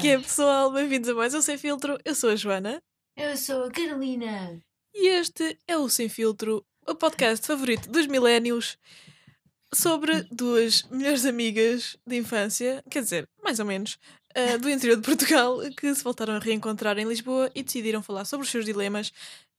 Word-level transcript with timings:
Que 0.00 0.10
é, 0.10 0.18
pessoal? 0.18 0.70
Bem-vindos 0.70 1.08
a 1.08 1.14
mais 1.14 1.34
um 1.34 1.42
Sem 1.42 1.58
Filtro. 1.58 1.98
Eu 2.04 2.14
sou 2.14 2.30
a 2.30 2.36
Joana. 2.36 2.80
Eu 3.16 3.36
sou 3.36 3.64
a 3.64 3.70
Carolina. 3.70 4.62
E 4.94 5.08
este 5.08 5.58
é 5.66 5.76
o 5.76 5.88
Sem 5.88 6.08
Filtro, 6.08 6.64
o 6.86 6.94
podcast 6.94 7.44
favorito 7.44 7.90
dos 7.90 8.06
milénios 8.06 8.78
sobre 9.74 10.22
duas 10.30 10.84
melhores 10.84 11.26
amigas 11.26 11.96
de 12.06 12.16
infância, 12.16 12.80
quer 12.88 13.02
dizer, 13.02 13.28
mais 13.42 13.58
ou 13.58 13.66
menos, 13.66 13.98
uh, 14.36 14.58
do 14.60 14.70
interior 14.70 14.96
de 14.96 15.02
Portugal, 15.02 15.58
que 15.76 15.92
se 15.92 16.04
voltaram 16.04 16.34
a 16.34 16.38
reencontrar 16.38 16.96
em 16.96 17.08
Lisboa 17.08 17.50
e 17.52 17.64
decidiram 17.64 18.00
falar 18.00 18.24
sobre 18.24 18.44
os 18.44 18.50
seus 18.52 18.64
dilemas 18.64 19.12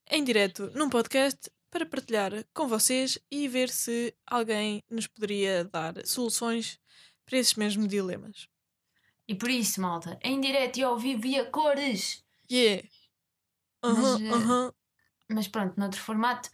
em 0.10 0.24
direto 0.24 0.72
num 0.74 0.90
podcast 0.90 1.52
para 1.70 1.86
partilhar 1.86 2.32
com 2.54 2.66
vocês 2.66 3.20
e 3.30 3.46
ver 3.50 3.70
se 3.70 4.16
alguém 4.26 4.82
nos 4.90 5.06
poderia 5.06 5.66
dar 5.66 5.96
soluções 6.06 6.80
para 7.26 7.38
esses 7.38 7.56
mesmos 7.56 7.88
dilemas. 7.88 8.49
E 9.30 9.36
por 9.36 9.48
isso, 9.48 9.80
malta, 9.80 10.18
em 10.24 10.42
direto 10.42 10.78
e 10.78 10.84
ao 10.84 10.98
vivo 10.98 11.28
e 11.28 11.38
a 11.38 11.46
cores. 11.46 12.26
Yeah. 12.52 12.84
Aham, 13.84 14.34
aham. 14.34 14.74
Mas 15.30 15.48
pronto, 15.48 15.80
noutro 15.80 16.02
formato. 16.02 16.50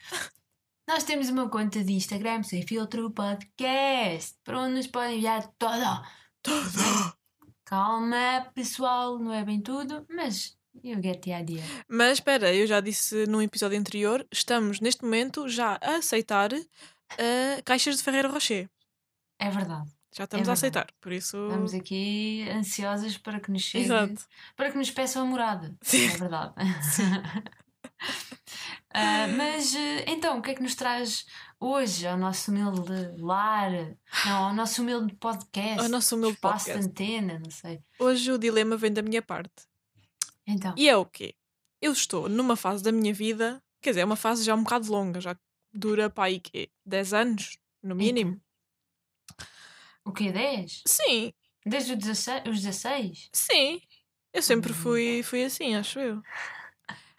Nós 0.86 1.06
temos 1.06 1.30
uma 1.30 1.50
conta 1.50 1.82
de 1.82 1.94
Instagram 1.94 2.44
sem 2.44 2.68
filtro 2.68 3.10
podcast, 3.12 4.36
para 4.44 4.60
onde 4.60 4.74
nos 4.76 4.88
podem 4.88 5.16
enviar 5.16 5.48
toda. 5.58 6.06
Tudo. 6.44 7.16
Calma, 7.64 8.52
pessoal, 8.54 9.18
não 9.20 9.32
é 9.32 9.46
bem 9.46 9.62
tudo, 9.62 10.06
mas 10.10 10.58
you 10.84 11.02
get 11.02 11.24
the 11.24 11.40
idea. 11.40 11.64
Mas 11.88 12.18
espera, 12.18 12.54
eu 12.54 12.68
já 12.68 12.82
disse 12.82 13.26
num 13.26 13.42
episódio 13.42 13.80
anterior, 13.80 14.28
estamos 14.30 14.82
neste 14.82 15.02
momento 15.02 15.48
já 15.48 15.80
a 15.82 15.96
aceitar 15.96 16.52
uh, 16.52 17.64
caixas 17.64 17.96
de 17.96 18.04
Ferreiro 18.04 18.30
Rocher. 18.30 18.70
É 19.40 19.50
verdade. 19.50 19.95
Já 20.18 20.24
estamos 20.24 20.48
a 20.48 20.54
verdade. 20.54 20.60
aceitar, 20.60 20.88
por 21.02 21.12
isso. 21.12 21.38
Estamos 21.48 21.74
aqui 21.74 22.48
ansiosas 22.50 23.18
para 23.18 23.40
que 23.40 23.52
nos 23.52 23.62
chegue, 23.64 23.86
Exato. 23.86 24.26
para 24.56 24.72
que 24.72 24.78
nos 24.78 24.90
peçam 24.92 25.24
a 25.24 25.26
morada. 25.26 25.76
Sim. 25.84 26.06
É 26.06 26.18
verdade. 26.18 26.54
Ah, 28.98 29.28
mas 29.36 29.76
eh, 29.76 30.06
então, 30.08 30.38
o 30.40 30.42
que 30.42 30.52
é 30.52 30.56
que 30.56 30.64
nos 30.64 30.74
traz 30.76 31.26
hoje 31.60 32.08
ao 32.08 32.18
nosso 32.18 32.50
humilde 32.50 32.94
lar? 33.18 33.70
Não, 34.26 34.46
ao 34.46 34.54
nosso 34.54 34.82
humilde 34.82 35.14
podcast? 35.16 35.82
Ao 35.82 35.90
nosso 35.90 36.16
humilde 36.16 36.36
espaço 36.36 36.66
podcast. 36.68 36.80
de 36.82 37.04
antena, 37.04 37.40
não 37.40 37.52
sei. 37.52 37.82
Hoje 38.00 38.32
o 38.32 38.38
dilema 38.38 38.78
vem 38.78 38.94
da 38.94 39.02
minha 39.02 39.22
parte. 39.22 39.52
Então, 40.48 40.74
E 40.78 40.88
é 40.88 40.96
o 40.96 41.06
quê? 41.06 41.36
Eu 41.82 41.92
estou 41.92 42.30
numa 42.30 42.56
fase 42.56 42.82
da 42.82 42.92
minha 42.92 43.14
vida, 43.14 43.62
quer 43.82 43.90
dizer, 43.90 44.02
é 44.02 44.06
uma 44.06 44.16
fase 44.16 44.46
já 44.46 44.56
um 44.56 44.64
bocado 44.64 44.90
longa, 44.90 45.20
já 45.20 45.36
dura 45.74 46.10
para 46.10 46.26
aí 46.26 46.40
quê? 46.40 46.70
10 46.86 47.14
anos, 47.14 47.58
no 47.84 47.96
mínimo. 47.96 48.40
O 50.06 50.14
que 50.14 50.32
10? 50.32 50.88
Sim, 50.88 51.34
Desde 51.66 51.94
os 51.94 52.00
16? 52.00 52.44
Os 52.50 52.62
16? 52.64 53.32
sim. 53.34 53.82
Eu 54.34 54.42
sempre 54.42 54.74
Hum. 54.74 54.74
fui, 54.74 55.24
fui 55.24 55.44
assim, 55.46 55.76
acho 55.76 56.00
eu. 56.00 56.24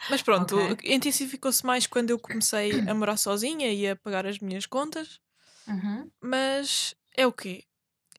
Mas 0.08 0.22
pronto, 0.22 0.76
Ok. 0.76 0.80
intensificou-se 0.84 1.64
mais 1.64 1.86
quando 1.86 2.10
eu 2.10 2.18
comecei 2.18 2.82
a 2.86 2.94
morar 2.94 3.16
sozinha 3.16 3.72
e 3.72 3.88
a 3.88 3.96
pagar 3.96 4.26
as 4.26 4.38
minhas 4.38 4.66
contas. 4.66 5.20
Uhum. 5.66 6.12
Mas 6.22 6.94
é 7.16 7.26
o 7.26 7.32
quê? 7.32 7.64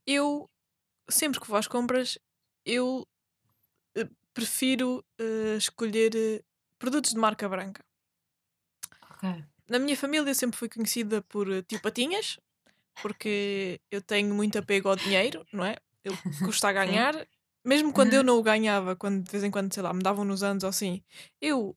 Eu, 0.08 0.50
sempre 1.10 1.40
que 1.42 1.48
vou 1.48 1.58
às 1.58 1.68
compras, 1.68 2.18
eu 2.66 3.08
eh, 3.98 4.10
prefiro 4.34 5.06
eh, 5.20 5.58
escolher 5.58 6.16
eh, 6.16 6.44
produtos 6.80 7.12
de 7.14 7.20
marca 7.20 7.50
branca. 7.50 7.84
Ok. 9.10 9.24
Na 9.70 9.80
minha 9.80 9.98
família 9.98 10.30
eu 10.30 10.36
sempre 10.36 10.58
fui 10.58 10.70
conhecida 10.70 11.22
por 11.22 11.48
tio 11.64 11.80
Patinhas, 11.80 12.38
porque 13.02 13.80
eu 13.92 14.02
tenho 14.02 14.34
muito 14.34 14.58
apego 14.58 14.90
ao 14.90 14.96
dinheiro, 14.96 15.46
não 15.52 15.64
é? 15.66 15.76
Eu 16.04 16.14
custa 16.46 16.70
a 16.70 16.74
ganhar. 16.74 17.14
Mesmo 17.66 17.92
quando 17.92 18.14
eu 18.14 18.20
Uhum. 18.22 18.26
não 18.26 18.38
o 18.38 18.44
ganhava, 18.44 18.96
quando 18.96 19.24
de 19.24 19.30
vez 19.32 19.44
em 19.44 19.52
quando, 19.52 19.74
sei 19.74 19.84
lá, 19.84 19.94
me 19.94 20.02
davam 20.02 20.24
nos 20.24 20.42
anos 20.44 20.64
ou 20.64 20.70
assim, 20.70 21.02
eu 21.42 21.76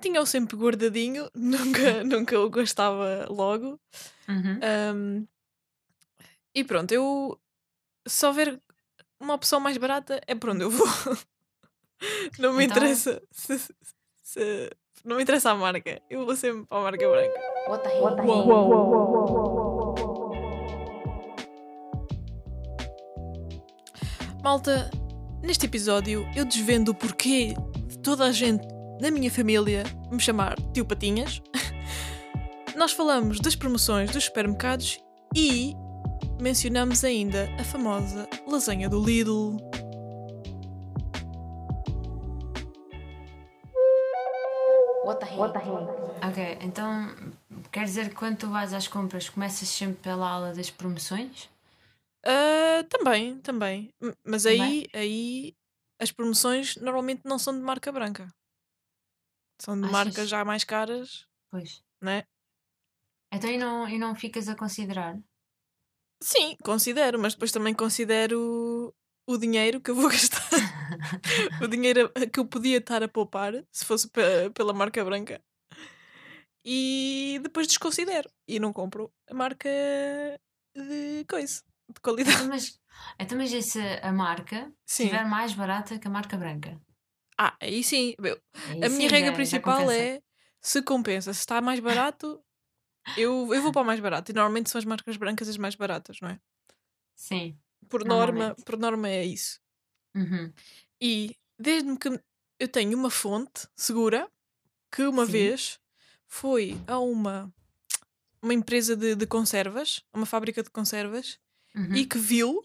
tinha-o 0.00 0.26
sempre 0.26 0.56
guardadinho, 0.56 1.28
nunca, 1.94 2.04
nunca 2.04 2.38
o 2.38 2.48
gastava 2.50 3.26
logo. 3.28 3.80
Uhum. 4.28 4.60
Um, 4.94 5.26
e 6.54 6.62
pronto, 6.64 6.92
eu 6.92 7.38
se 8.06 8.24
houver 8.26 8.60
uma 9.18 9.34
opção 9.34 9.58
mais 9.58 9.76
barata 9.78 10.20
é 10.26 10.34
por 10.34 10.50
onde 10.50 10.62
eu 10.62 10.70
vou. 10.70 10.86
Não 12.38 12.52
me 12.52 12.64
Então- 12.64 12.76
interessa 12.76 13.22
se, 13.32 13.58
se- 14.22 14.70
não 15.04 15.16
me 15.16 15.22
interessa 15.22 15.50
a 15.50 15.54
marca. 15.54 16.00
Eu 16.10 16.24
vou 16.26 16.36
sempre 16.36 16.66
para 16.66 16.78
a 16.78 16.82
marca 16.82 17.08
branca. 17.08 17.40
What 17.68 17.82
the 17.82 17.94
hell? 17.94 19.43
Malta, 24.44 24.90
neste 25.42 25.64
episódio 25.64 26.28
eu 26.36 26.44
desvendo 26.44 26.90
o 26.90 26.94
porquê 26.94 27.54
de 27.86 27.98
toda 28.00 28.26
a 28.26 28.30
gente 28.30 28.62
na 29.00 29.10
minha 29.10 29.30
família 29.30 29.84
me 30.12 30.20
chamar 30.20 30.54
tio 30.74 30.84
Patinhas. 30.84 31.40
Nós 32.76 32.92
falamos 32.92 33.40
das 33.40 33.56
promoções 33.56 34.10
dos 34.10 34.24
supermercados 34.24 35.02
e 35.34 35.74
mencionamos 36.42 37.04
ainda 37.04 37.48
a 37.58 37.64
famosa 37.64 38.28
lasanha 38.46 38.86
do 38.86 39.02
Lidl. 39.02 39.56
What 45.06 45.20
the 45.20 45.64
hell? 45.64 45.88
Ok, 46.22 46.58
então 46.60 47.14
quer 47.72 47.84
dizer 47.86 48.10
que 48.10 48.14
quando 48.14 48.36
tu 48.36 48.48
vais 48.50 48.74
às 48.74 48.86
compras 48.86 49.26
começas 49.26 49.66
sempre 49.70 50.02
pela 50.02 50.28
aula 50.28 50.52
das 50.52 50.68
promoções? 50.68 51.48
Ah, 52.26 52.84
também, 52.88 53.38
também. 53.40 53.90
M- 54.00 54.14
Mas 54.24 54.44
Também? 54.44 54.60
aí, 54.60 54.86
aí 54.94 55.56
as 56.00 56.10
promoções 56.12 56.76
normalmente 56.76 57.22
não 57.24 57.38
são 57.38 57.54
de 57.54 57.60
marca 57.60 57.92
branca. 57.92 58.28
São 59.60 59.76
de 59.76 59.82
Achas? 59.84 59.92
marcas 59.92 60.28
já 60.28 60.44
mais 60.44 60.64
caras, 60.64 61.26
Pois. 61.50 61.82
né? 62.02 62.24
Então 63.32 63.50
e 63.50 63.56
não, 63.56 63.88
e 63.88 63.98
não 63.98 64.14
ficas 64.14 64.48
a 64.48 64.56
considerar? 64.56 65.18
Sim, 66.22 66.56
considero, 66.64 67.18
mas 67.18 67.34
depois 67.34 67.52
também 67.52 67.74
considero 67.74 68.94
o 69.28 69.36
dinheiro 69.38 69.80
que 69.80 69.90
eu 69.90 69.94
vou 69.94 70.08
gastar. 70.10 70.48
o 71.62 71.66
dinheiro 71.68 72.10
a- 72.14 72.26
que 72.26 72.40
eu 72.40 72.46
podia 72.46 72.78
estar 72.78 73.02
a 73.02 73.08
poupar 73.08 73.52
se 73.72 73.84
fosse 73.84 74.08
pe- 74.08 74.50
pela 74.54 74.72
marca 74.72 75.04
branca. 75.04 75.42
E 76.64 77.38
depois 77.42 77.66
desconsidero. 77.66 78.30
E 78.48 78.58
não 78.58 78.72
compro 78.72 79.12
a 79.28 79.34
marca 79.34 79.68
de 80.74 81.24
coisa, 81.28 81.62
de 81.92 82.00
qualidade. 82.00 82.36
Então, 82.36 82.48
mas, 82.48 82.80
então, 83.18 83.38
mas 83.38 83.52
e 83.52 83.62
se 83.62 83.80
a 84.02 84.12
marca 84.12 84.72
Sim. 84.86 85.04
estiver 85.04 85.24
mais 85.26 85.52
barata 85.52 85.98
que 85.98 86.06
a 86.06 86.10
marca 86.10 86.36
branca? 86.36 86.80
Ah, 87.38 87.56
aí 87.60 87.82
sim. 87.82 88.14
Eu- 88.22 88.40
Aí 88.68 88.84
A 88.84 88.88
sim, 88.88 88.96
minha 88.96 89.08
já- 89.08 89.16
regra 89.16 89.30
já 89.30 89.36
principal 89.36 89.78
compensa. 89.80 89.96
é 90.02 90.22
se 90.60 90.82
compensa, 90.82 91.34
se 91.34 91.40
está 91.40 91.60
mais 91.60 91.80
barato, 91.80 92.42
eu, 93.16 93.52
eu 93.54 93.60
vou 93.62 93.72
para 93.72 93.82
o 93.82 93.84
mais 93.84 94.00
barato. 94.00 94.30
E 94.30 94.34
normalmente 94.34 94.70
são 94.70 94.78
as 94.78 94.84
marcas 94.84 95.16
brancas 95.16 95.48
as 95.48 95.56
mais 95.58 95.74
baratas, 95.74 96.18
não 96.20 96.28
é? 96.30 96.40
Sim. 97.14 97.58
Por 97.88 98.04
norma, 98.04 98.54
por 98.64 98.78
norma 98.78 99.08
é 99.08 99.24
isso. 99.24 99.60
Uhum. 100.14 100.52
E 101.00 101.36
desde 101.58 101.96
que 101.98 102.08
eu 102.58 102.68
tenho 102.68 102.96
uma 102.96 103.10
fonte 103.10 103.68
segura, 103.76 104.30
que 104.90 105.02
uma 105.02 105.26
Sim. 105.26 105.32
vez 105.32 105.80
foi 106.26 106.80
a 106.86 106.98
uma, 106.98 107.52
uma 108.40 108.54
empresa 108.54 108.96
de, 108.96 109.14
de 109.14 109.26
conservas, 109.26 110.02
uma 110.14 110.24
fábrica 110.24 110.62
de 110.62 110.70
conservas, 110.70 111.38
Uhum. 111.76 111.94
e 111.96 112.06
que 112.06 112.18
viu, 112.18 112.62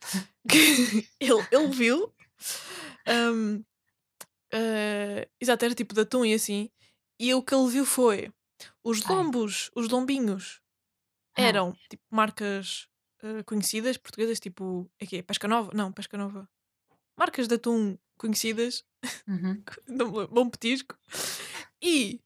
que 0.48 1.08
ele, 1.20 1.46
ele 1.50 1.68
viu, 1.68 2.12
hum, 3.08 3.64
eh, 4.52 5.28
exato, 5.40 5.64
era 5.64 5.74
tipo 5.74 5.94
de 5.94 6.02
atum 6.02 6.24
e 6.24 6.34
assim, 6.34 6.70
e 7.18 7.34
o 7.34 7.42
que 7.42 7.54
ele 7.54 7.68
viu 7.70 7.86
foi 7.86 8.32
os 8.84 9.04
Ai. 9.06 9.14
lombos, 9.16 9.70
os 9.74 9.88
lombinhos, 9.88 10.60
Ah, 11.36 11.42
eram 11.42 11.72
tipo 11.90 12.02
marcas 12.10 12.88
eh, 13.22 13.42
conhecidas, 13.44 13.96
portuguesas, 13.96 14.40
tipo, 14.40 14.90
é 14.98 15.06
que 15.06 15.22
Pesca 15.22 15.48
Nova? 15.48 15.70
Não, 15.74 15.92
Pesca 15.92 16.16
Nova. 16.18 16.48
Marcas 17.16 17.48
de 17.48 17.54
atum 17.56 17.98
conhecidas, 18.18 18.84
uhum. 19.28 19.62
bom 20.30 20.50
petisco. 20.50 20.96
E 21.82 22.20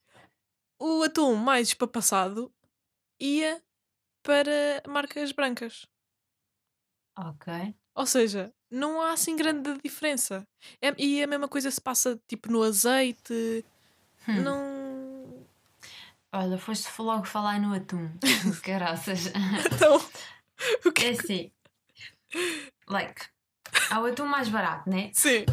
o 0.81 1.03
atum 1.03 1.35
mais 1.35 1.69
espapassado 1.69 2.53
ia 3.21 3.62
para 4.23 4.83
marcas 4.89 5.33
brancas. 5.33 5.87
Ok. 7.17 7.75
Ou 7.95 8.07
seja, 8.07 8.53
não 8.71 9.01
há 9.01 9.13
assim 9.13 9.37
grande 9.37 9.79
diferença. 9.83 10.47
É- 10.83 10.95
e 10.99 11.23
a 11.23 11.27
mesma 11.27 11.49
coisa 11.49 11.71
se 11.71 11.81
passa 11.81 12.21
tipo 12.29 12.51
no 12.51 12.63
azeite. 12.63 13.65
Hum. 14.29 14.43
Não. 14.43 15.47
Olha, 16.33 16.59
foste 16.59 16.89
logo 17.01 17.25
falar 17.25 17.59
no 17.61 17.75
atum. 17.75 18.11
Caraças. 18.63 19.33
Então, 19.75 19.97
o 20.85 20.93
que 20.93 21.05
É 21.05 21.11
assim. 21.11 21.51
Like, 22.89 23.23
há 23.91 24.01
o 24.01 24.07
atum 24.07 24.27
mais 24.27 24.49
barato, 24.49 24.89
né? 24.91 25.11
Sim. 25.15 25.45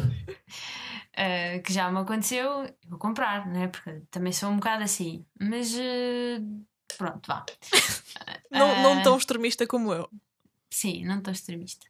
Uh, 1.16 1.62
que 1.64 1.72
já 1.72 1.90
me 1.90 1.98
aconteceu, 1.98 2.64
eu 2.64 2.74
vou 2.88 2.98
comprar, 2.98 3.46
né? 3.46 3.68
Porque 3.68 4.02
também 4.10 4.32
sou 4.32 4.50
um 4.50 4.56
bocado 4.56 4.82
assim. 4.82 5.24
Mas 5.40 5.72
uh, 5.74 6.64
pronto, 6.98 7.26
vá. 7.26 7.44
Não, 8.50 8.82
não 8.82 9.00
Ah, 9.00 9.02
tão 9.02 9.16
extremista 9.16 9.66
como 9.66 9.92
eu. 9.92 10.08
Sim, 10.74 11.04
não 11.04 11.18
estou 11.18 11.32
extremista. 11.32 11.86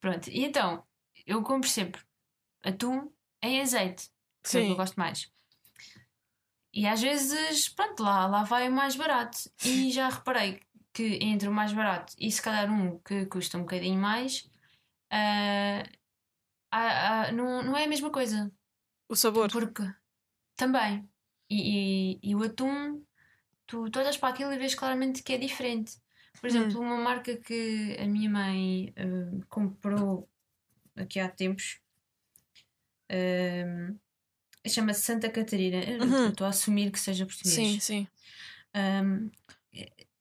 Pronto, 0.00 0.28
e 0.28 0.44
então, 0.44 0.84
eu 1.24 1.40
compro 1.40 1.68
sempre 1.68 2.02
atum 2.64 3.12
em 3.40 3.60
azeite, 3.60 4.10
que 4.42 4.58
é 4.58 4.60
o 4.60 4.64
que 4.64 4.70
eu 4.72 4.76
gosto 4.76 4.96
mais. 4.96 5.30
E 6.72 6.84
às 6.84 7.00
vezes, 7.00 7.68
pronto, 7.68 8.02
lá, 8.02 8.26
lá 8.26 8.42
vai 8.42 8.68
o 8.68 8.72
mais 8.72 8.96
barato. 8.96 9.38
E 9.64 9.90
já 9.92 10.08
reparei 10.08 10.60
que 10.92 11.20
entre 11.22 11.48
o 11.48 11.52
mais 11.52 11.72
barato 11.72 12.12
e 12.18 12.28
se 12.32 12.42
calhar 12.42 12.68
um 12.68 12.98
que 12.98 13.24
custa 13.26 13.56
um 13.56 13.60
bocadinho 13.60 14.00
mais, 14.00 14.50
ah, 15.10 15.84
ah, 16.72 17.28
ah, 17.28 17.32
não, 17.32 17.62
não 17.62 17.76
é 17.76 17.84
a 17.84 17.88
mesma 17.88 18.10
coisa. 18.10 18.52
O 19.08 19.14
sabor. 19.14 19.48
Porque 19.48 19.84
também. 20.56 21.08
E, 21.48 22.16
e, 22.16 22.30
e 22.30 22.34
o 22.34 22.42
atum, 22.42 23.00
tu, 23.64 23.88
tu 23.88 24.00
olhas 24.00 24.16
para 24.16 24.30
aquilo 24.30 24.52
e 24.52 24.58
vês 24.58 24.74
claramente 24.74 25.22
que 25.22 25.32
é 25.32 25.38
diferente. 25.38 26.00
Por 26.40 26.46
exemplo, 26.46 26.80
uma 26.80 26.96
marca 26.96 27.36
que 27.36 27.96
a 27.98 28.06
minha 28.06 28.30
mãe 28.30 28.92
ah, 28.96 29.44
comprou 29.48 30.28
aqui 30.96 31.18
há 31.20 31.28
tempos 31.28 31.80
ah, 33.10 33.94
chama-se 34.66 35.02
Santa 35.02 35.28
Catarina. 35.30 35.78
Uhum. 36.04 36.28
estou 36.28 36.46
a 36.46 36.50
assumir 36.50 36.90
que 36.90 37.00
seja 37.00 37.24
português. 37.26 37.54
Sim, 37.54 37.80
sim. 37.80 38.08
Um, 38.74 39.30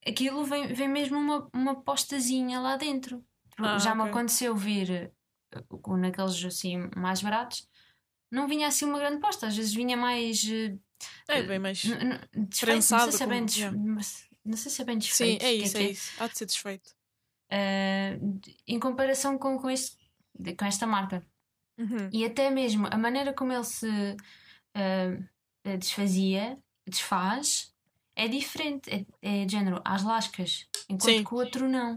aquilo 0.07 0.43
vem, 0.45 0.73
vem 0.73 0.87
mesmo 0.87 1.17
uma, 1.17 1.49
uma 1.53 1.75
postazinha 1.81 2.59
lá 2.59 2.77
dentro. 2.77 3.23
Ah, 3.57 3.77
Já 3.77 3.93
me 3.95 4.01
ok. 4.01 4.11
aconteceu 4.11 4.55
vir 4.55 5.11
uh, 5.55 5.97
naqueles 5.97 6.43
assim 6.45 6.89
mais 6.95 7.21
baratos, 7.21 7.67
não 8.31 8.47
vinha 8.47 8.67
assim 8.67 8.85
uma 8.85 8.99
grande 8.99 9.19
posta, 9.19 9.47
às 9.47 9.55
vezes 9.57 9.73
vinha 9.73 9.97
mais 9.97 10.43
uh, 10.43 10.79
É 11.27 11.41
bem 11.43 11.59
mais. 11.59 11.81
desfeito, 11.81 12.73
não 12.73 12.81
sei 12.81 13.11
se 13.11 13.23
é 13.23 13.27
bem 13.27 13.45
des- 13.45 13.57
yeah. 13.57 13.77
Não 14.47 14.57
sei 14.57 14.71
se 14.71 14.81
é 14.81 14.85
bem 14.85 14.99
Sim, 15.01 15.07
desfeito. 15.07 15.45
é 15.45 15.47
o 15.47 15.57
que 15.57 15.63
isso, 15.63 15.75
que 15.75 15.83
é 15.83 15.91
isso. 15.91 16.23
Há 16.23 16.27
de 16.27 16.37
ser 16.37 16.45
desfeito. 16.45 16.89
Uh, 17.51 18.41
em 18.67 18.79
comparação 18.79 19.37
com, 19.37 19.59
com, 19.59 19.69
este, 19.69 19.97
com 20.57 20.65
esta 20.65 20.87
marca. 20.87 21.25
Uhum. 21.77 22.09
E 22.11 22.25
até 22.25 22.49
mesmo 22.49 22.87
a 22.89 22.97
maneira 22.97 23.33
como 23.33 23.53
ele 23.53 23.63
se 23.63 23.87
uh, 23.87 25.77
desfazia, 25.77 26.57
desfaz, 26.85 27.73
é 28.15 28.27
diferente. 28.27 28.89
É, 29.21 29.41
é 29.41 29.45
de 29.45 29.51
género 29.51 29.81
às 29.85 30.03
lascas, 30.03 30.67
enquanto 30.89 31.17
Sim. 31.17 31.23
que 31.23 31.33
o 31.33 31.37
outro 31.37 31.69
não. 31.69 31.95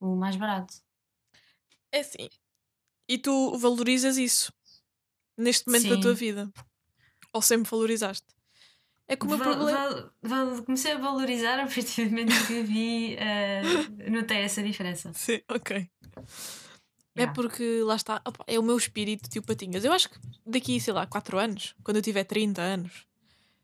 O 0.00 0.14
mais 0.14 0.36
barato. 0.36 0.74
É 1.90 2.00
assim. 2.00 2.28
E 3.08 3.16
tu 3.16 3.56
valorizas 3.56 4.18
isso 4.18 4.52
neste 5.36 5.66
momento 5.66 5.88
da 5.88 5.94
Sim. 5.94 6.00
tua 6.00 6.14
vida? 6.14 6.52
Ou 7.32 7.40
sempre 7.40 7.70
valorizaste? 7.70 8.26
É 9.10 9.16
que 9.16 9.24
o 9.24 9.28
meu 9.28 9.38
Val- 9.38 9.54
problema. 9.56 9.72
val- 9.88 10.12
val- 10.22 10.62
comecei 10.64 10.92
a 10.92 10.98
valorizar 10.98 11.58
a 11.60 11.66
partir 11.66 12.04
do 12.04 12.10
momento 12.10 12.46
que 12.46 12.62
vi, 12.62 13.16
uh, 13.16 14.10
notei 14.10 14.38
essa 14.42 14.62
diferença. 14.62 15.12
Sim, 15.14 15.40
ok. 15.48 15.88
É 17.16 17.22
Yeah. 17.22 17.32
porque 17.34 17.80
lá 17.82 17.96
está, 17.96 18.20
opa, 18.24 18.44
é 18.46 18.58
o 18.60 18.62
meu 18.62 18.76
espírito, 18.76 19.28
tio 19.28 19.42
Patinhas. 19.42 19.84
Eu 19.84 19.92
acho 19.92 20.08
que 20.08 20.18
daqui, 20.46 20.78
sei 20.78 20.92
lá, 20.92 21.04
4 21.04 21.36
anos, 21.36 21.74
quando 21.82 21.96
eu 21.96 22.02
tiver 22.02 22.22
30 22.24 22.62
anos, 22.62 23.06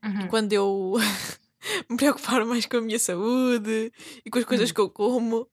Uhum. 0.03 0.27
quando 0.29 0.53
eu 0.53 0.95
me 1.89 1.97
preocupar 1.97 2.45
mais 2.45 2.67
com 2.67 2.79
a 2.79 2.81
minha 2.81 2.99
saúde 2.99 3.93
e 4.25 4.31
com 4.31 4.39
as 4.41 4.45
coisas 4.45 4.71
Hum. 4.71 4.75
que 4.75 4.81
eu 4.81 4.91
como, 4.91 5.47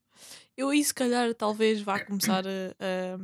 eu 0.57 0.69
aí 0.69 0.83
se 0.83 0.93
calhar 0.93 1.31
talvez 1.35 1.81
vá 1.81 1.99
começar 2.03 2.43
a, 2.47 2.49
a- 2.79 3.19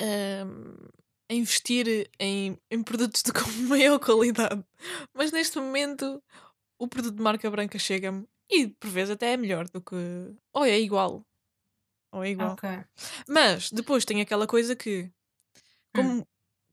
a- 0.00 1.01
a 1.32 1.34
investir 1.34 2.10
em, 2.18 2.58
em 2.70 2.82
produtos 2.82 3.22
de 3.22 3.32
maior 3.66 3.98
qualidade. 3.98 4.62
Mas 5.14 5.32
neste 5.32 5.58
momento 5.58 6.22
o 6.78 6.86
produto 6.86 7.16
de 7.16 7.22
marca 7.22 7.50
branca 7.50 7.78
chega-me 7.78 8.26
e 8.50 8.68
por 8.68 8.90
vezes 8.90 9.12
até 9.12 9.32
é 9.32 9.36
melhor 9.36 9.66
do 9.68 9.80
que. 9.80 9.94
Ou 10.52 10.64
é 10.64 10.78
igual. 10.78 11.24
Ou 12.12 12.22
é 12.22 12.30
igual. 12.30 12.52
Ok. 12.52 12.68
Mas 13.26 13.70
depois 13.70 14.04
tem 14.04 14.20
aquela 14.20 14.46
coisa 14.46 14.76
que, 14.76 15.10
Hum. 15.96 16.20
como 16.20 16.28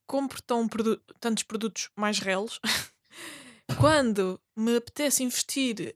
compro 0.06 0.42
tão 0.42 0.68
produ- 0.68 1.02
tantos 1.20 1.44
produtos 1.44 1.90
mais 1.96 2.20
reles, 2.20 2.60
quando 3.80 4.42
me 4.58 4.76
apetece 4.76 5.24
investir, 5.24 5.96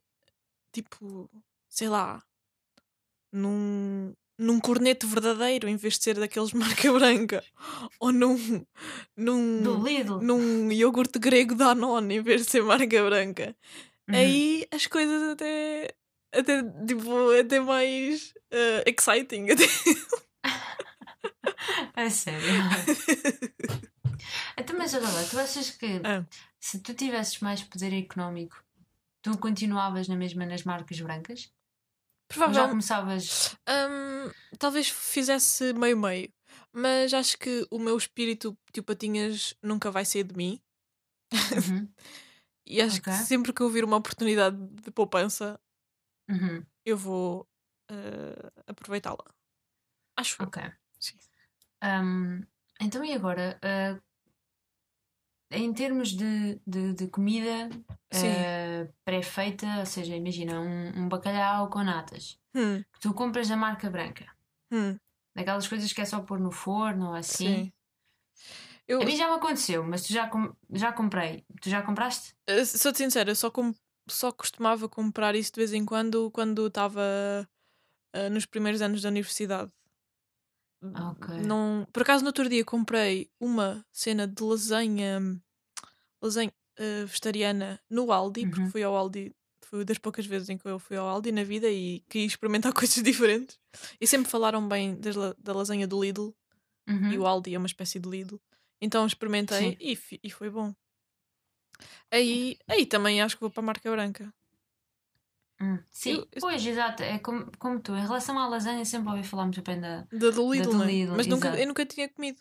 tipo, 0.71 1.29
sei 1.67 1.89
lá, 1.89 2.23
num, 3.31 4.13
num 4.37 4.59
corneto 4.59 5.07
verdadeiro 5.07 5.67
em 5.69 5.75
vez 5.75 5.97
de 5.97 6.03
ser 6.03 6.19
daqueles 6.19 6.53
marca 6.53 6.91
branca, 6.93 7.43
ou 7.99 8.11
num, 8.11 8.65
num, 9.15 9.79
num 10.21 10.71
iogurte 10.71 11.19
grego 11.19 11.55
Danone 11.55 12.15
em 12.15 12.21
vez 12.21 12.45
de 12.45 12.51
ser 12.51 12.63
marca 12.63 13.03
branca, 13.03 13.55
Uhum. 14.09 14.15
aí 14.15 14.67
as 14.71 14.85
coisas 14.85 15.31
até. 15.31 15.95
Até, 16.35 16.61
tipo, 16.85 17.29
até 17.39 17.59
mais 17.61 18.33
eh, 18.51 18.83
exciting. 18.87 19.45
Até. 19.53 19.63
A 21.95 22.09
sério. 22.11 22.49
então, 24.57 24.77
mas 24.77 24.93
lá, 24.93 25.23
tu 25.29 25.39
achas 25.39 25.69
que 25.71 26.01
Ah. 26.03 26.25
se 26.59 26.79
tu 26.79 26.93
tivesses 26.93 27.39
mais 27.39 27.63
poder 27.63 27.93
económico, 27.93 28.61
tu 29.21 29.37
continuavas 29.37 30.07
na 30.07 30.15
mesma 30.15 30.45
nas 30.45 30.63
marcas 30.63 30.99
brancas? 30.99 31.51
Ou 32.45 32.53
já 32.53 32.67
Provavelmente. 32.67 32.69
começavas. 32.69 33.55
Hum, 33.69 34.31
talvez 34.59 34.89
fizesse 34.89 35.73
meio-meio, 35.73 36.31
mas 36.73 37.13
acho 37.13 37.37
que 37.37 37.65
o 37.71 37.79
meu 37.79 37.97
espírito 37.97 38.57
tio 38.73 38.83
Patinhas 38.83 39.55
nunca 39.63 39.91
vai 39.91 40.05
sair 40.05 40.23
de 40.23 40.35
mim. 40.37 40.61
Uhum, 41.51 41.93
E 42.67 42.81
acho 42.81 43.01
Ok. 43.01 43.07
que 43.07 43.11
sempre 43.13 43.53
que 43.53 43.61
eu 43.61 43.69
vir 43.69 43.83
uma 43.85 43.97
oportunidade 43.97 44.57
de 44.57 44.91
poupança, 44.91 45.59
uhum, 46.29 46.65
eu 46.85 46.97
vou 46.97 47.47
eh, 47.89 48.51
aproveitá-la. 48.67 49.23
Acho 50.15 50.43
ok. 50.43 50.57
Hum, 51.81 52.45
então, 52.81 53.03
e 53.03 53.13
agora? 53.13 53.59
ah, 53.61 54.01
em 55.53 55.73
termos 55.73 56.09
de, 56.09 56.59
de, 56.65 56.93
de 56.93 57.07
comida 57.07 57.69
ah, 58.11 58.87
pré-feita, 59.05 59.65
ou 59.79 59.85
seja, 59.85 60.15
imagina 60.15 60.59
um, 60.59 61.03
um 61.03 61.09
bacalhau 61.09 61.69
com 61.69 61.83
natas 61.83 62.39
Hum, 62.55 62.83
que 62.93 62.99
tu 62.99 63.13
compras 63.13 63.47
da 63.49 63.57
marca 63.57 63.89
branca, 63.89 64.25
hum, 64.71 64.97
daquelas 65.35 65.67
coisas 65.67 65.91
que 65.91 66.01
é 66.01 66.05
só 66.05 66.21
pôr 66.21 66.39
no 66.39 66.51
forno 66.51 67.07
ou 67.09 67.13
assim. 67.15 67.65
sim. 67.65 67.73
Eu, 68.87 69.01
A 69.01 69.05
mim 69.05 69.15
já 69.15 69.27
me 69.27 69.35
aconteceu, 69.35 69.83
mas 69.83 70.03
tu 70.03 70.11
já, 70.13 70.27
com- 70.27 70.53
já 70.71 70.91
comprei. 70.91 71.45
Tu 71.61 71.69
já 71.69 71.81
compraste? 71.81 72.35
eh, 72.47 72.65
sou-te 72.65 72.97
sincera, 72.97 73.31
eu 73.31 73.35
só, 73.35 73.49
com- 73.49 73.73
só 74.09 74.31
costumava 74.31 74.89
comprar 74.89 75.35
isso 75.35 75.51
de 75.53 75.59
vez 75.59 75.73
em 75.73 75.85
quando 75.85 76.29
quando 76.31 76.67
estava 76.67 77.47
eh, 78.13 78.29
nos 78.29 78.45
primeiros 78.45 78.81
anos 78.81 79.01
da 79.01 79.09
universidade. 79.09 79.71
Ah, 80.93 81.11
ok. 81.11 81.29
Não, 81.47 81.87
por 81.93 82.01
acaso 82.03 82.23
no 82.23 82.29
outro 82.29 82.47
dia 82.49 82.63
comprei 82.65 83.31
uma 83.39 83.85
cena 83.91 84.27
de 84.27 84.43
lasanha, 84.43 85.19
lasanha 86.23 86.51
eh, 86.77 87.05
vegetariana 87.05 87.79
no 87.89 88.11
Aldi, 88.11 88.45
porque 88.47 88.61
Uhum. 88.61 88.69
fui 88.71 88.83
ao 88.83 88.95
Aldi, 88.95 89.35
foi 89.65 89.85
das 89.85 89.97
poucas 89.99 90.25
vezes 90.25 90.49
em 90.49 90.57
que 90.57 90.67
eu 90.67 90.79
fui 90.79 90.97
ao 90.97 91.07
Aldi 91.07 91.31
na 91.31 91.43
vida 91.43 91.69
e 91.69 92.01
queria 92.09 92.27
experimentar 92.27 92.73
coisas 92.89 93.03
diferentes. 93.03 93.59
E 94.01 94.07
sempre 94.07 94.29
falaram 94.31 94.67
bem 94.67 94.95
das 94.99 95.15
da 95.37 95.53
lasanha 95.53 95.87
do 95.87 96.01
Lidl 96.03 96.33
Uhum. 96.87 97.11
e 97.13 97.17
o 97.17 97.25
Aldi 97.27 97.55
é 97.55 97.57
uma 97.57 97.67
espécie 97.67 97.99
de 97.99 98.09
Lidl. 98.09 98.37
Então 98.81 99.05
experimentei 99.07 99.77
e, 99.79 99.97
e 100.23 100.29
foi 100.31 100.49
bom. 100.49 100.73
Aí, 102.11 102.57
aí 102.67 102.85
também 102.85 103.21
acho 103.21 103.35
que 103.35 103.41
vou 103.41 103.49
para 103.49 103.61
a 103.63 103.65
marca 103.65 103.89
branca. 103.91 104.33
Hum, 105.61 105.79
Sim, 105.91 106.11
Eu- 106.13 106.19
eu- 106.31 106.41
pois, 106.41 106.65
exato. 106.65 107.03
É 107.03 107.19
como, 107.19 107.49
como 107.57 107.79
tu. 107.79 107.93
Em 107.95 108.01
relação 108.01 108.37
à 108.37 108.47
lasanha, 108.47 108.83
sempre 108.85 109.09
ouvi 109.11 109.23
falar 109.23 109.43
muito 109.45 109.61
bem 109.61 109.79
da. 109.79 110.01
Da 110.11 110.29
do 110.31 110.51
Lidl, 110.53 110.71
do 110.71 110.77
né? 110.79 110.85
Lidl, 110.87 111.13
mas 111.15 111.27
nunca, 111.27 111.57
eu 111.59 111.67
nunca 111.67 111.85
tinha 111.85 112.09
comido. 112.09 112.39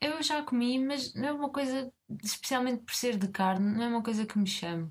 Eu 0.00 0.22
já 0.22 0.42
comi, 0.42 0.78
mas 0.78 1.14
não 1.14 1.28
é 1.28 1.32
uma 1.32 1.50
coisa, 1.50 1.92
especialmente 2.22 2.82
por 2.84 2.94
ser 2.94 3.16
de 3.16 3.28
carne, 3.28 3.72
não 3.74 3.82
é 3.82 3.88
uma 3.88 4.02
coisa 4.02 4.26
que 4.26 4.38
me 4.38 4.46
chame, 4.46 4.90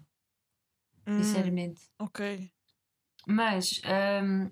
Hum, 1.07 1.17
sinceramente. 1.17 1.81
ok. 1.99 2.51
Mas 3.27 3.81
hum, 4.23 4.51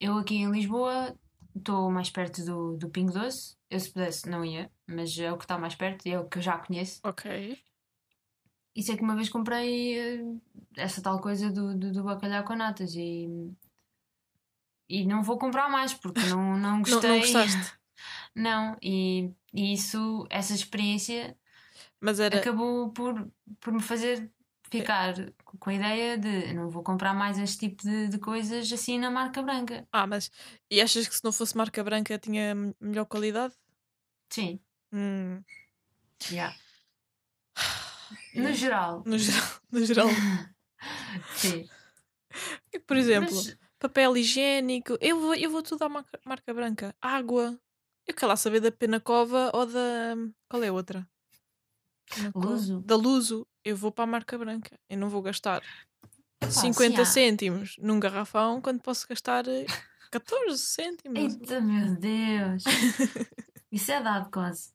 eu 0.00 0.18
aqui 0.18 0.36
em 0.36 0.50
Lisboa 0.50 1.16
estou 1.56 1.90
mais 1.90 2.10
perto 2.10 2.44
do, 2.44 2.76
do 2.76 2.90
Pingo 2.90 3.12
Doce. 3.12 3.56
Eu, 3.70 3.80
se 3.80 3.90
pudesse, 3.92 4.28
não 4.28 4.44
ia, 4.44 4.70
mas 4.86 5.18
é 5.18 5.32
o 5.32 5.36
que 5.36 5.44
está 5.44 5.58
mais 5.58 5.74
perto 5.74 6.06
e 6.06 6.12
é 6.12 6.18
o 6.20 6.28
que 6.28 6.38
eu 6.38 6.42
já 6.42 6.58
conheço. 6.58 7.00
Ok. 7.02 7.58
E 8.74 8.82
sei 8.82 8.96
que 8.96 9.02
uma 9.02 9.16
vez 9.16 9.28
comprei 9.28 9.98
eh, 9.98 10.20
essa 10.76 11.02
tal 11.02 11.20
coisa 11.20 11.50
do, 11.50 11.76
do, 11.76 11.92
do 11.92 12.04
bacalhau 12.04 12.44
com 12.44 12.54
natas 12.54 12.94
e, 12.94 13.26
e 14.88 15.04
não 15.04 15.22
vou 15.22 15.36
comprar 15.38 15.68
mais 15.68 15.92
porque 15.92 16.20
não, 16.26 16.56
não 16.56 16.78
Não, 16.86 16.94
gostei. 16.94 17.10
não 17.10 17.18
gostaste? 17.18 17.77
Não, 18.34 18.76
e, 18.82 19.30
e 19.52 19.72
isso, 19.72 20.26
essa 20.30 20.54
experiência 20.54 21.36
Mas 22.00 22.20
era. 22.20 22.38
acabou 22.38 22.90
por, 22.90 23.30
por 23.60 23.72
me 23.72 23.82
fazer 23.82 24.30
ficar 24.70 25.14
com 25.44 25.70
a 25.70 25.74
ideia 25.74 26.18
de 26.18 26.52
não 26.52 26.68
vou 26.68 26.82
comprar 26.82 27.14
mais 27.14 27.38
este 27.38 27.68
tipo 27.68 27.82
de, 27.82 28.08
de 28.08 28.18
coisas 28.18 28.70
assim 28.70 28.98
na 28.98 29.10
marca 29.10 29.42
branca. 29.42 29.86
Ah, 29.90 30.06
mas. 30.06 30.30
E 30.70 30.80
achas 30.80 31.08
que 31.08 31.14
se 31.16 31.24
não 31.24 31.32
fosse 31.32 31.56
marca 31.56 31.82
branca 31.82 32.18
tinha 32.18 32.54
melhor 32.80 33.06
qualidade? 33.06 33.54
Sim, 34.30 34.60
Hum, 34.92 35.42
yeah. 36.30 36.56
no 38.34 38.52
geral. 38.54 39.02
No 39.04 39.18
geral. 39.18 39.48
No 39.70 39.84
geral. 39.84 40.08
Sim. 41.36 41.68
Por 42.86 42.96
exemplo, 42.96 43.34
Mas, 43.34 43.56
papel 43.78 44.16
higiênico. 44.16 44.96
Eu 45.00 45.20
vou, 45.20 45.34
eu 45.34 45.50
vou 45.50 45.62
tudo 45.62 45.84
à 45.84 45.88
marca, 45.88 46.18
marca 46.24 46.54
branca. 46.54 46.96
Água. 47.02 47.58
Eu 48.08 48.14
quero 48.14 48.28
lá 48.28 48.36
saber 48.36 48.60
da 48.60 48.72
Penacova 48.72 49.50
ou 49.54 49.66
da. 49.66 50.16
Qual 50.48 50.62
é 50.62 50.68
a 50.68 50.72
outra? 50.72 51.06
Luso. 52.34 52.80
Da 52.80 52.96
Luso. 52.96 53.46
Eu 53.64 53.76
vou 53.76 53.92
para 53.92 54.04
a 54.04 54.06
marca 54.06 54.38
branca. 54.38 54.78
Eu 54.88 54.96
não 54.96 55.10
vou 55.10 55.20
gastar 55.20 55.62
Epá, 56.40 56.50
50 56.50 56.96
se 56.96 57.00
há- 57.02 57.04
cêntimos 57.04 57.76
num 57.78 58.00
garrafão 58.00 58.60
quando 58.62 58.80
posso 58.80 59.06
gastar 59.06 59.46
eh, 59.46 59.66
14 60.10 60.58
cêntimos. 60.58 61.18
Eita, 61.18 61.60
meu 61.60 61.94
Deus! 61.96 62.64
Isso 63.70 63.92
é 63.92 64.02
dado 64.02 64.30
quase. 64.30 64.72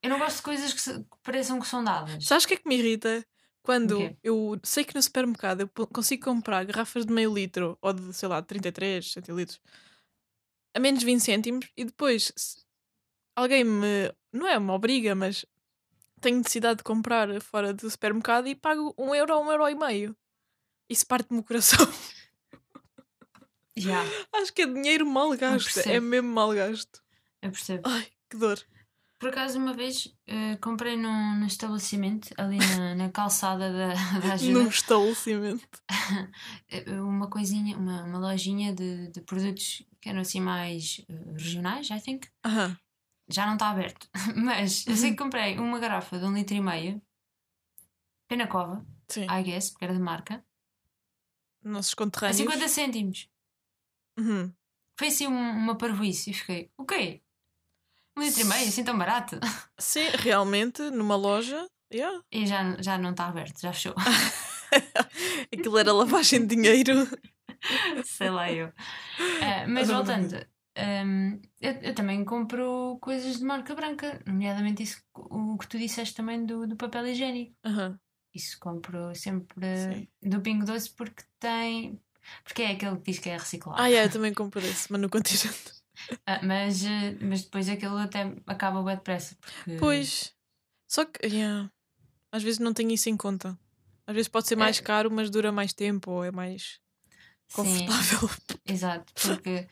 Eu 0.00 0.10
não 0.10 0.18
gosto 0.20 0.36
de 0.36 0.42
coisas 0.42 0.72
que, 0.72 0.80
se- 0.80 1.00
que 1.00 1.16
pareçam 1.24 1.58
que 1.58 1.66
são 1.66 1.82
dadas. 1.82 2.24
Sabes 2.24 2.44
o 2.44 2.48
que 2.48 2.54
é 2.54 2.56
que 2.58 2.68
me 2.68 2.76
irrita? 2.76 3.26
Quando 3.62 3.98
eu 4.22 4.60
sei 4.62 4.84
que 4.84 4.94
no 4.94 5.02
supermercado 5.02 5.62
eu 5.62 5.86
consigo 5.88 6.22
comprar 6.24 6.64
garrafas 6.64 7.04
de 7.06 7.12
meio 7.12 7.34
litro 7.34 7.76
ou 7.80 7.92
de, 7.94 8.12
sei 8.12 8.28
lá, 8.28 8.40
33 8.42 9.10
centilitros 9.10 9.58
a 10.74 10.80
menos 10.80 11.02
20 11.02 11.20
cêntimos 11.20 11.66
e 11.76 11.84
depois 11.84 12.32
alguém 13.36 13.64
me. 13.64 14.12
Não 14.32 14.46
é, 14.46 14.58
me 14.58 14.70
obriga, 14.70 15.14
mas 15.14 15.46
tenho 16.20 16.38
necessidade 16.38 16.78
de 16.78 16.84
comprar 16.84 17.40
fora 17.40 17.72
do 17.72 17.88
supermercado 17.88 18.48
e 18.48 18.54
pago 18.54 18.94
um 18.98 19.14
euro 19.14 19.34
ou 19.34 19.44
um 19.44 19.50
euro 19.50 19.68
e 19.68 19.74
meio. 19.74 20.16
Isso 20.88 21.06
parte-me 21.06 21.40
o 21.40 21.44
coração. 21.44 21.86
Já, 23.76 24.02
Acho 24.34 24.52
que 24.52 24.62
é 24.62 24.66
dinheiro 24.66 25.06
mal 25.06 25.30
gasto. 25.36 25.78
É 25.88 26.00
mesmo 26.00 26.28
mal 26.28 26.52
gasto. 26.52 27.02
eu 27.40 27.50
percebo. 27.50 27.82
Ai, 27.88 28.06
que 28.28 28.36
dor. 28.36 28.60
Por 29.18 29.28
acaso, 29.30 29.58
uma 29.58 29.72
vez 29.72 30.14
eh, 30.26 30.56
comprei 30.56 30.96
num, 30.96 31.36
num 31.36 31.46
estabelecimento 31.46 32.34
ali 32.36 32.58
na, 32.58 32.94
na 32.94 33.10
calçada 33.10 33.72
da, 33.72 33.88
da 34.20 34.34
ajuda 34.34 34.62
Num 34.64 34.68
estabelecimento. 34.68 35.68
eh, 36.68 37.00
uma 37.00 37.28
coisinha, 37.30 37.76
uma, 37.76 38.02
uma 38.04 38.18
lojinha 38.18 38.74
de, 38.74 39.08
de 39.08 39.20
produtos 39.22 39.82
que 40.00 40.08
eram 40.08 40.20
assim 40.20 40.40
mais 40.40 41.00
eh, 41.08 41.32
regionais, 41.32 41.88
I 41.90 42.00
think. 42.00 42.28
Aham. 42.44 42.76
Já 43.28 43.46
não 43.46 43.54
está 43.54 43.70
aberto. 43.70 44.08
Mas 44.36 44.86
eu 44.86 44.96
sei 44.96 45.12
que 45.12 45.16
comprei 45.16 45.58
uma 45.58 45.78
garrafa 45.78 46.18
de 46.18 46.24
um 46.26 46.34
litro 46.34 46.54
e 46.56 46.60
meio, 46.60 47.00
Penacova, 48.28 48.84
Sim. 49.08 49.26
I 49.30 49.42
guess, 49.42 49.70
porque 49.70 49.84
era 49.84 49.94
de 49.94 50.00
marca, 50.00 50.44
Nossos 51.62 51.94
a 51.94 51.96
conterrâneos. 51.96 52.36
50 52.36 52.68
cêntimos. 52.68 53.30
Uhum. 54.18 54.52
Foi 54.98 55.08
assim 55.08 55.26
um- 55.26 55.50
uma 55.56 55.76
parvoíce 55.78 56.30
e 56.30 56.34
fiquei, 56.34 56.70
o 56.76 56.84
quê? 56.84 57.22
Um 58.16 58.22
litro 58.22 58.40
e 58.42 58.44
meio, 58.44 58.68
assim 58.68 58.84
tão 58.84 58.96
barato? 58.96 59.38
Sim, 59.78 60.08
realmente, 60.18 60.82
numa 60.90 61.16
loja. 61.16 61.66
Yeah. 61.92 62.20
E 62.30 62.46
já, 62.46 62.76
já 62.80 62.98
não 62.98 63.10
está 63.10 63.26
aberto, 63.26 63.60
já 63.60 63.72
fechou. 63.72 63.94
Aquilo 65.52 65.78
era 65.78 65.92
lavagem 65.92 66.46
de 66.46 66.54
dinheiro. 66.56 66.92
Sei 68.04 68.30
lá 68.30 68.50
eu. 68.50 68.72
Ah, 69.40 69.66
mas 69.68 69.88
voltando, 69.88 70.36
hum, 70.76 71.40
eu, 71.60 71.72
eu 71.72 71.94
também 71.94 72.24
compro 72.24 72.98
coisas 73.00 73.38
de 73.38 73.44
marca 73.44 73.74
branca, 73.74 74.20
nomeadamente 74.26 74.82
isso, 74.82 75.02
o 75.14 75.56
que 75.58 75.68
tu 75.68 75.78
disseste 75.78 76.14
também 76.14 76.44
do, 76.44 76.66
do 76.66 76.76
papel 76.76 77.06
higiênico. 77.08 77.54
Isso 78.34 78.58
compro 78.58 79.14
sempre 79.14 79.76
Sim. 79.76 80.08
do 80.20 80.40
Pingo 80.40 80.64
Doce 80.64 80.90
porque 80.90 81.22
tem. 81.38 82.00
Porque 82.42 82.62
é 82.62 82.72
aquele 82.72 82.96
que 82.96 83.12
diz 83.12 83.18
que 83.20 83.30
é 83.30 83.36
reciclado. 83.36 83.80
Ah, 83.80 83.86
yeah, 83.86 84.08
eu 84.08 84.12
também 84.12 84.34
compro 84.34 84.60
esse, 84.60 84.90
mas 84.90 85.00
no 85.00 85.08
continente. 85.08 85.83
Ah, 86.26 86.40
mas, 86.42 86.84
eh, 86.84 87.16
mas 87.20 87.42
depois 87.44 87.68
aquilo 87.68 87.96
até 87.96 88.32
acaba 88.46 88.82
bem 88.82 88.96
depressa. 88.96 89.36
Porque... 89.40 89.76
Pois. 89.78 90.34
Só 90.88 91.04
que, 91.04 91.26
yeah, 91.26 91.70
às 92.30 92.42
vezes 92.42 92.58
não 92.58 92.72
tenho 92.72 92.90
isso 92.90 93.08
em 93.08 93.16
conta. 93.16 93.58
Às 94.06 94.14
vezes 94.14 94.28
pode 94.28 94.46
ser 94.46 94.56
mais 94.56 94.78
É. 94.78 94.82
caro, 94.82 95.10
mas 95.10 95.30
dura 95.30 95.50
mais 95.50 95.72
tempo 95.72 96.10
ou 96.10 96.24
é 96.24 96.30
mais 96.30 96.78
Sim, 97.48 97.54
confortável. 97.54 98.30
exato. 98.66 99.12
Porque 99.14 99.66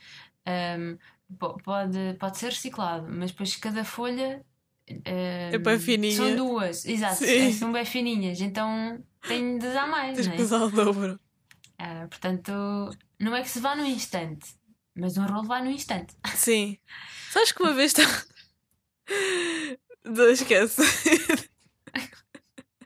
po- 1.39 1.57
pode, 1.63 2.15
pode 2.19 2.39
ser 2.39 2.51
reciclado, 2.51 3.09
mas 3.11 3.31
depois 3.31 3.57
cada 3.57 3.85
folha. 3.85 4.45
É 4.87 5.57
hum, 5.59 5.63
bem 5.63 5.79
fininha. 5.79 6.17
São 6.17 6.35
duas, 6.37 6.85
exato. 6.85 7.17
Sim. 7.17 7.49
é, 7.49 7.53
São 7.53 7.73
bem 7.73 7.85
fininhas, 7.85 8.41
então 8.41 9.03
tem 9.23 9.59
de 9.59 9.73
dar 9.73 9.87
mais, 9.87 10.17
Tens 10.17 10.27
não 10.27 10.35
que 10.35 10.41
é? 10.41 10.45
usar 10.45 10.63
o 10.63 10.71
dobro. 10.71 11.21
Ah, 11.79 12.07
portanto, 12.09 12.53
não 13.19 13.35
é 13.35 13.43
que 13.43 13.49
se 13.49 13.61
vá 13.61 13.75
no 13.75 13.85
instante, 13.85 14.55
mas 14.95 15.17
um 15.17 15.25
rolo 15.25 15.47
vai 15.47 15.63
no 15.63 15.71
instante. 15.71 16.15
Sim. 16.35 16.79
Sabes 17.31 17.53
que 17.53 17.63
uma 17.63 17.73
vez 17.73 17.93
está. 17.93 18.25
Não, 20.05 20.31
Esquece. 20.31 20.83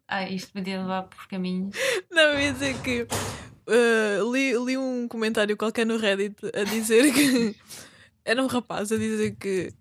Ah, 0.09 0.29
isto 0.29 0.53
podia 0.53 0.81
levar 0.81 1.03
por 1.05 1.27
caminhos. 1.27 1.75
Não, 2.11 2.39
ia 2.39 2.53
dizer 2.53 2.81
que 2.83 3.03
uh, 3.03 4.33
li, 4.33 4.57
li 4.57 4.79
um 4.79 5.09
comentário 5.09 5.57
qualquer 5.57 5.85
no 5.85 5.97
Reddit 5.97 6.37
a 6.55 6.63
dizer 6.63 7.13
que 7.13 7.57
era 8.25 8.43
um 8.43 8.47
rapaz 8.47 8.93
a 8.93 8.97
dizer 8.97 9.35
que 9.37 9.73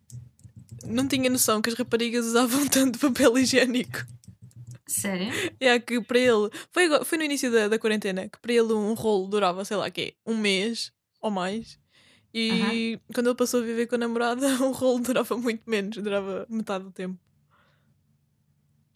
não 0.86 1.08
tinha 1.08 1.29
noção 1.29 1.62
que 1.62 1.70
as 1.70 1.75
raparigas 1.75 2.25
usavam 2.25 2.67
tanto 2.67 2.98
papel 3.00 3.38
higiênico. 3.38 4.05
Sério? 4.88 5.32
É 5.60 5.79
que 5.79 6.01
para 6.01 6.20
ele 6.20 6.50
foi, 6.72 7.05
foi 7.05 7.17
no 7.17 7.24
início 7.24 7.51
da, 7.51 7.67
da 7.67 7.79
quarentena 7.79 8.29
que 8.29 8.39
para 8.39 8.53
ele 8.53 8.74
um 8.74 8.94
rolo 8.94 9.27
durava, 9.27 9.65
sei 9.65 9.77
lá, 9.77 9.89
quê? 9.89 10.15
Um 10.25 10.38
mês 10.38 10.91
ou 11.22 11.29
mais. 11.29 11.79
E 12.38 13.00
quando 13.13 13.27
ele 13.27 13.36
passou 13.36 13.62
a 13.62 13.63
viver 13.63 13.88
com 13.88 13.96
a 13.96 13.98
namorada, 13.98 14.46
um 14.62 14.72
rolo 14.72 15.00
durava 15.00 15.38
muito 15.38 15.63
menos, 15.70 15.96
durava 15.98 16.46
metade 16.50 16.84
do 16.84 16.92
tempo. 16.92 17.18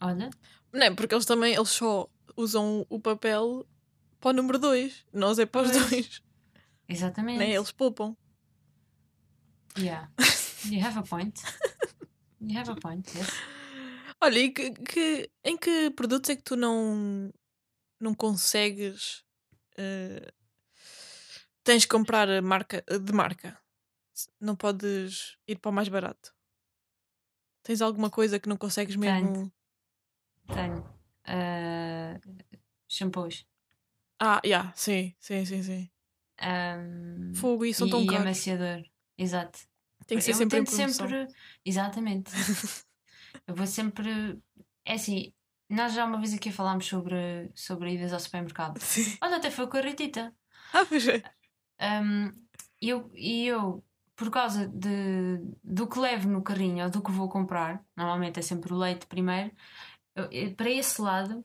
Olha, 0.00 0.30
Não 0.72 0.82
é? 0.82 0.90
Porque 0.94 1.14
eles 1.14 1.24
também 1.26 1.54
eles 1.54 1.70
só 1.70 2.08
usam 2.36 2.86
o 2.88 3.00
papel 3.00 3.66
para 4.20 4.30
o 4.30 4.32
número 4.34 4.58
2. 4.58 5.06
Nós 5.12 5.38
é 5.38 5.46
para 5.46 5.62
os 5.66 5.70
Pois. 5.72 5.90
dois. 5.90 6.22
exatamente. 6.88 7.38
Né? 7.38 7.50
Eles 7.52 7.72
poupam. 7.72 8.16
Yeah. 9.78 10.10
You 10.66 10.84
have 10.84 10.98
a 10.98 11.02
point. 11.02 11.40
You 12.38 12.58
have 12.58 12.70
a 12.70 12.74
point, 12.74 13.10
yes. 13.16 13.28
Olha, 14.20 14.38
e 14.38 14.50
que, 14.50 14.70
que- 14.72 15.30
em 15.42 15.56
que 15.56 15.90
produtos 15.92 16.28
é 16.28 16.36
que 16.36 16.42
tu 16.42 16.54
não, 16.54 17.32
não 17.98 18.12
consegues. 18.14 19.24
eh, 19.78 20.30
tens 21.70 21.84
que 21.84 21.90
comprar 21.90 22.28
a 22.28 22.42
marca, 22.42 22.82
de 22.82 23.12
marca? 23.12 23.56
Não 24.40 24.56
podes 24.56 25.38
ir 25.46 25.56
para 25.56 25.70
o 25.70 25.72
mais 25.72 25.88
barato? 25.88 26.34
Tens 27.62 27.80
alguma 27.80 28.10
coisa 28.10 28.40
que 28.40 28.48
não 28.48 28.56
consegues 28.56 28.96
mesmo? 28.96 29.52
Tenho. 30.52 30.84
ah, 31.26 32.18
shampoos. 32.88 33.46
Ah, 34.18 34.40
já, 34.44 34.72
sim, 34.74 35.14
sim, 35.20 35.44
sim, 35.44 35.62
sim. 35.62 35.90
Ahm, 36.40 37.34
Fogo, 37.34 37.64
e 37.64 37.72
são 37.72 37.86
e, 37.86 37.90
tão 37.90 38.02
e 38.02 38.06
caros. 38.06 38.22
amaciador. 38.22 38.82
Exato. 39.16 39.60
Tem 40.08 40.18
que 40.18 40.24
ser 40.24 40.32
eu 40.32 40.34
sempre 40.34 40.58
em 40.58 40.64
promoção. 40.64 41.08
sempre. 41.08 41.28
Exatamente. 41.64 42.32
eu 43.46 43.54
vou 43.54 43.66
sempre. 43.66 44.42
É 44.84 44.94
assim, 44.94 45.32
nós 45.68 45.92
já 45.94 46.04
uma 46.04 46.18
vez 46.18 46.34
aqui 46.34 46.50
falámos 46.50 46.86
sobre, 46.86 47.48
sobre 47.54 47.94
idas 47.94 48.12
ao 48.12 48.18
supermercado. 48.18 48.76
Sim. 48.82 49.16
Olha, 49.22 49.36
até 49.36 49.52
foi 49.52 49.68
com 49.68 49.76
a 49.76 49.80
Ritita. 49.82 50.34
Ah, 50.72 50.84
pois 50.84 51.06
é. 51.06 51.22
Um, 51.80 52.32
eu, 52.80 53.10
e 53.14 53.46
eu, 53.46 53.82
por 54.16 54.30
causa 54.30 54.68
de, 54.68 55.38
do 55.64 55.86
que 55.88 55.98
levo 55.98 56.28
no 56.28 56.42
carrinho 56.42 56.84
ou 56.84 56.90
do 56.90 57.02
que 57.02 57.10
vou 57.10 57.28
comprar, 57.28 57.82
normalmente 57.96 58.38
é 58.38 58.42
sempre 58.42 58.72
o 58.72 58.76
leite 58.76 59.06
primeiro, 59.06 59.50
eu- 60.14 60.54
para 60.54 60.68
esse 60.70 61.00
lado 61.00 61.44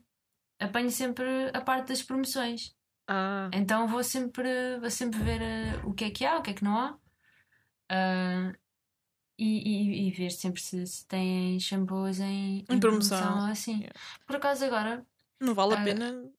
apanho 0.59 0.89
sempre 0.91 1.25
a 1.53 1.61
parte 1.61 1.89
das 1.89 2.01
promoções. 2.01 2.75
Ah, 3.07 3.49
Então 3.53 3.87
vou 3.87 4.03
sempre, 4.03 4.77
vou 4.79 4.89
sempre 4.89 5.19
ver 5.19 5.41
eh, 5.41 5.81
o 5.85 5.93
que 5.93 6.05
é 6.05 6.11
que 6.11 6.25
há, 6.25 6.37
o 6.37 6.41
que 6.41 6.51
é 6.51 6.53
que 6.53 6.63
não 6.63 6.77
há. 6.77 6.97
Ah, 7.89 8.51
e, 9.37 10.05
e, 10.05 10.07
e 10.07 10.11
ver 10.11 10.31
sempre 10.31 10.61
se, 10.61 10.85
se 10.87 11.05
têm 11.07 11.59
shampoos 11.59 12.19
em, 12.19 12.65
Em 12.69 12.79
promoção. 12.79 13.39
ou 13.39 13.51
assim. 13.51 13.79
Yeah. 13.81 13.99
Por 14.25 14.37
acaso 14.37 14.63
agora, 14.65 15.05
não 15.41 15.53
vale 15.53 15.73
a 15.73 15.81
Ah, 15.81 15.83
pena. 15.83 16.29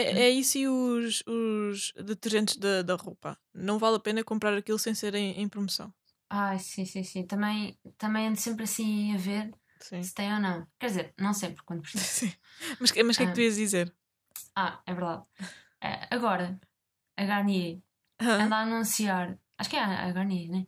É, 0.00 0.22
é 0.22 0.30
isso 0.30 0.58
e 0.58 0.68
os, 0.68 1.22
os 1.26 1.92
detergentes 2.04 2.56
da, 2.56 2.82
da 2.82 2.94
roupa. 2.94 3.38
Não 3.54 3.78
vale 3.78 3.96
a 3.96 4.00
pena 4.00 4.22
comprar 4.24 4.56
aquilo 4.56 4.78
sem 4.78 4.94
ser 4.94 5.14
em, 5.14 5.40
em 5.40 5.48
promoção. 5.48 5.92
ai 6.30 6.58
sim, 6.58 6.84
sim, 6.84 7.02
sim, 7.02 7.26
também, 7.26 7.78
também 7.96 8.28
ando 8.28 8.38
sempre 8.38 8.64
assim 8.64 9.14
a 9.14 9.18
ver 9.18 9.50
Sim. 9.80 10.02
se 10.02 10.12
tem 10.14 10.32
ou 10.32 10.40
não. 10.40 10.66
Quer 10.78 10.86
dizer, 10.86 11.14
não 11.18 11.32
sempre, 11.32 11.62
quando 11.64 11.82
preciso. 11.82 12.32
Mas, 12.80 12.90
que- 12.90 13.02
mas 13.02 13.16
o 13.16 13.18
que 13.18 13.22
é 13.24 13.26
que 13.26 13.32
Ah. 13.32 13.34
tu 13.34 13.40
ias 13.40 13.56
dizer? 13.56 13.94
Ah, 14.54 14.80
é 14.86 14.92
verdade. 14.94 15.24
Ah, 15.80 16.06
agora, 16.10 16.60
a 17.16 17.24
Garnier 17.24 17.80
Hã? 18.20 18.42
anda 18.44 18.56
a 18.56 18.62
anunciar, 18.62 19.38
acho 19.56 19.70
que 19.70 19.76
é 19.76 19.80
a 19.80 20.10
Garnier, 20.12 20.50
né? 20.50 20.66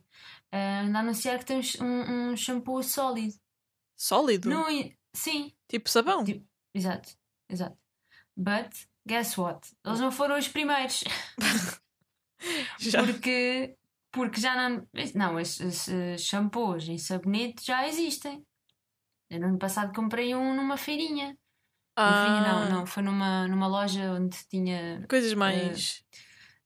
Ah, 0.51 0.81
anda 0.81 0.97
a 0.99 1.01
anunciar 1.01 1.39
que 1.39 1.45
tem 1.45 1.61
um, 1.81 2.31
um, 2.31 2.35
shampoo 2.37 2.81
sólido. 2.83 3.35
Sólido? 3.95 4.49
Não, 4.49 4.69
i- 4.69 4.97
sim, 5.13 5.53
Tipo 5.67 5.89
sabão? 5.89 6.23
Tipo- 6.23 6.45
exato, 6.73 7.09
exato. 7.49 7.77
But, 8.35 8.71
guess 9.07 9.37
what? 9.37 9.67
Eles 9.85 9.99
não 9.99 10.11
foram 10.11 10.37
os 10.37 10.47
primeiros. 10.47 11.03
Já. 12.79 13.03
Porque, 13.03 13.75
porque 14.11 14.41
já 14.41 14.55
não. 14.55 14.87
Não, 15.13 15.39
esses 15.39 15.87
esses 15.87 16.25
shampoos 16.25 16.87
e 16.87 16.97
sabonete 16.97 17.63
já 17.65 17.87
existem. 17.87 18.43
Eu 19.29 19.39
no 19.39 19.47
ano 19.47 19.59
passado 19.59 19.93
comprei 19.93 20.33
um 20.35 20.55
numa 20.55 20.75
feirinha. 20.75 21.37
Ah, 21.95 22.67
não, 22.69 22.69
não, 22.79 22.85
foi 22.85 23.03
numa, 23.03 23.47
numa 23.47 23.67
loja 23.67 24.13
onde 24.13 24.37
tinha. 24.49 25.05
Coisas 25.07 25.33
mais. 25.33 26.03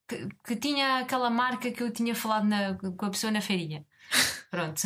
Que, 0.08 0.28
que 0.46 0.56
tinha 0.56 1.00
aquela 1.00 1.30
marca 1.30 1.72
que 1.72 1.82
eu 1.84 1.92
tinha 1.92 2.16
falado 2.16 2.46
na- 2.46 2.76
com 2.76 3.06
a 3.06 3.10
pessoa 3.10 3.32
na 3.32 3.42
feirinha. 3.42 3.86
Pronto. 4.50 4.82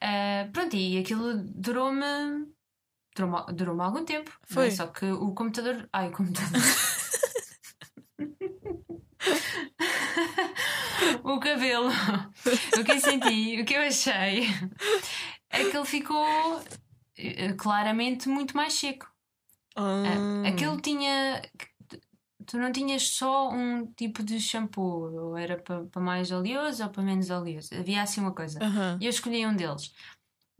Ah, 0.00 0.48
pronto, 0.52 0.74
e 0.74 0.98
aquilo 0.98 1.34
durou-me. 1.44 2.04
Durou-me 3.14 3.52
durou 3.54 3.80
algum 3.80 4.04
tempo. 4.04 4.30
é? 4.30 4.54
Foi. 4.54 4.70
Só 4.70 4.86
que 4.86 5.04
o 5.06 5.32
computador. 5.34 5.88
Ai, 5.92 6.08
o 6.08 6.12
computador. 6.12 6.60
o 11.24 11.40
cabelo. 11.40 11.88
O 12.78 12.84
que 12.84 12.92
eu 12.92 13.00
senti, 13.00 13.60
o 13.60 13.64
que 13.64 13.74
eu 13.74 13.82
achei 13.82 14.48
é 15.50 15.64
que 15.64 15.76
ele 15.76 15.84
ficou 15.84 16.62
eh, 17.16 17.52
claramente 17.54 18.28
muito 18.28 18.56
mais 18.56 18.74
seco. 18.74 19.06
Ah, 19.76 20.42
Aquilo 20.48 20.80
tinha. 20.80 21.42
Tu 22.46 22.58
não 22.58 22.72
tinhas 22.72 23.06
só 23.08 23.48
um 23.50 23.86
tipo 23.92 24.22
de 24.24 24.40
shampoo, 24.40 25.12
ou 25.14 25.36
era 25.38 25.56
para 25.56 26.00
mais 26.02 26.32
oleoso 26.32 26.82
ou 26.82 26.90
para 26.90 27.02
menos 27.02 27.30
oleoso. 27.30 27.72
Havia 27.74 28.02
assim 28.02 28.20
uma 28.20 28.34
coisa. 28.34 28.58
E 29.00 29.06
eu 29.06 29.10
escolhi 29.10 29.46
um 29.46 29.54
deles. 29.54 29.92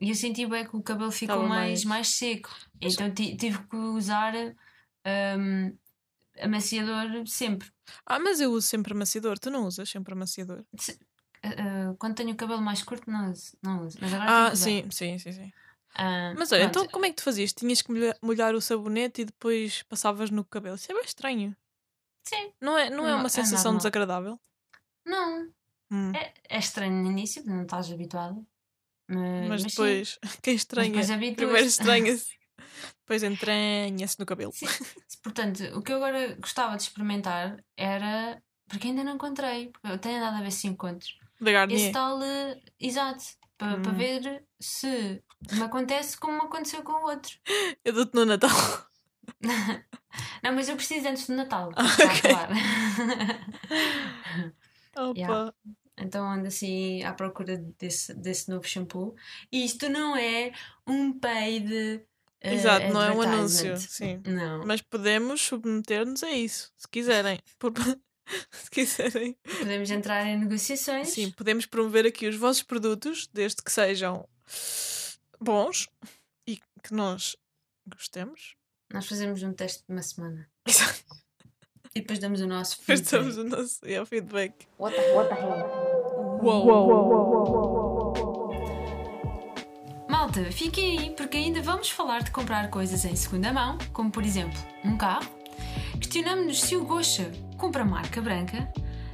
E 0.00 0.08
eu 0.08 0.14
senti 0.14 0.46
bem 0.46 0.66
que 0.66 0.76
o 0.76 0.82
cabelo 0.82 1.10
ficou 1.12 1.42
mais, 1.46 1.48
mais- 1.48 1.84
mais 1.84 2.08
seco. 2.16 2.50
Então 2.80 3.12
ti- 3.12 3.36
tive 3.36 3.58
que 3.68 3.76
usar 3.76 4.32
hum, 5.36 5.76
amaciador 6.40 7.26
sempre. 7.26 7.70
Ah, 8.06 8.18
mas 8.18 8.40
eu 8.40 8.50
uso 8.52 8.66
sempre 8.66 8.92
amaciador. 8.94 9.38
Tu 9.38 9.50
não 9.50 9.66
usas 9.66 9.88
sempre 9.90 10.12
amaciador? 10.14 10.64
Ah, 11.42 11.48
ah, 11.90 11.94
quando 11.98 12.14
tenho 12.16 12.32
o 12.32 12.36
cabelo 12.36 12.60
mais 12.62 12.82
curto, 12.82 13.10
não 13.10 13.30
uso. 13.30 13.56
Não 13.62 13.86
uso. 13.86 13.98
Mas 14.00 14.12
agora 14.14 14.30
Ah, 14.50 14.56
sim, 14.56 14.90
sim, 14.90 15.18
sim, 15.18 15.32
sim. 15.32 15.52
Ah, 15.94 16.34
Mas 16.36 16.52
olha, 16.52 16.62
pronto. 16.70 16.78
então 16.78 16.88
como 16.92 17.04
é 17.06 17.10
que 17.10 17.16
tu 17.16 17.22
fazias? 17.24 17.52
Tinhas 17.52 17.82
que 17.82 17.92
molha- 17.92 18.16
molhar 18.22 18.54
o 18.54 18.60
sabonete 18.60 19.22
e 19.22 19.24
depois 19.24 19.82
passavas 19.82 20.30
no 20.30 20.44
cabelo. 20.44 20.76
Isso 20.76 20.90
é 20.90 20.94
bem 20.94 21.04
estranho. 21.04 21.56
Sim, 22.24 22.52
Não 22.60 22.78
é, 22.78 22.88
não 22.90 23.06
é 23.06 23.10
Não, 23.12 23.18
uma 23.18 23.26
é 23.26 23.30
sensação 23.30 23.72
normal. 23.72 23.78
desagradável? 23.78 24.40
não. 25.04 25.50
Hum. 25.92 26.12
É, 26.14 26.32
é 26.48 26.58
estranho 26.58 26.92
no 27.02 27.10
início, 27.10 27.42
porque 27.42 27.52
não 27.56 27.64
estás 27.64 27.90
habituado. 27.90 28.46
Mas, 29.10 29.48
Mas 29.48 29.60
sim. 29.62 29.68
depois, 29.68 30.18
quem 30.42 30.54
estranha, 30.54 30.92
depois 30.92 31.34
primeiro 31.36 31.66
estranha-se, 31.66 32.28
depois 33.00 33.22
entranha-se 33.22 34.18
no 34.18 34.24
cabelo. 34.26 34.52
Sim. 34.52 34.66
Portanto, 35.22 35.60
o 35.76 35.82
que 35.82 35.92
eu 35.92 35.96
agora 35.96 36.34
gostava 36.36 36.76
de 36.76 36.82
experimentar 36.84 37.62
era. 37.76 38.40
Porque 38.68 38.86
ainda 38.86 39.02
não 39.02 39.14
encontrei, 39.16 39.68
porque 39.70 39.88
eu 39.88 39.98
tenho 39.98 40.18
andado 40.18 40.36
a 40.36 40.42
ver 40.42 40.52
se 40.52 40.68
encontro. 40.68 41.08
Da 41.40 41.50
Esse 41.50 41.52
Garnier. 41.52 41.92
tal. 41.92 42.22
eh, 42.22 42.60
exato. 42.78 43.24
Para 43.58 43.76
Hum. 43.76 43.94
ver 43.94 44.44
se 44.60 45.22
me 45.52 45.62
acontece 45.62 46.16
como 46.16 46.34
me 46.34 46.44
aconteceu 46.44 46.82
com 46.84 46.92
o 46.92 47.02
outro. 47.10 47.32
Eu 47.84 47.92
dou-te 47.92 48.14
no 48.14 48.24
Natal. 48.24 48.48
Não, 50.42 50.52
mas 50.54 50.68
eu 50.68 50.76
preciso 50.76 51.08
antes 51.08 51.26
do 51.26 51.34
Natal. 51.34 51.70
Ah, 51.76 51.84
Está 51.86 52.04
ok. 52.12 52.20
claro. 52.20 52.54
Opa. 54.96 55.14
Yeah. 55.16 55.52
Então 56.00 56.24
ando 56.30 56.48
assim 56.48 57.02
à 57.02 57.12
procura 57.12 57.56
desse, 57.78 58.14
desse 58.14 58.48
novo 58.48 58.66
shampoo. 58.66 59.14
E 59.52 59.64
isto 59.64 59.88
não 59.88 60.16
é 60.16 60.52
um 60.86 61.12
paid. 61.18 62.04
eh, 62.40 62.54
Exato, 62.54 62.88
não 62.92 63.02
é 63.02 63.12
um 63.12 63.20
anúncio. 63.22 63.76
Sim. 63.76 64.22
Não. 64.26 64.64
Mas 64.66 64.80
podemos 64.80 65.40
submeter-nos 65.42 66.22
a 66.22 66.30
isso, 66.30 66.72
se 66.76 66.88
quiserem. 66.88 67.38
Por- 67.58 67.72
se 68.52 68.70
quiserem. 68.70 69.36
Podemos 69.58 69.90
entrar 69.90 70.24
em 70.26 70.38
negociações. 70.38 71.08
Sim, 71.08 71.30
podemos 71.32 71.66
promover 71.66 72.06
aqui 72.06 72.26
os 72.28 72.36
vossos 72.36 72.62
produtos, 72.62 73.28
desde 73.32 73.60
que 73.62 73.72
sejam 73.72 74.26
bons 75.40 75.88
e 76.46 76.56
que 76.82 76.92
nós 76.94 77.36
gostemos. 77.86 78.54
Nós 78.92 79.06
fazemos 79.06 79.42
um 79.42 79.52
teste 79.52 79.84
de 79.86 79.92
uma 79.92 80.02
semana. 80.02 80.48
Exato. 80.66 81.04
E 81.92 82.00
depois 82.00 82.20
damos 82.20 82.40
o 82.40 82.46
nosso 82.46 82.78
Depois 82.80 83.00
feedback. 83.00 83.20
damos 83.20 83.36
o 83.36 83.44
nosso 83.44 83.84
yeah, 83.84 84.06
feedback. 84.06 84.68
What 84.78 84.96
the, 84.96 85.12
what 85.12 85.28
the 85.28 85.34
hell? 85.40 85.89
Uou! 86.42 88.14
Malta, 90.08 90.44
fiquem 90.50 90.98
aí 90.98 91.10
porque 91.10 91.36
ainda 91.36 91.60
vamos 91.62 91.90
falar 91.90 92.22
de 92.22 92.30
comprar 92.30 92.70
coisas 92.70 93.04
em 93.04 93.14
segunda 93.14 93.52
mão, 93.52 93.76
como 93.92 94.10
por 94.10 94.24
exemplo 94.24 94.58
um 94.84 94.96
carro. 94.96 95.28
Questionamos-nos 96.00 96.62
se 96.62 96.76
o 96.76 96.84
Gosha 96.84 97.30
compra 97.56 97.84
marca 97.84 98.20
branca, 98.22 98.72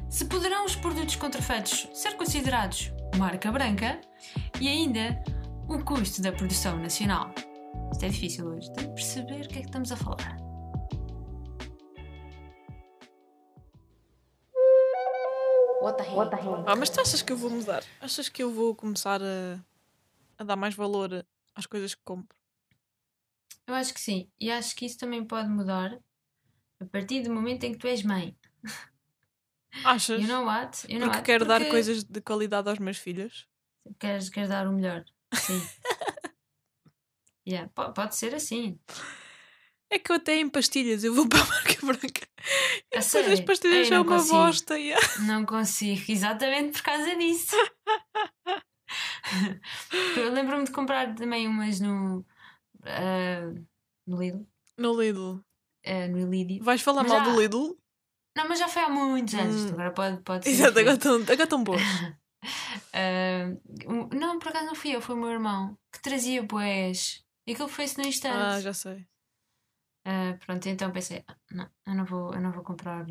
se 0.08 0.24
poderão 0.26 0.64
os 0.64 0.76
produtos 0.76 1.16
contrafeitos 1.16 1.88
ser 1.92 2.16
considerados 2.16 2.92
marca 3.18 3.50
branca 3.50 4.00
e 4.60 4.68
ainda 4.68 5.22
o 5.68 5.78
custo 5.84 6.22
da 6.22 6.32
produção 6.32 6.78
nacional. 6.78 7.30
Isto 7.90 8.04
é 8.04 8.08
difícil 8.08 8.46
hoje 8.46 8.72
de 8.72 8.86
perceber 8.88 9.44
o 9.44 9.48
que 9.48 9.58
é 9.58 9.60
que 9.62 9.66
estamos 9.66 9.90
a 9.90 9.96
falar. 9.96 10.45
What 15.87 15.99
the 15.99 16.03
hell? 16.03 16.16
What 16.18 16.31
the? 16.33 16.37
Ah, 16.66 16.75
mas 16.75 16.90
tu 16.90 17.01
achas 17.01 17.22
que 17.22 17.33
eu 17.33 17.37
vou 17.37 17.49
mudar? 17.49 17.85
Achas 18.01 18.29
que 18.29 18.42
eu 18.42 18.51
vou 18.51 18.75
começar 18.75 19.22
a, 19.22 19.64
a 20.37 20.42
dar 20.42 20.57
mais 20.57 20.75
valor 20.75 21.25
às 21.55 21.64
coisas 21.64 21.94
que 21.94 22.03
compro? 22.05 22.37
Eu 23.68 23.75
acho 23.75 23.94
que 23.94 24.01
sim, 24.01 24.29
e 24.40 24.51
acho 24.51 24.75
que 24.75 24.85
isso 24.85 24.99
também 24.99 25.25
pode 25.25 25.49
mudar 25.49 25.96
a 26.81 26.85
partir 26.87 27.22
do 27.22 27.33
momento 27.33 27.62
em 27.62 27.72
que 27.72 27.79
tu 27.79 27.87
és 27.87 28.03
mãe. 28.03 28.37
Achas? 29.85 30.20
You 30.20 30.27
know 30.27 30.44
what? 30.44 30.85
You 30.88 30.99
know 30.99 31.07
Porque 31.07 31.18
what? 31.18 31.25
quero 31.25 31.44
dar 31.44 31.61
Porque 31.61 31.70
coisas 31.70 32.03
de 32.03 32.20
qualidade 32.20 32.68
aos 32.68 32.81
meus 32.81 32.99
filhos. 32.99 33.46
Queres, 34.01 34.29
queres 34.29 34.49
dar 34.49 34.66
o 34.66 34.72
melhor. 34.72 35.05
Sim. 35.35 35.61
yeah, 37.46 37.68
po- 37.75 37.92
pode 37.92 38.16
ser 38.16 38.35
assim. 38.35 38.81
É 39.90 39.99
que 39.99 40.11
eu 40.11 40.16
até 40.16 40.37
em 40.37 40.49
pastilhas 40.49 41.05
eu 41.05 41.14
vou 41.14 41.29
para 41.29 41.40
a 41.42 41.46
marca 41.46 41.87
branca. 41.87 42.29
A 42.94 43.01
sério? 43.01 43.33
as 43.33 43.40
pastilhas 43.40 43.88
são 43.88 43.99
não 43.99 44.05
uma 44.07 44.16
consigo. 44.18 44.37
bosta. 44.37 44.79
yeah. 44.79 45.07
Não 45.20 45.44
consigo, 45.46 46.05
exatamente 46.09 46.72
por 46.72 46.83
causa 46.83 47.14
disso. 47.16 47.57
Eu 50.16 50.33
lembro-me 50.33 50.64
de 50.64 50.70
comprar 50.70 51.14
também 51.14 51.46
umas 51.49 51.81
no. 51.81 52.25
ah, 52.85 53.53
no 54.07 54.20
Lidl. 54.20 54.46
No 54.79 55.01
Lidl. 55.01 55.40
ah, 55.85 56.09
no 56.09 56.31
Lidl. 56.31 56.62
Vais 56.64 56.81
falar 56.83 57.03
Mas 57.03 57.12
mal 57.12 57.25
já- 57.25 57.33
do 57.33 57.40
Lidl? 57.40 57.77
Não, 58.37 58.49
mas 58.49 58.59
já 58.59 58.68
foi 58.68 58.83
há 58.83 58.88
muitos 58.88 59.35
anos. 59.35 59.64
Hum. 59.64 59.68
Agora 59.70 59.90
pode, 59.92 60.22
pode 60.22 60.44
ser. 60.44 60.51
Exato, 60.51 60.79
agora 60.79 60.94
estão, 60.96 61.14
agora 61.16 61.42
estão 61.44 61.64
boas. 61.64 61.83
Um- 63.88 64.09
não, 64.16 64.38
por 64.38 64.49
acaso 64.49 64.66
não 64.66 64.75
fui 64.75 64.94
eu, 64.94 65.01
foi 65.01 65.14
o 65.14 65.18
meu 65.18 65.31
irmão 65.31 65.77
que 65.92 66.01
trazia 66.01 66.42
boés. 66.42 67.22
E 67.46 67.53
aquilo 67.53 67.68
foi-se 67.68 67.99
no 67.99 68.05
instante. 68.07 68.37
Ah, 68.37 68.61
já 68.61 68.72
sei. 68.72 69.05
Ah, 70.08 70.38
pronto, 70.44 70.64
então 70.68 70.92
pensei, 70.92 71.24
ah, 71.26 71.36
não, 71.50 71.68
eu 71.86 71.94
não 71.94 72.04
vou, 72.04 72.32
eu 72.32 72.40
não 72.40 72.52
vou 72.52 72.62
comprar. 72.62 73.04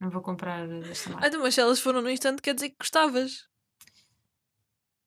não 0.00 0.10
vou 0.10 0.20
comprar 0.20 0.66
desta 0.66 1.10
Ah, 1.10 1.12
marca. 1.14 1.28
então, 1.28 1.40
mas 1.40 1.54
se 1.54 1.60
elas 1.60 1.78
foram 1.80 2.02
no 2.02 2.10
instante, 2.10 2.42
quer 2.42 2.54
dizer 2.54 2.70
que 2.70 2.76
gostavas. 2.80 3.48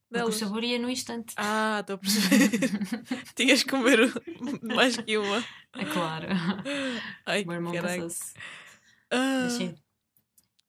Porque 0.10 0.26
o 0.30 0.32
sabor 0.32 0.63
ia 0.63 0.78
no 0.80 0.89
instante. 0.89 1.34
Ah, 1.38 1.80
estou 1.82 1.95
a 1.95 1.97
perceber. 1.97 2.69
Tinhas 3.36 3.63
que 3.63 3.69
comer 3.71 3.99
mais 4.62 4.95
que 4.95 5.17
uma. 5.17 5.43
É 5.73 5.86
claro. 5.91 6.28
Ai, 7.26 7.43
o 7.43 7.47
meu 7.47 7.56
irmão 7.56 7.73
passou-se. 7.73 8.34
Ah, 9.12 9.47
Mas. 9.49 9.73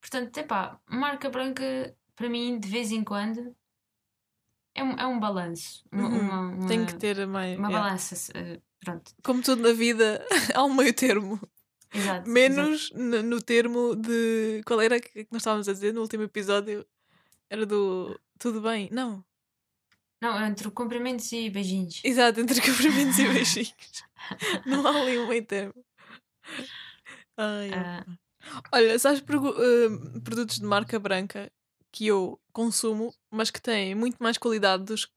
Portanto, 0.01 0.37
epá, 0.39 0.81
marca 0.89 1.29
branca 1.29 1.95
para 2.17 2.29
mim 2.29 2.59
de 2.59 2.69
vez 2.69 2.91
em 2.91 3.05
quando 3.05 3.55
é 4.75 4.83
um, 4.83 4.93
é 4.99 5.07
um 5.07 5.21
balanço. 5.21 5.85
Uma, 5.93 6.09
Uhum. 6.09 6.19
uma, 6.21 6.41
uma, 6.57 6.67
tem 6.67 6.87
que 6.87 6.95
ter 6.97 7.27
mais. 7.27 7.59
uma 7.59 7.69
yeah. 7.69 7.87
balança. 7.87 8.33
eh, 8.35 8.61
Pronto. 8.85 9.13
Como 9.23 9.43
tudo 9.43 9.63
na 9.63 9.73
vida, 9.73 10.25
há 10.55 10.65
um 10.65 10.75
meio 10.75 10.93
termo. 10.93 11.41
Exato. 11.93 12.29
exato. 12.29 12.31
Menos 12.31 12.91
no, 12.93 13.23
no 13.23 13.43
termo 13.43 13.97
de. 13.97 14.63
Qual 14.67 14.81
era 14.81 15.01
que 15.01 15.27
nós 15.31 15.41
estávamos 15.43 15.69
a 15.69 15.73
dizer 15.73 15.93
no 15.95 16.01
último 16.03 16.25
episódio? 16.25 16.87
Era 17.49 17.65
do. 17.65 18.19
Tudo 18.39 18.61
bem? 18.61 18.89
Não. 18.93 19.25
Não, 20.21 20.43
entre 20.47 20.71
cumprimentos 20.71 21.31
e 21.33 21.51
beijinhos. 21.51 22.01
Exato, 22.03 22.41
entre 22.41 22.61
cumprimentos 22.63 23.19
e 23.19 23.29
beijinhos. 23.29 23.75
Não 24.67 24.87
há 24.87 25.01
ali 25.01 25.19
um 25.19 25.29
meio 25.29 25.45
termo. 25.45 25.85
Ai, 27.37 27.71
Ah, 27.73 28.05
Olha, 28.73 28.99
sabes 28.99 29.21
eh, 29.21 30.21
produtos 30.23 30.59
de 30.59 30.65
marca 30.65 30.99
branca 30.99 31.51
que 31.91 32.07
eu 32.07 32.41
consumo, 32.53 33.15
mas 33.31 33.51
que 33.51 33.61
têm 33.61 33.95
muito 33.95 34.17
mais 34.19 34.37
qualidade 34.37 34.85
dos, 34.85 35.09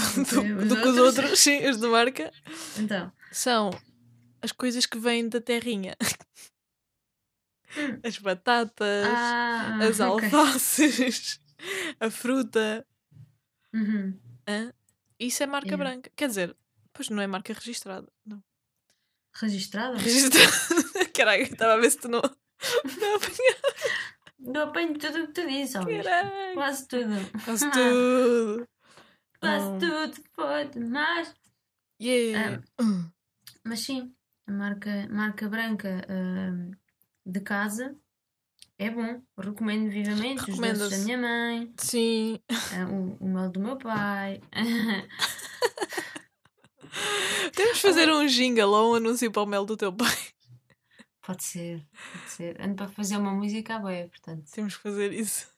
do, 0.30 0.42
do- 0.42 0.68
do 0.74 0.76
que 0.82 0.88
os 0.88 0.96
outros? 0.98 1.38
sim, 1.38 1.66
os 1.68 1.78
de 1.78 1.86
marca, 1.86 2.32
então. 2.78 3.12
são 3.32 3.70
as 4.42 4.52
coisas 4.52 4.86
que 4.86 4.98
vêm 4.98 5.28
da 5.28 5.40
terrinha. 5.40 5.96
Hum. 7.76 8.00
As 8.04 8.18
batatas, 8.18 9.06
Ah, 9.08 9.78
as 9.82 10.00
ok. 10.00 10.24
alfaces, 10.26 11.40
a 12.00 12.10
fruta. 12.10 12.86
Uhum. 13.74 14.18
hã? 14.48 14.72
Isso 15.18 15.42
é 15.42 15.46
marca 15.46 15.76
branca. 15.76 16.10
Quer 16.16 16.28
dizer, 16.28 16.56
pois 16.92 17.08
não 17.10 17.22
é 17.22 17.26
marca 17.26 17.52
registrada. 17.52 18.06
Não. 18.24 18.42
Registrada? 19.34 19.98
Registrada. 19.98 20.52
Caralho, 21.14 21.42
estava 21.42 21.74
a 21.74 21.76
ver 21.78 21.90
se 21.90 21.98
tu 21.98 22.08
não. 22.08 22.22
Não 22.22 23.14
apanhava. 23.16 23.66
Eu 24.54 24.62
apanho 24.62 24.98
tudo 24.98 25.24
o 25.24 25.26
que 25.26 25.32
tu 25.32 25.46
dizes. 25.46 25.74
Quase 26.54 26.88
tudo. 26.88 27.14
Quase 27.44 27.70
tudo. 27.70 28.68
Quase 29.40 29.66
Oh. 29.66 29.78
tudo 29.78 30.22
foi 30.34 30.68
demais. 30.68 31.34
Yeah. 32.00 32.62
Hum. 32.80 33.10
Mas 33.64 33.80
sim, 33.80 34.12
a 34.46 34.52
marca, 34.52 35.08
marca 35.10 35.48
branca 35.48 36.06
hum, 36.08 36.70
de 37.24 37.40
casa 37.40 37.96
É 38.78 38.90
bom, 38.90 39.22
recomendo 39.38 39.90
vivamente 39.90 40.50
os 40.50 40.58
doces 40.58 40.90
da 40.90 40.98
minha 40.98 41.18
mãe, 41.18 41.72
Sim. 41.78 42.38
ah, 42.50 42.86
o, 42.90 43.16
o 43.24 43.28
mel 43.28 43.50
do 43.50 43.60
meu 43.60 43.76
pai. 43.78 44.40
Temos 47.54 47.76
de 47.76 47.82
fazer 47.82 48.10
um 48.12 48.26
jingle 48.26 48.70
ou 48.70 48.92
um 48.92 48.94
anúncio 48.96 49.30
para 49.32 49.42
o 49.42 49.46
mel 49.46 49.64
do 49.64 49.76
teu 49.76 49.92
pai. 49.92 50.14
pode 51.22 51.42
ser, 51.42 51.86
pode 52.12 52.30
ser. 52.30 52.60
Ando 52.60 52.76
para 52.76 52.88
fazer 52.88 53.16
uma 53.16 53.32
música 53.32 53.76
à 53.76 53.78
boia, 53.78 54.08
portanto. 54.08 54.44
Temos 54.52 54.76
que 54.76 54.82
fazer 54.82 55.12
isso. 55.12 55.48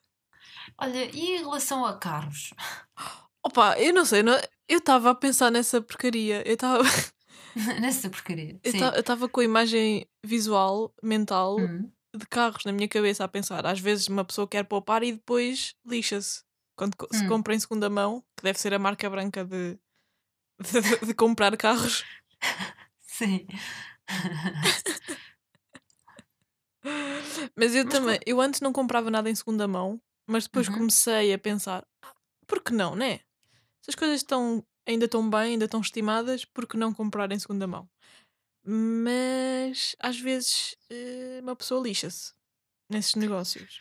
Olha, 0.79 1.05
e 1.15 1.37
em 1.37 1.39
relação 1.39 1.85
a 1.85 1.99
carros? 1.99 2.55
Opa, 3.49 3.79
eu 3.81 3.93
não 3.95 4.05
sei, 4.05 4.23
não- 4.23 4.39
eu 4.69 4.79
estava 4.79 5.11
a 5.11 5.15
pensar 5.15 5.51
nessa 5.51 5.81
porcaria. 5.81 6.47
Eu 6.47 6.53
estava 6.55 6.83
Nessa 7.81 8.11
porcaria. 8.11 8.61
eu 8.63 8.73
Sim. 8.73 8.79
ta- 8.79 8.93
eu 8.95 9.01
estava 9.01 9.29
com 9.29 9.41
a 9.41 9.45
imagem 9.45 10.07
visual, 10.25 10.95
mental, 11.03 11.59
Hum. 11.59 11.91
de 12.15 12.27
carros 12.27 12.65
na 12.67 12.73
minha 12.73 12.87
cabeça 12.89 13.25
a 13.25 13.29
pensar. 13.29 13.65
Às 13.67 13.81
vezes 13.81 14.07
uma 14.09 14.25
pessoa 14.25 14.47
quer 14.47 14.65
poupar 14.65 15.03
e 15.03 15.13
depois 15.13 15.75
lixa-se. 15.87 16.43
Quando 16.77 16.95
se 17.11 17.25
Hum. 17.25 17.29
compra 17.29 17.55
em 17.55 17.59
segunda 17.61 17.89
mão, 17.89 18.23
que 18.37 18.43
deve 18.45 18.61
ser 18.61 18.73
a 18.75 18.79
marca 18.79 19.09
branca 19.11 19.45
de, 19.45 19.79
de, 20.61 21.07
de 21.07 21.15
comprar 21.15 21.57
carros. 21.57 22.05
Sim. 23.01 23.47
Mas 27.57 27.75
eu 27.75 27.85
Mas 27.85 27.93
também, 27.95 28.19
eu 28.27 28.41
antes 28.41 28.61
não 28.61 28.73
comprava 28.73 29.11
nada 29.11 29.29
em 29.29 29.35
segunda 29.35 29.67
mão, 29.67 30.01
mas 30.27 30.45
depois 30.45 30.69
Uhum. 30.69 30.75
comecei 30.79 31.33
a 31.35 31.39
pensar, 31.39 31.85
"Ah, 32.03 32.15
por 32.47 32.63
que 32.63 32.73
não, 32.73 32.95
né? 32.95 33.21
Se 33.89 33.93
as 33.93 33.95
coisas 33.95 34.17
estão 34.17 34.63
ainda 34.87 35.07
estão 35.07 35.31
bem, 35.31 35.53
ainda 35.53 35.65
estão 35.65 35.81
estimadas, 35.81 36.45
por 36.45 36.67
que 36.67 36.77
não 36.77 36.93
comprar 36.93 37.33
em 37.33 37.39
segunda 37.39 37.67
mão? 37.67 37.89
Mas 38.63 39.97
às 39.99 40.21
vezes 40.21 40.77
eh, 40.91 41.41
uma 41.43 41.57
pessoa 41.57 41.83
lixa-se 41.83 42.35
nesses 42.91 43.15
negócios. 43.15 43.81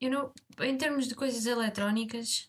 You 0.00 0.10
know, 0.10 0.32
em 0.60 0.78
termos 0.78 1.08
de 1.08 1.16
coisas 1.16 1.44
eletrónicas, 1.44 2.48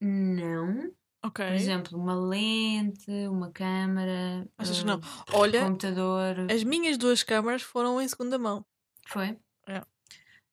não. 0.00 0.92
Ok. 1.24 1.46
Por 1.46 1.54
exemplo, 1.54 1.96
uma 1.96 2.16
lente, 2.16 3.08
uma 3.28 3.52
câmara, 3.52 4.44
Achas 4.58 4.80
que 4.80 4.84
não? 4.84 5.00
Olha, 5.32 5.64
computador. 5.64 6.50
as 6.50 6.64
minhas 6.64 6.98
duas 6.98 7.22
câmaras 7.22 7.62
foram 7.62 8.00
em 8.02 8.08
segunda 8.08 8.36
mão. 8.36 8.66
Foi? 9.06 9.38
É. 9.68 9.80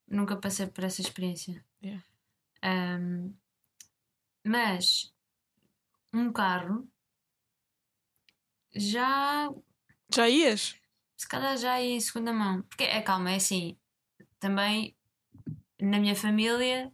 Nunca 0.07 0.35
passei 0.35 0.67
por 0.67 0.83
essa 0.83 1.01
experiência. 1.01 1.65
Ahm, 2.61 3.33
mas 4.49 5.13
um 6.12 6.33
carro 6.33 6.89
já 8.75 9.47
Já 10.13 10.27
ias? 10.27 10.75
se 11.15 11.27
calhar 11.27 11.55
já 11.57 11.79
ia 11.79 11.95
em 11.95 11.99
segunda 11.99 12.33
mão. 12.33 12.63
Porque 12.63 12.83
é 12.83 12.99
calma, 13.01 13.31
é 13.31 13.35
assim. 13.35 13.77
Também 14.39 14.95
na 15.79 15.99
minha 15.99 16.15
família, 16.15 16.91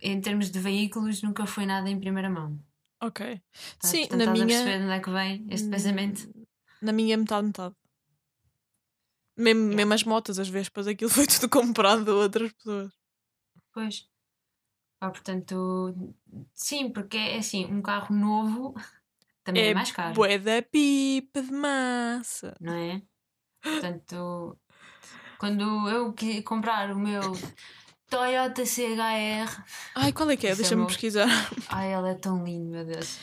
em 0.00 0.20
termos 0.20 0.50
de 0.50 0.60
veículos, 0.60 1.22
nunca 1.22 1.44
foi 1.46 1.66
nada 1.66 1.90
em 1.90 1.98
primeira 1.98 2.30
mão. 2.30 2.62
Ok. 3.02 3.40
Tá? 3.80 3.88
Sim, 3.88 4.06
Portanto, 4.06 4.26
na 4.26 4.32
minha. 4.32 4.46
perceber 4.46 4.78
de 4.78 4.84
onde 4.84 4.92
é 4.92 5.00
que 5.00 5.10
vem 5.10 5.46
este 5.50 5.66
Hum, 5.66 5.70
pensamento? 5.70 6.46
Na 6.82 6.92
minha 6.92 7.16
metade, 7.16 7.46
metade. 7.46 7.74
Mesmo, 9.36 9.60
Yeah. 9.62 9.76
mesmo 9.76 9.94
as 9.94 10.04
motas, 10.04 10.38
as 10.38 10.48
vespas, 10.48 10.86
aquilo 10.86 11.10
foi 11.10 11.26
tudo 11.26 11.48
comprado 11.48 12.10
a 12.10 12.14
outras 12.14 12.52
pessoas. 12.52 12.92
Pois. 13.72 14.09
Ah, 15.00 15.10
portanto, 15.10 15.94
sim, 16.54 16.90
porque 16.90 17.16
é 17.16 17.38
assim, 17.38 17.64
um 17.64 17.80
carro 17.80 18.14
novo 18.14 18.74
também 19.42 19.70
é, 19.70 19.74
mais 19.74 19.90
caro, 19.92 20.14
Bué 20.14 20.38
da 20.38 20.60
pipa 20.62 21.40
de 21.42 21.50
massa. 21.52 22.54
não 22.60 22.74
é? 22.74 23.02
Portanto, 23.62 24.58
quando 25.38 25.88
eu 25.88 26.14
comprar 26.44 26.90
o 26.90 26.98
meu 26.98 27.32
Toyota 28.08 28.64
CHR, 28.66 29.64
Ai, 29.94 30.12
qual 30.12 30.30
é 30.30 30.36
que 30.36 30.46
é? 30.46 30.50
É 30.50 30.54
Deixa-me 30.54 30.86
pesquisar. 30.86 31.28
ai, 31.68 31.92
ela 31.92 32.10
é 32.10 32.14
tão 32.14 32.44
linda, 32.44 32.84
meu 32.84 32.84
Deus. 32.84 33.18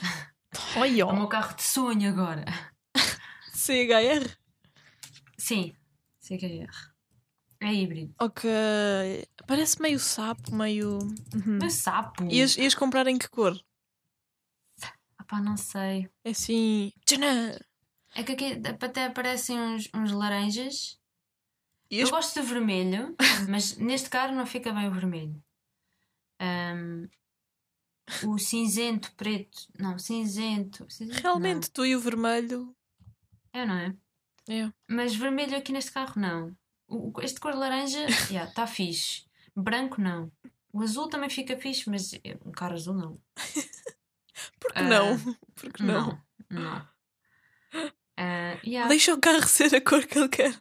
Ai, 0.75 0.99
É 0.99 1.05
o 1.05 1.15
meu 1.15 1.27
carro 1.27 1.55
de 1.55 1.63
sonho 1.63 2.09
agora. 2.09 2.45
CHR? 3.53 4.35
Sim, 5.37 5.75
CHR. 6.19 6.96
É 7.59 7.73
híbrido. 7.73 8.13
Ok. 8.19 8.49
Parece 9.47 9.81
meio 9.81 9.99
sapo, 9.99 10.53
meio. 10.53 10.99
Uhum. 10.99 11.69
Sapo. 11.69 12.23
Ias, 12.25 12.55
ias 12.57 12.75
comprar 12.75 13.07
em 13.07 13.17
que 13.17 13.27
cor? 13.29 13.59
Ah 15.17 15.23
pá, 15.23 15.41
não 15.41 15.57
sei. 15.57 16.09
É 16.23 16.29
assim. 16.29 16.91
Tchanã! 17.05 17.57
É 18.15 18.23
que 18.23 18.31
aqui 18.33 18.61
até 18.81 19.05
aparecem 19.05 19.59
uns, 19.59 19.89
uns 19.93 20.11
laranjas. 20.11 20.99
Eu 21.89 22.09
gosto 22.09 22.39
de 22.39 22.45
vermelho, 22.45 23.15
mas 23.49 23.77
neste 23.77 24.09
carro 24.09 24.35
não 24.35 24.45
fica 24.45 24.73
bem 24.73 24.87
o 24.87 24.91
vermelho. 24.91 25.41
Ahm, 26.39 27.07
o 28.25 28.37
cinzento, 28.37 29.13
preto. 29.15 29.67
Não, 29.79 29.97
cinzento. 29.97 30.85
cinzento 30.89 31.21
Realmente, 31.21 31.71
tu 31.71 31.85
e 31.85 31.95
o 31.95 31.99
vermelho. 31.99 32.75
Não. 33.53 33.61
É, 33.61 33.65
não 33.65 33.75
é? 33.75 33.95
É. 34.49 34.71
Mas 34.87 35.15
vermelho 35.15 35.57
aqui 35.57 35.71
neste 35.71 35.91
carro 35.91 36.19
não. 36.19 36.55
Este 37.21 37.39
cor 37.39 37.53
laranja, 37.55 38.05
está 38.09 38.47
tá 38.47 38.67
fixe. 38.67 39.23
Branco 39.55 39.99
não. 40.01 40.31
O 40.71 40.81
azul 40.81 41.09
também 41.09 41.29
fica 41.29 41.57
fixe, 41.57 41.89
mas 41.89 42.13
é- 42.13 42.37
um 42.45 42.51
carro 42.51 42.73
azul 42.75 42.93
não. 42.93 43.19
Por 44.59 44.71
que 44.73 44.79
Ah, 44.79 44.83
não? 44.83 45.17
Por 45.55 45.73
que 45.73 45.83
não? 45.83 46.21
Não, 46.49 46.61
não. 46.61 46.87
Ah, 48.17 48.57
yeah. 48.65 48.87
Deixa 48.87 49.13
o 49.13 49.19
carro 49.19 49.47
ser 49.47 49.73
a 49.75 49.81
cor 49.81 50.05
que 50.05 50.17
ele 50.17 50.29
quer. 50.29 50.55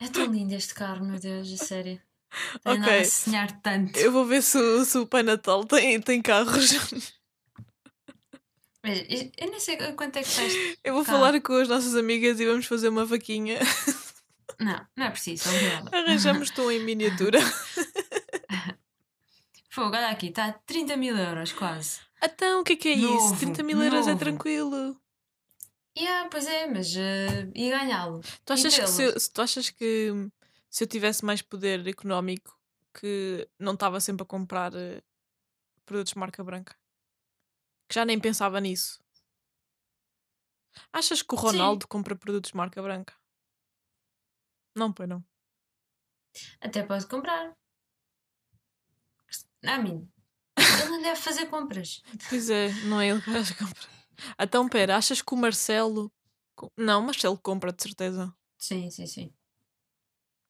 É 0.00 0.08
tão 0.08 0.26
lindo 0.26 0.54
este 0.54 0.74
carro, 0.74 1.04
meu 1.04 1.18
Deus, 1.18 1.52
a 1.52 1.56
sério. 1.64 2.00
Tem 2.62 2.80
Ok. 2.82 3.04
sonhar 3.06 3.60
tanto. 3.62 3.98
Eu 3.98 4.12
vou 4.12 4.24
ver 4.26 4.42
se, 4.42 4.58
o- 4.58 4.84
se 4.84 4.98
o 4.98 5.06
Pai 5.06 5.22
Natal 5.22 5.64
tem, 5.64 6.00
tem 6.00 6.20
carros. 6.20 6.70
Mas 8.84 8.98
eu- 9.08 9.50
nem 9.50 9.60
sei 9.60 9.76
quanto 9.94 10.16
é 10.16 10.22
que 10.22 10.28
este. 10.28 10.78
Eu 10.84 10.94
vou 10.94 11.04
Carro. 11.04 11.18
falar 11.18 11.40
com 11.40 11.52
as 11.54 11.68
nossas 11.68 11.94
amigas 11.96 12.38
e 12.38 12.46
vamos 12.46 12.66
fazer 12.66 12.88
uma 12.88 13.04
vaquinha. 13.04 13.58
Não, 14.60 14.86
não 14.96 15.06
é 15.06 15.10
preciso, 15.10 15.48
obrigada. 15.48 15.96
Arranjamos-te 15.96 16.60
um 16.60 16.70
em 16.70 16.80
miniatura. 16.84 17.38
Fogo, 19.70 19.94
olha 19.96 20.08
aqui, 20.08 20.26
está 20.28 20.46
a 20.46 20.52
30 20.52 20.96
mil 20.96 21.16
euros 21.16 21.52
quase. 21.52 22.00
Então, 22.22 22.60
o 22.60 22.64
que 22.64 22.72
é 22.72 22.76
que 22.76 22.88
é 22.88 22.92
isso? 22.94 23.06
Novo, 23.30 23.38
30 23.38 23.62
mil 23.62 23.80
euros 23.82 24.08
é 24.08 24.14
tranquilo. 24.16 25.00
Yeah, 25.96 26.28
pois 26.30 26.46
é, 26.46 26.66
mas 26.66 26.94
uh, 26.94 27.50
ia 27.54 27.78
ganhá-lo. 27.78 28.20
Tu 28.44 28.52
achas, 28.52 28.76
que 28.78 28.86
se, 28.86 29.02
eu- 29.02 29.18
se- 29.20 29.30
tu 29.32 29.42
achas 29.42 29.70
que 29.70 30.12
se 30.70 30.84
eu 30.84 30.88
tivesse 30.88 31.24
mais 31.24 31.42
poder 31.42 31.86
económico 31.86 32.56
que 32.94 33.48
não 33.58 33.74
estava 33.74 34.00
sempre 34.00 34.22
a 34.22 34.26
comprar 34.26 34.72
eh, 34.74 35.02
produtos 35.84 36.12
de 36.12 36.18
marca 36.18 36.42
branca? 36.42 36.76
Que 37.88 37.94
já 37.94 38.04
nem 38.04 38.18
pensava 38.18 38.60
nisso. 38.60 39.00
Achas 40.92 41.22
que 41.22 41.34
o 41.34 41.38
Sim. 41.38 41.46
Ronaldo 41.46 41.86
compra 41.88 42.14
produtos 42.16 42.50
de 42.52 42.56
marca 42.56 42.80
branca? 42.82 43.14
Não, 44.78 44.92
pois 44.92 45.08
não. 45.08 45.24
Até 46.60 46.84
pode 46.84 47.06
comprar. 47.06 47.52
A 49.64 49.78
mim. 49.78 50.08
Ele 50.56 50.90
não 50.90 51.02
deve 51.02 51.20
fazer 51.20 51.46
compras. 51.46 52.02
Pois 52.28 52.48
é, 52.48 52.72
não 52.84 53.00
é 53.00 53.08
ele 53.08 53.20
que 53.20 53.30
acha 53.30 53.54
que 53.54 53.64
compra. 53.64 53.88
Então, 54.38 54.68
pera, 54.68 54.96
achas 54.96 55.20
que 55.20 55.34
o 55.34 55.36
Marcelo. 55.36 56.12
Não, 56.76 57.00
o 57.00 57.04
Marcelo 57.04 57.38
compra 57.38 57.72
de 57.72 57.82
certeza. 57.82 58.32
Sim, 58.56 58.90
sim, 58.90 59.06
sim. 59.06 59.32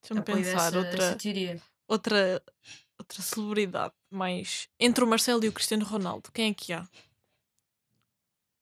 Deixa-me 0.00 0.22
pensar, 0.22 0.68
essa, 0.68 0.78
outra, 0.78 1.04
essa 1.04 1.62
outra, 1.86 2.42
outra 2.98 3.22
celebridade 3.22 3.94
mais. 4.10 4.68
Entre 4.78 5.04
o 5.04 5.06
Marcelo 5.06 5.44
e 5.44 5.48
o 5.48 5.52
Cristiano 5.52 5.84
Ronaldo, 5.84 6.30
quem 6.32 6.50
é 6.50 6.54
que 6.54 6.72
há? 6.72 6.88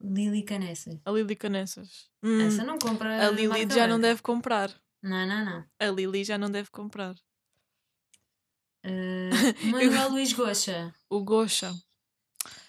Lili 0.01 0.43
Canessa. 0.43 1.01
A 1.05 1.11
Lili 1.11 1.37
Canessas. 1.37 2.11
Hum, 2.23 2.41
Essa 2.41 2.65
não 2.65 2.79
compra. 2.79 3.27
a 3.27 3.31
Lili 3.31 3.69
já 3.73 3.87
não 3.87 4.01
deve 4.01 4.23
comprar. 4.23 4.71
Não, 5.07 5.25
não, 5.27 5.45
não. 5.45 5.65
A 5.79 5.87
Lili 5.91 6.25
já 6.25 6.37
não 6.37 6.51
deve 6.51 6.71
comprar. 6.71 7.15
Uh, 8.87 9.67
Manuel 9.73 10.11
Luís 10.11 10.33
Goxa. 10.33 10.95
O 11.11 11.21
Gosha. 11.25 11.73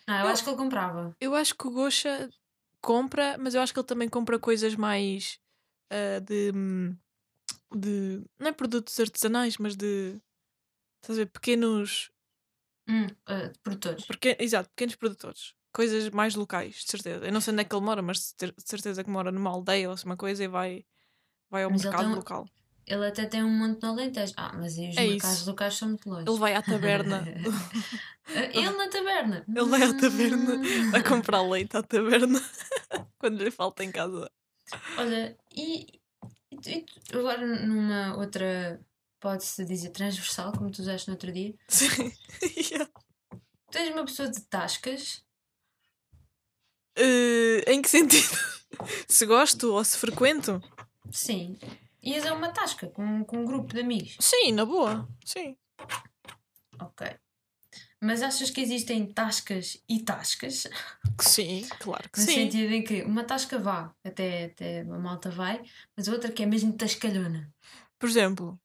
Não, 0.08 0.16
eu 0.16 0.26
Eu- 0.26 0.28
acho 0.30 0.44
que 0.44 0.50
ele 0.50 0.58
comprava. 0.58 1.16
Eu 1.22 1.36
acho 1.36 1.54
que 1.56 1.68
o 1.68 1.72
Gosha 1.72 2.28
compra, 2.82 3.38
mas 3.38 3.54
eu 3.54 3.62
acho 3.62 3.72
que 3.72 3.80
ele 3.80 3.86
também 3.86 4.10
compra 4.10 4.40
coisas 4.40 4.74
mais 4.76 5.40
ah, 5.92 6.20
de, 6.20 6.52
de. 7.76 8.24
Não 8.40 8.48
é 8.48 8.52
produtos 8.52 9.00
artesanais, 9.00 9.58
mas 9.60 9.76
de. 9.76 10.20
Estás 11.04 11.20
a 11.20 11.24
ver? 11.24 11.28
Pequenos. 11.30 12.10
Hum, 12.90 13.06
uh, 13.06 13.54
produtores. 13.62 14.06
Pequen, 14.06 14.36
exato, 14.40 14.70
pequenos 14.70 14.96
produtores. 14.96 15.54
Coisas 15.72 16.10
mais 16.10 16.34
locais, 16.34 16.78
de 16.84 16.90
certeza. 16.90 17.26
Eu 17.28 17.32
não 17.32 17.42
sei 17.42 17.54
onde 17.54 17.62
é 17.62 17.66
que 17.66 17.76
ele 17.76 17.86
mora, 17.86 18.02
mas 18.02 18.18
de 18.18 18.24
cer- 18.40 18.56
de 18.58 18.68
certeza 18.68 19.04
que 19.04 19.10
mora 19.12 19.32
numa 19.32 19.52
aldeia 19.52 19.88
ou 19.90 19.94
assim 19.94 20.06
uma 20.08 20.18
coisa 20.18 20.44
e 20.44 20.48
vai, 20.48 20.84
vai 21.50 21.64
ao 21.64 21.72
Mas 21.72 21.84
mercado 21.84 22.10
um- 22.10 22.16
local. 22.16 22.48
Ele 22.86 23.06
até 23.06 23.26
tem 23.26 23.44
um 23.44 23.50
monte 23.50 23.82
no 23.84 23.90
Alentejo. 23.90 24.34
Ah, 24.38 24.54
mas 24.54 24.78
aí 24.78 24.90
os 24.92 24.96
É 24.98 25.06
mercados 25.08 25.40
isso. 25.40 25.50
locais 25.50 25.74
são 25.76 25.90
muito 25.90 26.10
longe. 26.10 26.24
Ele 26.30 26.38
vai 26.40 26.56
à 26.56 26.62
taberna. 26.62 27.22
Ele 28.54 28.70
na 28.72 28.88
taberna. 28.90 29.46
Ele 29.48 29.66
vai 29.66 29.84
à 29.84 29.94
taberna 29.94 30.54
a 30.98 31.04
comprar 31.04 31.42
leite 31.42 31.76
à 31.76 31.84
taberna 31.84 32.40
quando 33.20 33.44
lhe 33.44 33.52
falta 33.52 33.84
em 33.84 33.92
casa. 33.92 34.32
Olha, 34.98 35.38
e, 35.54 36.00
e 36.50 36.56
e 36.66 36.86
agora 37.14 37.46
numa 37.66 38.16
outra 38.18 38.80
pode-se 39.20 39.66
dizer 39.66 39.90
transversal, 39.90 40.54
como 40.54 40.72
tu 40.72 40.80
usaste 40.82 41.10
no 41.10 41.16
outro 41.16 41.30
dia. 41.32 41.54
Sim. 41.68 42.12
Yeah. 42.72 42.90
Tu 43.70 43.78
és 43.80 43.90
uma 43.94 44.06
pessoa 44.06 44.30
de 44.32 44.40
tascas. 44.46 45.22
Eh, 46.96 47.64
em 47.68 47.82
que 47.82 47.90
sentido? 47.90 48.28
se 49.08 49.26
gosto 49.26 49.74
ou 49.74 49.84
se 49.84 49.98
frequento? 49.98 50.62
Sim. 51.12 51.58
Ias 52.04 52.26
a 52.26 52.34
uma 52.34 52.50
tasca 52.50 52.88
com, 52.88 53.24
com 53.26 53.38
um 53.40 53.46
grupo 53.46 53.74
de 53.74 53.82
amigos. 53.82 54.18
Sim, 54.20 54.52
na 54.52 54.66
boa. 54.66 55.08
Sim. 55.26 55.58
Ok. 56.80 57.08
Mas 58.00 58.22
achas 58.22 58.52
que 58.52 58.62
existem 58.62 59.06
tascas 59.12 59.82
e 59.90 60.00
tascas? 60.04 60.68
Sim, 61.20 61.68
claro 61.80 62.08
que 62.10 62.20
No 62.20 62.26
sim. 62.26 62.34
sentido 62.34 62.72
em 62.74 62.84
que 62.84 63.02
uma 63.02 63.24
tasca 63.24 63.58
vá, 63.58 63.92
até, 64.04 64.46
até 64.46 64.82
a 64.82 64.86
malta 64.86 65.32
vai, 65.32 65.64
mas 65.96 66.08
a 66.08 66.12
outra 66.12 66.32
que 66.32 66.44
é 66.44 66.46
mesmo 66.46 66.74
tascalhona. 66.74 67.52
Por 67.98 68.08
exemplo, 68.08 68.60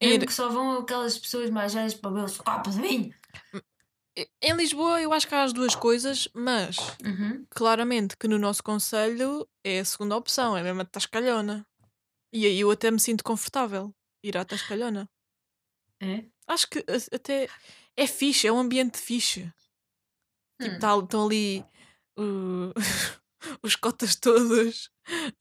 em, 0.00 0.10
Mesmo 0.10 0.26
que 0.26 0.34
só 0.34 0.50
vão 0.50 0.78
aquelas 0.78 1.18
pessoas 1.18 1.48
mais 1.48 1.72
velhas 1.72 1.94
para 1.94 2.10
beber 2.10 2.28
o 2.28 2.44
copo 2.44 2.70
de 2.70 2.80
vinho. 2.80 3.14
Em 4.40 4.52
Lisboa 4.56 5.00
eu 5.00 5.12
acho 5.12 5.26
que 5.26 5.34
há 5.34 5.42
as 5.42 5.52
duas 5.52 5.74
coisas, 5.74 6.28
mas 6.34 6.76
Uhum. 7.04 7.44
claramente 7.50 8.16
que 8.16 8.28
no 8.28 8.38
nosso 8.38 8.62
conselho 8.62 9.48
é 9.64 9.80
a 9.80 9.84
segunda 9.84 10.16
opção, 10.16 10.56
é 10.56 10.62
mesmo 10.62 10.80
a 10.82 10.84
tascalhona. 10.84 11.66
E 12.32 12.46
aí 12.46 12.60
eu 12.60 12.70
até 12.70 12.90
me 12.90 13.00
sinto 13.00 13.22
confortável 13.24 13.94
ir 14.22 14.36
à 14.36 14.44
tascalhona. 14.44 15.08
É? 16.00 16.24
Acho 16.46 16.68
que 16.68 16.84
até 17.12 17.48
é 17.96 18.06
fixe, 18.06 18.46
é 18.46 18.52
um 18.52 18.58
ambiente 18.58 18.98
fixe. 18.98 19.52
Tipo, 20.60 20.76
Hum. 20.76 20.78
tá- 20.78 20.98
estão 20.98 21.26
ali 21.26 21.64
uh, 22.18 22.72
os 23.62 23.74
cotas 23.76 24.14
todos 24.16 24.90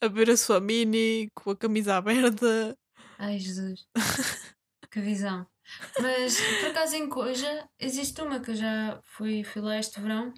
a 0.01 0.07
ver 0.07 0.29
a 0.31 0.37
sua 0.37 0.59
mini 0.59 1.29
com 1.35 1.51
a 1.51 1.55
camisa 1.57 1.95
aberta. 1.95 2.77
Ai 3.19 3.37
Jesus. 3.39 3.87
que 4.93 5.01
visão. 5.01 5.47
Mas 5.99 6.37
por 6.59 6.69
acaso 6.69 6.95
em 6.95 7.09
Coja 7.09 7.67
existe 7.79 8.21
uma 8.21 8.39
que 8.39 8.51
eu 8.51 8.55
já 8.55 9.01
fui, 9.03 9.43
fui 9.43 9.61
lá 9.61 9.77
este 9.79 9.99
verão. 9.99 10.31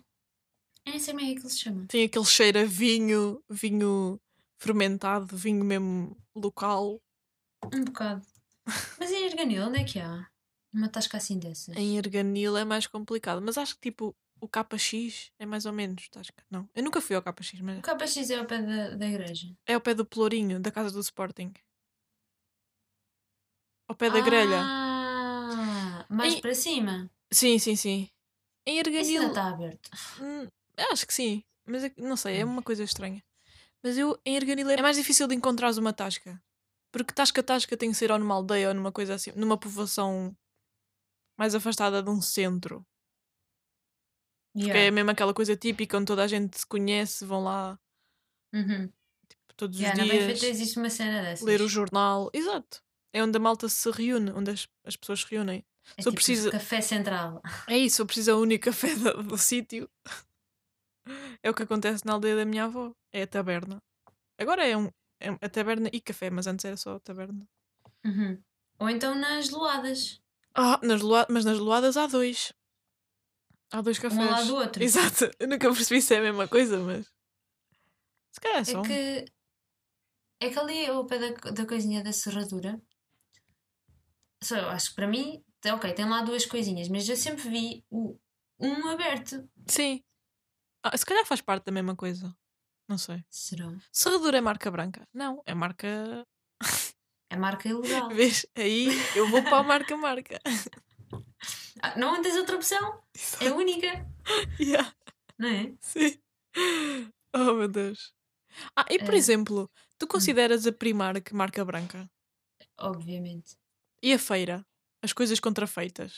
Eu 0.86 0.92
nem 0.92 1.00
sei 1.00 1.14
é 1.14 1.18
que 1.18 1.24
ele 1.42 1.50
se 1.50 1.60
chama. 1.60 1.86
Tem 1.88 2.06
aquele 2.06 2.26
cheiro 2.26 2.60
a 2.60 2.64
vinho, 2.64 3.44
vinho 3.50 4.22
fermentado, 4.58 5.36
vinho 5.36 5.66
mesmo 5.66 6.16
local. 6.34 7.02
Um 7.74 7.84
bocado. 7.84 8.26
Mas 8.98 9.12
em 9.12 9.26
Erganil, 9.26 9.64
onde 9.64 9.80
é 9.80 9.84
que 9.84 10.00
há? 10.00 10.26
Uma 10.74 10.88
tasca 10.88 11.18
assim 11.18 11.38
dessas. 11.38 11.76
Em 11.76 11.98
Erganil 11.98 12.56
é 12.56 12.64
mais 12.64 12.88
complicado, 12.88 13.42
mas 13.42 13.58
acho 13.58 13.76
que 13.76 13.90
tipo 13.92 14.16
o 14.40 14.48
KX 14.48 15.32
é 15.40 15.46
mais 15.46 15.66
ou 15.66 15.74
menos. 15.74 16.08
Tasca. 16.10 16.44
Não, 16.50 16.70
eu 16.74 16.84
nunca 16.84 17.02
fui 17.02 17.16
ao 17.16 17.22
KX, 17.22 17.60
mas 17.62 17.80
O 17.80 17.82
KX 17.82 18.30
é 18.30 18.36
ao 18.38 18.46
pé 18.46 18.62
da, 18.62 18.96
da 18.96 19.08
igreja. 19.08 19.48
é 19.66 19.74
ao 19.74 19.82
pé 19.82 19.94
do 19.94 20.06
Pelourinho, 20.06 20.60
da 20.60 20.72
casa 20.72 20.92
do 20.92 21.00
Sporting. 21.00 21.52
Ao 23.88 23.96
pé 23.96 24.10
da 24.10 24.20
grelha. 24.20 24.62
Ah, 24.64 26.06
mais 26.10 26.34
E- 26.36 26.42
para 26.42 26.56
cima. 26.56 27.10
Sim, 27.32 27.60
sim, 27.60 27.76
sim. 27.76 28.10
Em 28.66 28.80
Isso 28.80 28.90
ainda 28.90 29.00
Erganil. 29.00 29.28
está 29.28 29.48
aberto. 29.50 29.90
Hum, 30.20 30.48
acho 30.92 31.06
que 31.06 31.14
sim, 31.14 31.44
mas 31.66 31.84
é 31.84 31.92
não 31.98 32.18
sei, 32.18 32.38
é 32.40 32.46
uma 32.46 32.64
coisa 32.64 32.84
estranha. 32.84 33.24
Mas 33.84 33.98
eu, 33.98 34.20
em 34.26 34.36
Erganil, 34.36 34.70
é 34.70 34.82
mais 34.82 34.98
difícil 34.98 35.28
de 35.28 35.36
encontrares 35.36 35.78
uma 35.78 35.94
tasca. 35.94 36.42
Porque 36.92 37.14
tasca-tasca 37.14 37.78
tem 37.78 37.92
que 37.92 37.98
ser 37.98 38.12
ou 38.12 38.18
numa 38.18 38.34
aldeia 38.36 38.70
ou 38.70 38.74
numa 38.74 38.92
coisa 38.92 39.14
assim, 39.16 39.32
numa 39.36 39.58
povoação 39.58 40.36
mais 41.38 41.54
afastada 41.54 42.02
de 42.02 42.10
um 42.10 42.22
centro. 42.22 42.86
Que 44.58 44.70
é 44.72 44.74
Yeah. 44.74 44.92
mesmo 44.96 45.12
aquela 45.12 45.34
coisa 45.34 45.56
típica 45.56 45.98
onde 45.98 46.06
toda 46.08 46.24
a 46.24 46.28
gente 46.28 46.58
se 46.58 46.66
conhece, 46.66 47.26
vão 47.26 47.44
lá 47.44 47.78
Uhum. 48.54 48.90
todos 49.58 49.78
Yeah, 49.80 50.02
os 50.02 50.08
na 50.08 50.14
dias 50.14 50.44
existe 50.44 50.80
uma 50.80 50.90
cena 50.90 51.22
dessas. 51.22 51.46
ler 51.46 51.62
o 51.62 51.68
jornal. 51.68 52.30
Exato. 52.34 52.82
É 53.16 53.24
onde 53.24 53.38
a 53.38 53.40
malta 53.40 53.70
se 53.70 53.90
reúne, 53.92 54.32
onde 54.32 54.52
as, 54.52 54.68
as 54.84 54.96
pessoas 54.98 55.22
se 55.22 55.28
reúnem. 55.32 55.64
é 55.98 56.02
só 56.02 56.10
tipo 56.10 56.16
precisa- 56.16 56.52
café 56.52 56.82
central. 56.82 57.42
É 57.68 57.78
isso, 57.78 58.02
eu 58.02 58.06
preciso 58.06 58.32
a 58.34 58.36
única 58.36 58.72
café 58.72 58.94
do, 58.96 59.24
do 59.24 59.38
sítio. 59.38 59.90
É 61.42 61.50
o 61.50 61.54
que 61.54 61.64
acontece 61.64 62.06
na 62.06 62.14
aldeia 62.14 62.36
da 62.36 62.46
minha 62.46 62.66
avó. 62.66 62.94
É 63.14 63.22
a 63.22 63.28
taberna. 63.28 63.82
Agora 64.38 64.68
é, 64.68 64.76
um, 64.76 64.90
é 65.22 65.30
a 65.30 65.50
taberna 65.50 65.90
e 65.94 66.02
café, 66.02 66.30
mas 66.30 66.46
antes 66.48 66.66
era 66.66 66.76
só 66.76 66.96
a 66.96 67.00
taberna. 67.00 67.48
Uhum. 68.04 68.42
Ou 68.80 68.90
então 68.90 69.16
nas 69.16 69.50
loadas. 69.50 70.20
Ah, 70.54 70.78
nas 70.84 71.02
loa- 71.02 71.28
mas 71.30 71.46
nas 71.46 71.58
loadas 71.60 71.96
há 71.96 72.08
dois. 72.08 72.52
Há 73.72 73.82
dois 73.82 73.98
cafés. 73.98 74.22
Um 74.22 74.30
lado 74.30 74.48
do 74.48 74.56
outro. 74.56 74.84
Exato. 74.84 75.32
Eu 75.40 75.48
nunca 75.48 75.72
percebi 75.72 76.02
se 76.02 76.14
é 76.16 76.18
a 76.18 76.22
mesma 76.22 76.48
coisa, 76.50 76.78
mas. 76.80 77.06
Se 78.34 78.42
calhar 78.42 78.60
é 78.60 78.64
só. 78.66 78.82
É 78.82 78.84
que. 78.88 79.26
É 80.42 80.50
que 80.50 80.60
ali 80.60 80.86
ao 80.88 81.06
pé 81.06 81.18
da, 81.18 81.52
da 81.52 81.66
coisinha 81.66 82.04
da 82.04 82.12
serradura. 82.12 82.82
Só, 84.46 84.56
eu 84.58 84.70
acho 84.70 84.90
que 84.90 84.96
para 84.96 85.08
mim, 85.08 85.44
tem- 85.60 85.72
ok, 85.72 85.92
tem 85.94 86.08
lá 86.08 86.22
duas 86.22 86.46
coisinhas, 86.46 86.88
mas 86.88 87.10
eu 87.10 87.16
sempre 87.16 87.50
vi 87.50 87.84
o, 87.90 88.16
um 88.60 88.88
aberto. 88.90 89.50
Sim. 89.68 90.04
Ah, 90.84 90.96
se 90.96 91.04
calhar 91.04 91.26
faz 91.26 91.42
parte 91.42 91.66
da 91.66 91.72
mesma 91.72 91.96
coisa. 91.96 92.32
Não 92.88 92.98
sei. 93.00 93.26
Será? 93.28 93.74
Serradura 93.92 94.38
é 94.38 94.42
marca 94.42 94.70
branca? 94.70 95.08
Não, 95.14 95.42
é 95.46 95.54
marca. 95.56 95.88
É 97.28 97.36
marca 97.36 97.68
ilegal. 97.68 98.10
Vês? 98.10 98.46
Aí 98.56 98.88
eu 99.16 99.28
vou 99.28 99.42
para 99.42 99.58
a 99.58 99.64
marca 99.64 99.98
marca. 99.98 100.40
Ah, 101.82 101.98
não 101.98 102.22
tens 102.22 102.36
outra 102.38 102.56
opção? 102.56 103.02
É 103.42 103.52
única, 103.52 103.88
Yeah. 104.60 104.94
não 105.38 105.50
é? 105.50 105.74
Sim. 105.82 106.18
Oh 107.36 107.54
meu 107.54 107.68
Deus. 107.68 108.14
Ah, 108.76 108.86
e 108.90 109.00
por 109.00 109.14
Eh, 109.14 109.18
exemplo, 109.18 109.70
tu 109.98 110.08
consideras 110.08 110.66
a 110.66 110.72
Primark 110.72 111.34
marca 111.34 111.64
branca? 111.66 112.10
Obviamente. 112.80 113.58
E 114.08 114.10
a 114.14 114.20
feira? 114.30 114.58
As 115.06 115.14
coisas 115.20 115.40
contrafeitas? 115.46 116.14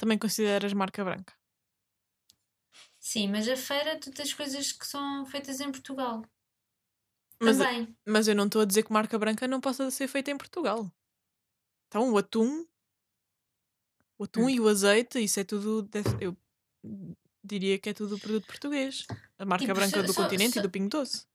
Também 0.00 0.18
consideras 0.18 0.72
marca 0.72 1.04
branca? 1.04 1.34
Sim, 2.98 3.28
mas 3.28 3.48
a 3.48 3.56
feira 3.56 3.98
tu 3.98 4.10
tens 4.10 4.32
coisas 4.34 4.72
que 4.72 4.86
são 4.86 5.24
feitas 5.26 5.60
em 5.60 5.70
Portugal. 5.70 6.22
Mas, 7.42 7.56
Também. 7.58 7.96
mas 8.06 8.28
eu 8.28 8.34
não 8.34 8.46
estou 8.46 8.62
a 8.62 8.64
dizer 8.64 8.82
que 8.82 8.92
marca 8.92 9.18
branca 9.18 9.48
não 9.48 9.60
possa 9.60 9.90
ser 9.90 10.08
feita 10.08 10.30
em 10.30 10.36
Portugal. 10.38 10.90
Então 11.88 12.12
o 12.12 12.18
atum, 12.18 12.66
o 14.18 14.24
atum 14.24 14.44
Hum. 14.44 14.50
e 14.50 14.60
o 14.60 14.68
azeite, 14.68 15.22
isso 15.22 15.40
é 15.40 15.44
tudo. 15.44 15.88
eu 16.20 16.36
diria 17.42 17.78
que 17.78 17.88
é 17.88 17.94
tudo 17.94 18.18
produto 18.18 18.46
português. 18.46 19.06
A 19.38 19.44
marca 19.46 19.64
Tipo, 19.64 19.74
branca 19.74 20.00
se- 20.00 20.06
do 20.06 20.14
continente 20.14 20.58
e 20.58 20.62
do 20.62 20.70
Pingo 20.70 20.90
Doce. 20.90 21.26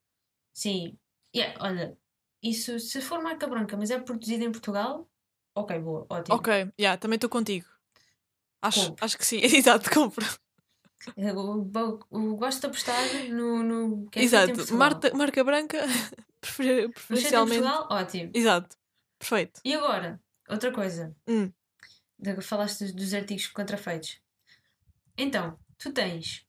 Sim. 0.53 0.97
Yeah, 1.35 1.57
olha, 1.61 1.97
isso 2.41 2.79
se 2.79 3.01
for 3.01 3.21
marca 3.21 3.47
branca, 3.47 3.75
mas 3.75 3.91
é 3.91 3.99
produzido 3.99 4.43
em 4.43 4.51
Portugal, 4.51 5.09
ok, 5.55 5.79
boa, 5.79 6.05
ótimo. 6.09 6.37
Ok, 6.37 6.71
yeah, 6.79 6.97
também 6.99 7.15
estou 7.15 7.29
contigo. 7.29 7.67
Acho, 8.61 8.95
acho 9.01 9.17
que 9.17 9.25
sim, 9.25 9.39
exato, 9.43 9.89
compro. 9.91 10.25
Eu, 11.15 11.69
eu- 11.73 11.99
eu 12.11 12.35
gosto 12.35 12.61
de 12.61 12.67
apostar 12.67 12.97
no, 13.29 13.61
no 13.63 14.09
que 14.09 14.19
é 14.19 14.23
Exato, 14.23 14.53
Portugal. 14.53 14.77
marca, 15.13 15.43
branca, 15.43 15.77
prefer- 16.41 16.89
preferencialmente. 16.91 17.61
Portugal, 17.61 17.87
ótimo. 17.91 18.31
Exato, 18.33 18.75
perfeito. 19.19 19.61
E 19.63 19.73
agora, 19.73 20.19
outra 20.49 20.71
coisa. 20.71 21.15
Hum. 21.27 21.51
Falaste 22.41 22.91
dos, 22.93 23.13
artigos 23.13 23.47
contrafeitos. 23.47 24.19
Então, 25.17 25.59
tu 25.77 25.93
tens 25.93 26.45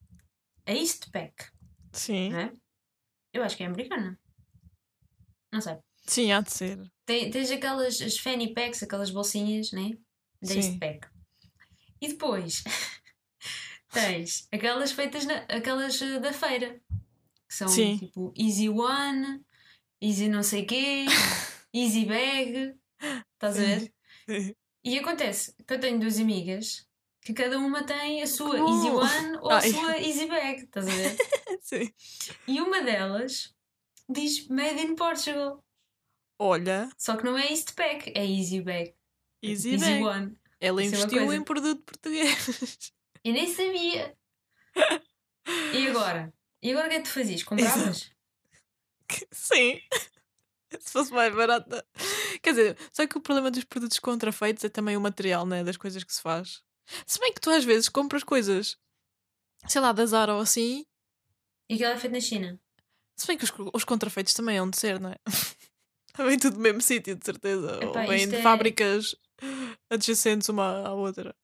a 0.64 0.72
Eastpak, 0.72 1.50
Sim, 1.92 2.32
é? 2.34 2.52
Eu 3.32 3.42
acho 3.42 3.56
que 3.56 3.62
é 3.62 3.66
americana. 3.66 4.18
Não 5.52 5.60
sei. 5.60 5.78
Sim, 6.06 6.32
há 6.32 6.40
de 6.40 6.52
ser. 6.52 6.90
Tem- 7.04 7.30
tens 7.30 7.50
aquelas 7.50 8.00
as 8.00 8.18
fanny 8.18 8.52
packs, 8.52 8.82
aquelas 8.82 9.10
bolsinhas, 9.10 9.72
né? 9.72 9.90
Da 10.42 10.48
Sim. 10.52 10.58
Eastpak. 10.58 11.08
E 12.00 12.08
depois 12.08 12.62
tens 13.92 14.48
aquelas 14.52 14.92
feitas 14.92 15.24
na, 15.24 15.36
aquelas 15.48 16.00
eh, 16.02 16.18
da 16.20 16.32
feira. 16.32 16.80
Que 17.48 17.54
são 17.54 17.68
Sim. 17.68 17.98
tipo 17.98 18.32
Easy 18.36 18.68
One, 18.68 19.40
Easy 20.00 20.28
não 20.28 20.42
sei 20.42 20.64
quê, 20.66 21.06
Easy 21.72 22.04
Bag. 22.04 22.74
Estás 23.34 23.56
a 23.58 23.60
ver? 23.60 23.92
Sim. 24.28 24.54
E 24.84 24.98
acontece 24.98 25.54
que 25.66 25.74
eu 25.74 25.80
tenho 25.80 25.98
duas 26.00 26.18
amigas 26.18 26.86
que 27.22 27.32
cada 27.32 27.58
uma 27.58 27.84
tem 27.84 28.22
a 28.22 28.26
sua! 28.26 28.56
Easy 28.58 28.88
One 28.88 29.38
ou 29.40 29.50
a 29.50 29.58
Ai. 29.58 29.70
sua 29.70 29.98
Easy 29.98 30.26
Bag, 30.26 30.62
estás 30.62 30.86
a 30.86 30.90
ver? 30.90 31.16
Sim. 31.62 31.92
E 32.46 32.60
uma 32.60 32.82
delas 32.82 33.52
diz 34.08 34.46
Made 34.48 34.80
in 34.80 34.94
Portugal. 34.94 35.64
Olha, 36.38 36.88
Só 36.98 37.16
que 37.16 37.24
não 37.24 37.36
é 37.38 37.50
Eastpak, 37.50 38.12
é 38.14 38.24
Easy 38.26 38.60
Bag. 38.60 38.94
Easy, 39.42 39.76
Bag. 39.78 40.02
One. 40.02 40.38
Ela 40.60 40.82
Isso 40.82 40.94
é 40.94 40.98
investiu 40.98 41.18
coisa. 41.20 41.36
em 41.36 41.42
produto 41.44 41.82
português. 41.82 42.92
Eu 43.24 43.32
nem 43.32 43.52
sabia. 43.52 44.16
E 45.72 45.88
agora? 45.88 46.32
E 46.62 46.70
agora 46.70 46.86
o 46.86 46.90
que 46.90 46.96
é 46.96 47.00
que 47.00 47.08
tu 47.08 47.12
fazias? 47.12 47.42
Compravas? 47.42 48.10
Sim. 49.32 49.80
Se 50.80 50.90
fosse 50.92 51.12
mais 51.12 51.34
barata. 51.34 51.86
Quer 52.42 52.50
dizer, 52.50 52.78
só 52.92 53.06
que 53.06 53.16
o 53.16 53.20
problema 53.20 53.50
dos 53.50 53.64
produtos 53.64 53.98
contrafeitos 53.98 54.64
é 54.64 54.68
também 54.68 54.96
o 54.96 55.00
material, 55.00 55.46
né? 55.46 55.62
Das 55.64 55.76
coisas 55.76 56.02
que 56.04 56.12
se 56.12 56.20
faz. 56.20 56.62
Se 57.06 57.18
bem 57.18 57.32
que 57.32 57.40
tu 57.40 57.50
às 57.50 57.64
vezes 57.64 57.88
compras 57.88 58.22
coisas, 58.24 58.76
sei 59.68 59.80
lá, 59.80 59.92
da 59.92 60.04
Zara 60.06 60.34
ou 60.34 60.40
assim, 60.40 60.84
E 61.68 61.74
aquilo 61.74 61.90
é 61.90 61.96
feito 61.98 62.12
na 62.12 62.20
China. 62.20 62.60
se 63.16 63.26
bem 63.26 63.36
que 63.38 63.44
os, 63.44 63.52
os 63.72 63.84
contrafeitos 63.84 64.34
também 64.34 64.58
hão 64.58 64.68
de 64.68 64.76
ser, 64.78 65.00
não 65.00 65.10
é? 65.10 65.16
Vem 66.18 66.38
tudo 66.38 66.54
do 66.54 66.60
mesmo 66.60 66.80
sítio, 66.80 67.14
de 67.16 67.24
certeza. 67.24 67.78
Epá, 67.82 68.00
Ou 68.02 68.08
vem 68.08 68.16
isto 68.16 68.30
de 68.30 68.36
é- 68.36 68.42
fábricas 68.42 69.14
adjacentes 69.90 70.48
uma 70.48 70.86
à 70.88 70.92
outra. 70.94 71.34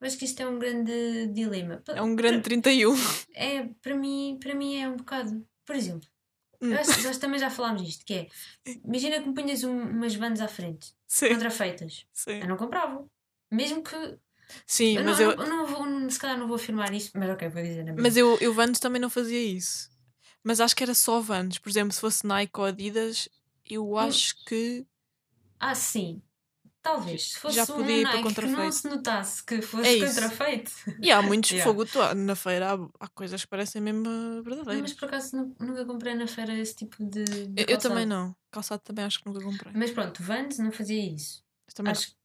Acho 0.00 0.18
que 0.18 0.24
isto 0.24 0.40
é 0.42 0.46
um 0.48 0.58
grande 0.58 1.28
dilema. 1.28 1.80
É 1.88 2.02
um 2.02 2.16
grande 2.16 2.42
31. 2.42 2.94
É, 3.34 3.68
para 3.82 3.94
mim, 3.94 4.38
para 4.42 4.54
mim 4.54 4.76
é 4.76 4.88
um 4.88 4.96
bocado. 4.96 5.46
Por 5.64 5.76
exemplo, 5.76 6.08
Hum. 6.60 6.74
acho, 6.74 7.02
nós 7.04 7.18
também 7.18 7.38
já 7.40 7.50
falámos 7.50 7.82
disto, 7.82 8.04
que 8.04 8.14
é 8.14 8.28
imagina 8.84 9.20
que 9.20 9.28
me 9.28 9.34
punhas 9.34 9.64
um- 9.64 9.82
umas 9.90 10.14
bandas 10.16 10.40
à 10.40 10.48
frente, 10.48 10.92
Sim, 11.08 11.30
contrafeitas. 11.30 12.06
sim. 12.12 12.40
Eu 12.40 12.48
não 12.48 12.56
comprava. 12.56 13.04
Mesmo 13.50 13.82
que. 13.82 13.96
Sim, 14.66 14.98
eu 14.98 15.04
mas 15.04 15.18
não, 15.18 15.30
eu, 15.30 15.36
não 15.46 15.66
vou, 15.66 15.86
não- 15.86 16.10
se 16.10 16.18
calhar 16.18 16.38
não 16.38 16.46
vou 16.46 16.56
afirmar 16.56 16.92
isso, 16.94 17.10
mas 17.14 17.30
ok, 17.30 17.48
vou 17.48 17.62
dizer 17.62 17.82
mesma. 17.84 18.00
mas 18.02 18.16
eu, 18.16 18.36
eu 18.40 18.52
Vans 18.52 18.78
também 18.78 19.00
não 19.00 19.08
fazia 19.10 19.40
isso. 19.42 19.90
Mas 20.44 20.60
acho 20.60 20.74
que 20.76 20.82
era 20.82 20.94
só 20.94 21.20
Vans. 21.20 21.58
Por 21.58 21.68
exemplo, 21.70 21.92
se 21.92 22.00
fosse 22.00 22.26
Nike 22.26 22.58
ou 22.58 22.64
Adidas, 22.66 23.28
eu 23.68 23.96
acho 23.96 24.34
que. 24.44 24.86
Ah, 25.58 25.74
sim. 25.74 26.20
Talvez. 26.82 27.34
Se 27.34 27.38
fosse 27.38 27.54
Já 27.54 27.62
um 27.62 27.66
podia 27.66 27.98
ir 27.98 28.02
para 28.02 28.16
Nike 28.20 28.34
que 28.34 28.40
não 28.40 28.48
contrafeito. 28.50 28.72
se 28.74 28.88
notasse 28.88 29.44
que 29.44 29.62
fosse 29.62 30.02
É 30.02 30.04
contrafeito. 30.08 30.72
E 31.00 31.12
há 31.12 31.22
muitos 31.22 31.50
Yeah. 31.52 31.72
fogo. 31.72 31.84
na 32.16 32.34
feira 32.34 32.72
há, 32.74 32.88
há 33.04 33.08
coisas 33.08 33.40
que 33.42 33.46
parecem 33.48 33.80
mesmo 33.80 34.00
Não, 34.02 34.42
verdadeiras. 34.42 34.82
mas 34.82 34.92
por 34.94 35.04
acaso 35.06 35.36
nu- 35.36 35.54
nunca 35.60 35.84
comprei 35.84 36.14
na 36.16 36.26
feira 36.26 36.52
esse 36.58 36.74
tipo 36.74 36.96
de. 37.04 37.22
de 37.22 37.62
Eu, 37.62 37.66
eu 37.68 37.78
também 37.78 38.04
não. 38.04 38.34
Calçado 38.50 38.82
também 38.82 39.04
acho 39.04 39.20
que 39.20 39.26
nunca 39.28 39.40
comprei. 39.40 39.72
Mas 39.76 39.92
pronto, 39.92 40.20
Vans 40.24 40.58
não 40.58 40.72
fazia 40.72 41.14
isso. 41.14 41.44
Mas 41.66 41.74
também 41.74 41.92
Acho 41.92 42.08
que. 42.08 42.16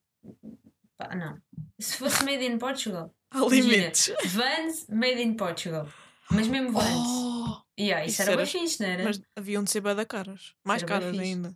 Pá, 0.97 1.15
não. 1.15 1.39
Se 1.79 1.95
fosse 1.97 2.23
made 2.25 2.43
in 2.43 2.57
Portugal. 2.57 3.13
não. 3.31 3.45
Há 3.45 3.49
limites. 3.51 4.11
Vans 4.25 4.87
made 4.89 5.21
in 5.21 5.35
Portugal. 5.35 5.87
Mas 6.31 6.47
mesmo 6.47 6.71
Vans. 6.73 6.95
Oh, 6.97 7.61
yeah, 7.79 8.05
isso, 8.05 8.13
isso 8.13 8.21
era, 8.23 8.31
era- 8.31 8.41
bem 8.43 8.51
fixe, 8.51 8.81
não 8.81 8.89
era? 8.89 9.03
mas 9.03 9.21
haviam 9.35 9.63
de 9.63 9.69
ser 9.71 9.81
bada 9.81 10.05
caras. 10.05 10.53
Mais 10.63 10.81
era 10.83 10.89
caras 10.89 11.17
ainda. 11.17 11.55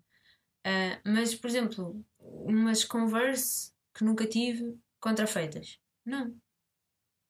Ah, 0.63 0.99
mas, 1.03 1.33
por 1.35 1.47
exemplo, 1.49 2.05
umas 2.19 2.83
Converse 2.83 3.71
que 3.93 4.03
nunca 4.03 4.25
tive 4.27 4.77
contrafeitas. 4.99 5.79
Não. 6.05 6.35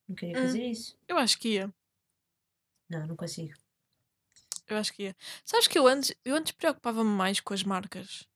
Não 0.08 0.16
queria 0.16 0.38
Hum. 0.38 0.42
fazer 0.42 0.66
isso. 0.66 0.98
Eu 1.08 1.18
acho 1.18 1.38
que 1.40 1.50
ia. 1.54 1.74
Não, 2.90 3.08
não 3.08 3.16
consigo. 3.16 3.54
Eu 4.68 4.78
acho 4.78 4.94
que 4.94 5.04
ia. 5.04 5.16
Sabes 5.46 5.68
que 5.68 5.78
eu 5.78 5.88
antes, 5.88 6.14
eu 6.26 6.36
antes 6.36 6.52
preocupava-me 6.52 7.10
mais 7.10 7.40
com 7.40 7.54
as 7.54 7.64
marcas. 7.64 8.28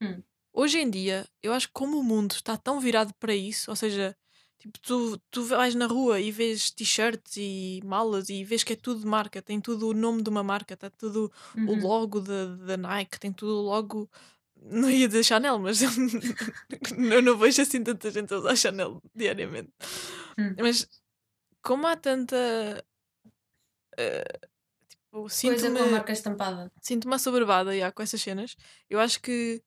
Hum. 0.00 0.22
Hoje 0.52 0.78
em 0.80 0.90
dia, 0.90 1.28
eu 1.42 1.52
acho 1.52 1.68
que 1.68 1.72
como 1.74 1.98
o 1.98 2.02
mundo 2.02 2.32
está 2.32 2.56
tão 2.56 2.80
virado 2.80 3.14
para 3.14 3.34
isso, 3.34 3.70
ou 3.70 3.76
seja, 3.76 4.16
tipo, 4.60 4.78
tu, 4.80 5.18
tu 5.30 5.44
vais 5.44 5.74
na 5.74 5.86
rua 5.86 6.20
e 6.20 6.30
vês 6.30 6.70
t-shirts 6.70 7.36
e 7.38 7.80
malas 7.84 8.28
e 8.28 8.44
vês 8.44 8.62
que 8.64 8.74
é 8.74 8.76
tudo 8.76 9.00
de 9.00 9.06
marca, 9.06 9.42
tem 9.42 9.60
tudo 9.60 9.88
o 9.88 9.94
nome 9.94 10.22
de 10.22 10.30
uma 10.30 10.42
marca, 10.44 10.74
está 10.74 10.90
tudo 10.90 11.32
o 11.66 11.72
Uhum. 11.72 11.80
logo 11.82 12.20
da 12.20 12.76
Nike, 12.76 13.18
tem 13.20 13.32
tudo 13.32 13.58
o 13.58 13.62
logo. 13.62 14.08
Não 14.62 14.90
ia 14.90 15.08
dizer 15.08 15.24
Chanel, 15.24 15.58
mas 15.58 15.80
eu 17.12 17.22
não 17.22 17.36
vejo 17.38 17.62
assim 17.62 17.82
tanta 17.82 18.10
gente 18.10 18.32
a 18.34 18.38
usar 18.38 18.56
Chanel 18.56 19.02
diariamente. 19.14 19.72
Hum. 20.38 20.54
Mas 20.60 20.86
como 21.62 21.86
há 21.86 21.96
tanta. 21.96 22.36
eh, 23.96 24.24
tipo, 24.88 25.22
Coisa 25.22 25.30
sinto-me 25.30 25.78
com 25.78 25.84
a 25.84 25.86
marca 25.90 26.12
estampada. 26.12 26.72
sinto-me 26.82 27.14
assoberbada 27.14 27.76
já, 27.78 27.92
com 27.92 28.02
essas 28.02 28.20
cenas. 28.20 28.56
Eu 28.88 29.00
acho 29.00 29.20
que 29.20 29.62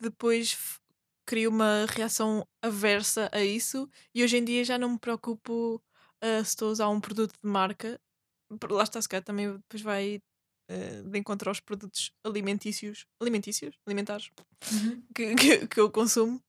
depois 0.00 0.78
crio 1.26 1.50
uma 1.50 1.86
reação 1.88 2.46
aversa 2.62 3.28
a 3.32 3.42
isso 3.44 3.88
e 4.14 4.22
hoje 4.24 4.36
em 4.38 4.44
dia 4.44 4.64
já 4.64 4.78
não 4.78 4.90
me 4.90 4.98
preocupo 4.98 5.82
ah, 6.22 6.42
se 6.44 6.50
estou 6.50 6.68
a 6.68 6.72
usar 6.72 6.88
um 6.88 7.00
produto 7.00 7.32
de 7.42 7.48
marca. 7.50 8.00
Lá 8.70 8.82
está, 8.84 9.00
se 9.02 9.08
calhar 9.08 9.24
também 9.24 9.52
depois 9.58 9.82
vai 9.82 10.20
ah, 10.70 11.02
de 11.08 11.18
encontrar 11.18 11.52
os 11.52 11.60
produtos 11.60 12.12
alimentícios, 12.24 13.06
alimentícios, 13.20 13.76
alimentares 13.86 14.30
Uhum. 14.70 15.08
que, 15.14 15.34
que, 15.36 15.66
que 15.68 15.80
eu 15.80 15.90
consumo. 15.90 16.40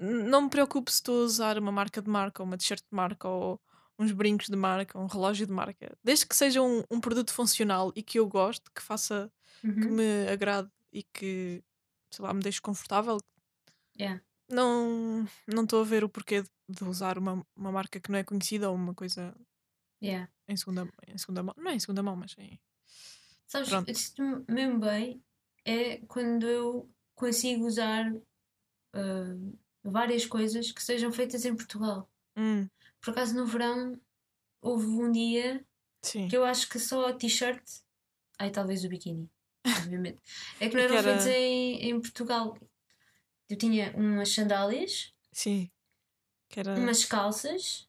Não 0.00 0.42
me 0.42 0.50
preocupo 0.50 0.90
se 0.90 0.96
estou 0.98 1.22
a 1.22 1.24
usar 1.24 1.58
uma 1.58 1.72
marca 1.72 2.00
de 2.00 2.08
marca, 2.10 2.42
uma 2.42 2.56
t-shirt 2.56 2.80
de 2.82 2.96
marca, 2.96 3.28
ou 3.28 3.60
uns 3.98 4.12
brincos 4.12 4.46
de 4.48 4.56
marca, 4.56 4.98
um 4.98 5.06
relógio 5.06 5.46
de 5.46 5.52
marca. 5.52 5.96
Desde 6.04 6.26
que 6.26 6.36
seja 6.36 6.62
um, 6.62 6.84
um 6.90 7.00
produto 7.00 7.32
funcional 7.32 7.92
e 7.96 8.02
que 8.02 8.18
eu 8.18 8.28
goste, 8.28 8.64
que 8.74 8.82
faça 8.82 9.32
que 9.80 9.88
Uhum. 9.88 9.92
me 9.92 10.28
agrade 10.28 10.70
e 10.92 11.02
que, 11.02 11.62
sei 12.14 12.24
lá, 12.24 12.32
me 12.34 12.40
deixe 12.42 12.60
confortável. 12.60 13.18
Yeah. 14.00 14.22
Não 14.50 15.26
não 15.46 15.64
estou 15.64 15.80
a 15.82 15.84
ver 15.84 16.04
o 16.04 16.08
porquê 16.08 16.42
de, 16.68 16.84
usar 16.84 17.18
uma, 17.18 17.44
uma 17.56 17.72
marca 17.72 18.00
que 18.00 18.10
não 18.10 18.18
é 18.18 18.24
conhecida 18.24 18.70
ou 18.70 18.76
uma 18.76 18.94
coisa 18.94 19.34
Yeah. 20.02 20.30
em 20.46 20.56
segunda, 20.56 20.88
em 21.06 21.18
segunda 21.18 21.42
mão. 21.42 21.54
Não 21.58 21.70
é 21.70 21.74
em 21.74 21.80
segunda 21.80 22.02
mão, 22.02 22.14
mas 22.16 22.34
em. 22.38 22.58
Sabes, 23.46 23.68
Pronto. 23.70 23.88
eu 23.88 23.94
sinto-me 23.94 24.44
mesmo 24.48 24.78
bem 24.78 25.22
é 25.64 25.98
quando 26.06 26.46
eu 26.46 26.88
consigo 27.14 27.66
usar 27.66 28.14
ah, 28.94 29.34
várias 29.82 30.24
coisas 30.26 30.70
que 30.70 30.82
sejam 30.82 31.10
feitas 31.12 31.44
em 31.44 31.56
Portugal. 31.56 32.08
Hum, 32.36 32.68
Por 33.00 33.10
acaso 33.10 33.34
no 33.34 33.44
verão 33.46 33.98
houve 34.62 34.86
um 34.86 35.10
dia 35.10 35.64
sim. 36.02 36.28
que 36.28 36.36
eu 36.36 36.44
acho 36.44 36.68
que 36.68 36.78
só 36.78 37.08
a 37.08 37.12
t-shirt, 37.12 37.62
ai 38.38 38.50
talvez 38.50 38.84
o 38.84 38.88
biquíni, 38.88 39.28
obviamente, 39.66 40.18
é 40.60 40.68
que 40.68 40.76
não 40.76 40.84
E 40.84 40.86
que 40.88 40.94
eram 40.94 40.96
era- 40.96 41.20
feitos 41.20 41.26
em, 41.26 41.90
em 41.90 42.00
Portugal. 42.00 42.56
Eu 43.48 43.56
tinha 43.56 43.92
umas 43.96 44.32
sandálias, 44.34 45.12
Sim. 45.32 45.70
Que 46.48 46.60
era. 46.60 46.74
umas 46.74 47.04
calças, 47.04 47.88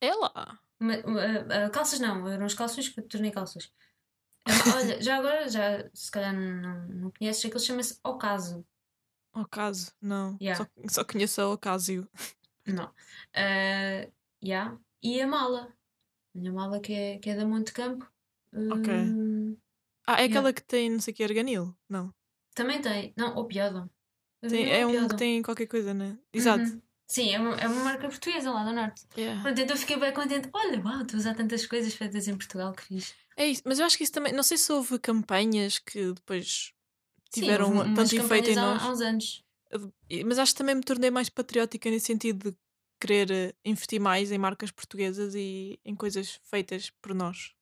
É 0.00 0.14
lá. 0.14 0.58
uma- 0.80 0.96
uma- 1.06 1.70
calças 1.70 2.00
não, 2.00 2.26
eram 2.28 2.46
as 2.46 2.54
calças 2.54 2.88
que 2.88 3.00
eu 3.00 3.06
tornei 3.08 3.30
calças. 3.30 3.70
Olha, 4.76 5.00
já 5.02 5.16
agora, 5.18 5.48
já 5.48 5.88
se 5.94 6.10
calhar 6.10 6.32
não, 6.34 6.60
não, 6.60 6.88
não 6.88 7.10
conheces, 7.10 7.44
aquilo 7.44 7.60
chama-se 7.60 7.98
Ocaso. 8.04 8.64
Ocaso, 9.34 9.92
não. 10.00 10.36
Yeah. 10.40 10.64
Só, 10.86 11.00
só 11.00 11.04
conheço 11.04 11.40
a 11.40 11.48
Ocasio. 11.50 12.08
Não. 12.66 12.92
Ah, 13.34 14.08
yeah. 14.42 14.78
E 15.02 15.20
a 15.20 15.26
mala. 15.26 15.74
A 16.34 16.38
minha 16.38 16.52
mala 16.52 16.80
que 16.80 16.92
é, 16.92 17.18
que 17.18 17.30
é 17.30 17.36
da 17.36 17.44
Monte 17.44 17.72
Campo. 17.72 18.08
Ok. 18.72 18.92
Hum, 18.94 19.56
Ah, 20.06 20.14
é 20.14 20.24
Yeah. 20.24 20.26
aquela 20.26 20.52
que 20.52 20.62
tem 20.62 20.88
não 20.90 21.00
sei 21.00 21.12
o 21.12 21.16
que, 21.16 21.24
arganil? 21.24 21.74
Não. 21.88 22.14
também 22.54 22.80
tem. 22.80 23.12
Não, 23.16 23.34
ou 23.34 23.46
piada. 23.46 23.90
Tem, 24.48 24.70
é 24.72 24.86
um 24.86 25.08
que 25.08 25.16
tem 25.16 25.42
qualquer 25.42 25.66
coisa, 25.66 25.92
né? 25.94 26.18
Exato. 26.32 26.64
Uhum. 26.64 26.82
Sim, 27.06 27.34
é 27.34 27.38
uma, 27.38 27.54
é 27.56 27.68
uma 27.68 27.84
marca 27.84 28.08
portuguesa 28.08 28.50
lá 28.50 28.64
do 28.64 28.72
Norte. 28.72 29.02
Yeah. 29.16 29.42
Pronto, 29.42 29.60
então 29.60 29.76
fiquei 29.76 29.96
bem 29.98 30.12
contente. 30.12 30.48
Olha, 30.52 30.80
uau, 30.82 31.02
estou 31.02 31.16
a 31.16 31.20
usar 31.20 31.34
tantas 31.34 31.66
coisas 31.66 31.92
feitas 31.94 32.26
em 32.26 32.36
Portugal 32.36 32.72
que 32.72 32.82
fiz. 32.82 33.14
É 33.36 33.46
isso, 33.46 33.62
mas 33.64 33.78
eu 33.78 33.84
acho 33.84 33.96
que 33.98 34.04
isso 34.04 34.12
também. 34.12 34.32
Não 34.32 34.42
sei 34.42 34.56
se 34.56 34.72
houve 34.72 34.98
campanhas 34.98 35.78
que 35.78 36.12
depois 36.12 36.72
tiveram 37.30 37.66
Sim, 37.72 37.78
houve 37.78 37.94
tanto 37.94 38.14
efeito 38.16 38.50
em 38.50 38.54
campanhas 38.54 38.56
há- 38.56 38.60
nós. 38.62 38.82
Há 38.82 38.90
uns 38.90 39.00
anos. 39.00 39.44
Mas 40.24 40.38
acho 40.38 40.52
que 40.52 40.58
também 40.58 40.74
me 40.76 40.82
tornei 40.82 41.10
mais 41.10 41.28
patriótica 41.28 41.90
nesse 41.90 42.06
sentido 42.06 42.50
de 42.50 42.56
querer 43.00 43.30
eh, 43.30 43.54
investir 43.64 44.00
mais 44.00 44.30
em 44.32 44.38
marcas 44.38 44.70
portuguesas 44.70 45.34
e 45.34 45.78
em 45.84 45.94
coisas 45.94 46.40
feitas 46.44 46.90
por 47.02 47.14
nós. 47.14 47.52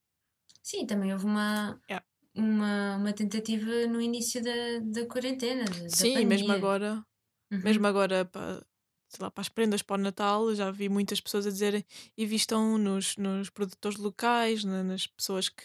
Sim, 0.62 0.86
também 0.86 1.12
houve 1.12 1.24
uma, 1.24 1.80
Yeah. 1.90 2.06
Uma, 2.34 2.96
uma 2.96 3.12
tentativa 3.12 3.86
no 3.88 4.00
início 4.00 4.42
da, 4.42 4.78
da 5.00 5.06
quarentena. 5.06 5.64
da- 5.64 5.88
Sim, 5.88 6.20
e 6.20 6.24
mesmo 6.24 6.50
pandemia. 6.50 6.52
agora, 6.52 7.04
Uhum. 7.52 7.60
mesmo 7.62 7.86
agora 7.86 8.24
para, 8.24 8.64
sei 9.08 9.22
lá, 9.22 9.30
para 9.30 9.42
as 9.42 9.48
prendas 9.48 9.82
para 9.82 10.00
o 10.00 10.02
Natal, 10.04 10.54
já 10.54 10.70
vi 10.70 10.88
muitas 10.88 11.20
pessoas 11.20 11.46
a 11.46 11.50
dizerem 11.50 11.84
e 12.16 12.26
vistam 12.26 12.78
nos, 12.78 13.16
nos 13.16 13.50
produtores 13.50 13.98
locais, 13.98 14.64
na- 14.64 14.82
nas 14.84 15.06
pessoas 15.06 15.48
que, 15.48 15.64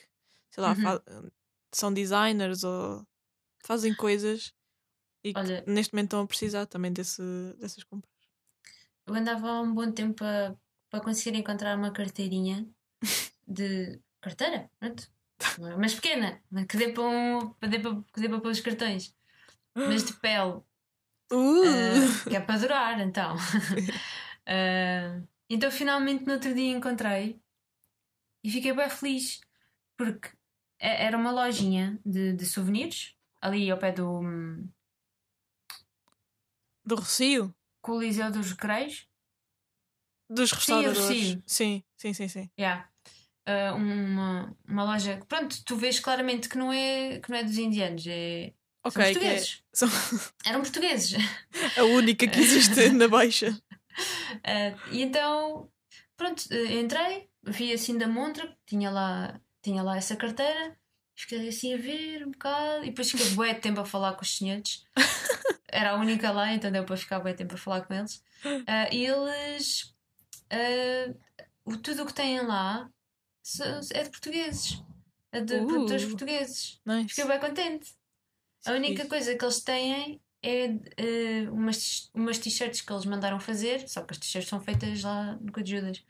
sei 0.52 0.64
lá, 0.64 0.74
Uhum. 0.74 1.30
são 1.74 1.94
designers 1.94 2.64
ou 2.64 3.06
fazem 3.66 3.94
coisas 3.96 4.54
e 5.24 5.34
que 5.34 5.40
Olha- 5.40 5.64
neste 5.68 5.94
momento 5.94 6.08
estão 6.08 6.22
a 6.22 6.28
precisar 6.28 6.66
também 6.68 6.94
desse, 6.94 7.22
dessas 7.60 7.84
compras. 7.86 8.12
Eu 9.08 9.16
andava 9.16 9.50
há 9.50 9.62
um 9.62 9.74
bom 9.74 9.92
tempo 9.92 10.16
para, 10.16 10.56
para 10.90 11.04
conseguir 11.04 11.38
encontrar 11.38 11.78
uma 11.78 11.92
carteirinha 11.94 12.68
de 13.48 14.00
carteira, 14.22 14.70
pronto. 14.80 15.10
Mas 15.80 15.94
pequena, 15.96 16.42
mas 16.50 16.66
que 16.66 16.78
dê 16.78 16.92
para, 16.92 17.04
um, 17.04 17.54
que 17.54 17.68
dê 17.68 17.80
para, 17.80 17.96
que 18.14 18.22
dê 18.22 18.30
para 18.30 18.40
pôr 18.42 18.52
os 18.52 18.60
cartões, 18.60 19.16
mas 19.76 20.04
de 20.04 20.14
pele, 20.14 20.62
Uh! 21.32 21.66
ah, 21.66 22.30
que 22.30 22.36
é 22.36 22.40
para 22.40 22.60
durar, 22.60 23.00
então. 23.02 23.36
Ah, 24.50 25.22
então 25.50 25.70
finalmente 25.70 26.26
no 26.26 26.32
outro 26.32 26.54
dia 26.56 26.72
encontrei 26.72 27.38
e 28.42 28.50
fiquei 28.50 28.72
bem 28.72 28.90
feliz 28.90 29.42
porque 29.98 30.30
é- 30.80 31.04
era 31.04 31.18
uma 31.18 31.32
lojinha 31.32 32.00
de, 32.06 32.32
de 32.32 32.46
souvenirs 32.46 33.14
ali 33.42 33.70
ao 33.70 33.78
pé 33.78 33.92
do 33.92 34.20
hum, 34.22 34.70
Do 36.86 36.96
Rocio? 36.96 37.54
Coliseu 37.82 38.32
dos 38.32 38.52
Recreios. 38.52 39.06
Dos 40.30 40.52
restauradores. 40.54 40.98
Rocio. 40.98 41.44
Sim, 41.46 41.84
sim, 41.98 42.14
sim, 42.14 42.28
sim. 42.30 42.50
Yeah. 42.58 42.90
Uh, 43.48 43.76
uma, 43.76 44.58
uma 44.68 44.84
loja 44.84 45.18
que, 45.18 45.26
pronto, 45.26 45.64
tu 45.64 45.78
vês 45.78 46.02
claramente 46.02 46.50
que 46.50 46.58
não 46.58 46.72
é, 46.74 47.20
que 47.20 47.30
não 47.30 47.38
é 47.38 47.44
dos 47.44 47.58
indianos, 47.58 48.06
é, 48.06 48.52
Ok, 48.84 49.02
são 49.02 49.02
é, 49.02 49.14
portugueses. 49.14 49.64
são 49.74 49.90
Eram 50.46 50.62
portugueses. 50.62 51.14
a 51.78 51.84
única 51.84 52.28
que 52.28 52.40
existe 52.40 52.90
na 52.92 53.08
Baixa. 53.08 53.52
Uh, 53.52 54.92
e 54.92 55.02
então, 55.02 55.70
pronto, 56.18 56.42
uh, 56.52 56.72
entrei, 56.74 57.30
vi 57.44 57.72
assim 57.72 57.98
da 57.98 58.08
montra, 58.08 58.54
tinha 58.66 58.90
lá, 58.90 59.40
tinha 59.62 59.82
lá 59.82 59.96
essa 59.96 60.16
carteira 60.16 60.78
Fiquei 61.18 61.50
assim 61.50 61.74
a 61.74 61.78
ver 61.78 62.28
um 62.28 62.30
bocado 62.30 62.84
e 62.84 62.90
depois 62.90 63.10
fiquei 63.10 63.32
bué 63.32 63.52
de 63.52 63.60
tempo 63.60 63.82
a 63.82 63.86
falar 63.86 64.14
com 64.14 64.22
os 64.22 64.38
senhores. 64.38 64.86
Era 65.68 65.92
a 65.92 65.96
única 65.96 66.32
lá, 66.32 66.54
então 66.54 66.72
deu 66.72 66.86
para 66.86 66.96
ficar 66.96 67.20
bué 67.20 67.34
tempo 67.34 67.56
a 67.56 67.58
falar 67.58 67.82
com 67.82 67.94
eles. 67.96 68.24
Ah, 68.68 68.88
e 68.94 69.04
eles. 69.04 69.96
ah, 70.52 71.12
o, 71.66 71.76
tudo 71.76 72.04
o 72.04 72.06
que 72.06 72.14
têm 72.14 72.40
lá 72.42 72.88
é 73.94 74.04
de 74.04 74.10
portugueses. 74.10 74.84
É 75.32 75.42
de 75.42 75.56
Uh. 75.56 75.68
produtores 75.68 76.06
portugueses. 76.06 76.80
Nice. 76.86 77.10
Fiquei 77.10 77.26
bem 77.26 77.40
contente. 77.40 77.92
A 78.66 78.72
única 78.74 78.96
Fixe. 79.04 79.10
coisa 79.10 79.36
que 79.36 79.44
eles 79.46 79.60
têm 79.62 80.22
é 80.44 80.66
eh, 80.98 81.50
umas, 81.52 82.10
umas 82.14 82.38
t-shirts 82.38 82.82
que 82.82 82.92
eles 82.94 83.06
mandaram 83.06 83.40
fazer, 83.40 83.88
só 83.88 84.02
que 84.02 84.14
as 84.14 84.18
t-shirts 84.20 84.50
são 84.50 84.60
feitas 84.60 85.02
lá 85.04 85.38
no 85.42 85.52
Cu 85.52 85.64
de 85.64 85.72
Judas. 85.72 86.04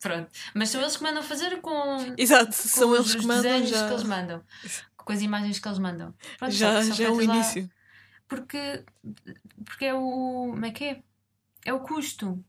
Pronto. 0.00 0.30
Mas 0.54 0.70
são 0.70 0.80
eles 0.80 0.96
que 0.96 1.02
mandam 1.02 1.22
fazer 1.22 1.60
com, 1.60 2.14
Exato, 2.16 2.46
com 2.46 2.52
são 2.52 2.90
os, 2.90 2.98
eles 3.00 3.14
que 3.16 3.26
mandam 3.26 3.42
desenhos 3.42 3.70
já. 3.70 3.86
que 3.88 3.92
eles 3.94 4.04
mandam. 4.04 4.42
Com 4.96 5.12
as 5.12 5.22
imagens 5.22 5.58
que 5.58 5.68
eles 5.68 5.78
mandam. 5.78 6.14
Pronto, 6.38 6.52
já, 6.52 6.82
já 6.82 7.04
é 7.04 7.10
o 7.10 7.16
feitas 7.16 7.26
lá 7.26 7.34
início. 7.36 7.70
Porque, 8.28 8.84
porque 9.64 9.84
é 9.86 9.94
o. 9.94 10.48
Como 10.50 10.64
é 10.66 10.70
que 10.70 10.84
é? 10.84 11.02
É 11.64 11.72
o 11.72 11.80
custo. 11.80 12.44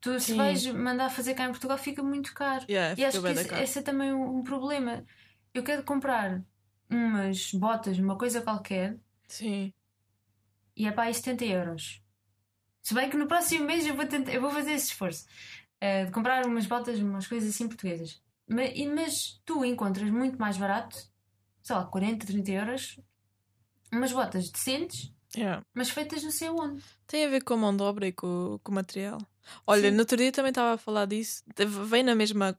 Tu, 0.00 0.18
se 0.18 0.32
Sim. 0.32 0.36
vais 0.36 0.66
mandar 0.66 1.10
fazer 1.10 1.34
cá 1.34 1.44
em 1.44 1.50
Portugal, 1.50 1.76
fica 1.76 2.02
muito 2.02 2.32
caro. 2.34 2.64
Yeah, 2.68 2.98
E 2.98 3.04
acho 3.04 3.20
que 3.20 3.28
esse, 3.28 3.54
esse 3.54 3.78
é 3.80 3.82
também 3.82 4.12
um, 4.12 4.38
um 4.38 4.42
problema. 4.42 5.04
Eu 5.52 5.62
quero 5.62 5.82
comprar 5.82 6.42
umas 6.88 7.52
botas, 7.52 7.98
uma 7.98 8.16
coisa 8.16 8.40
qualquer, 8.40 8.98
Sim. 9.28 9.72
e 10.76 10.86
é 10.86 10.92
para 10.92 11.04
aí 11.04 11.14
70 11.14 11.44
euros. 11.44 12.02
Se 12.82 12.94
bem 12.94 13.10
que 13.10 13.16
no 13.16 13.26
próximo 13.26 13.66
mês 13.66 13.86
eu 13.86 13.94
vou, 13.94 14.06
tentar, 14.06 14.32
eu 14.32 14.40
vou 14.40 14.50
fazer 14.50 14.72
esse 14.72 14.86
esforço 14.86 15.26
eh, 15.80 16.06
de 16.06 16.10
comprar 16.12 16.46
umas 16.46 16.66
botas, 16.66 16.98
umas 16.98 17.26
coisas 17.26 17.50
assim 17.54 17.68
portuguesas. 17.68 18.22
Mas, 18.48 18.72
mas 18.94 19.40
tu 19.44 19.64
encontras 19.64 20.10
muito 20.10 20.38
mais 20.38 20.56
barato, 20.56 20.96
sei 21.62 21.76
lá, 21.76 21.84
40, 21.84 22.26
30 22.26 22.50
euros, 22.50 22.98
umas 23.92 24.12
botas 24.12 24.48
decentes, 24.50 25.12
Yeah. 25.36 25.62
mas 25.72 25.90
feitas 25.90 26.24
não 26.24 26.30
sei 26.32 26.48
onde. 26.48 26.82
Tem 27.06 27.24
a 27.24 27.28
ver 27.28 27.44
com 27.44 27.54
a 27.54 27.56
mão 27.56 27.76
de 27.76 27.84
obra 27.84 28.08
e 28.08 28.12
com, 28.12 28.58
com 28.64 28.72
o 28.72 28.74
material. 28.74 29.20
Olha, 29.66 29.88
Sim. 29.90 29.94
no 29.94 30.00
outro 30.00 30.16
dia 30.16 30.32
também 30.32 30.50
estava 30.50 30.74
a 30.74 30.78
falar 30.78 31.06
disso. 31.06 31.42
Vem 31.88 32.02
na 32.02 32.14
mesma, 32.14 32.58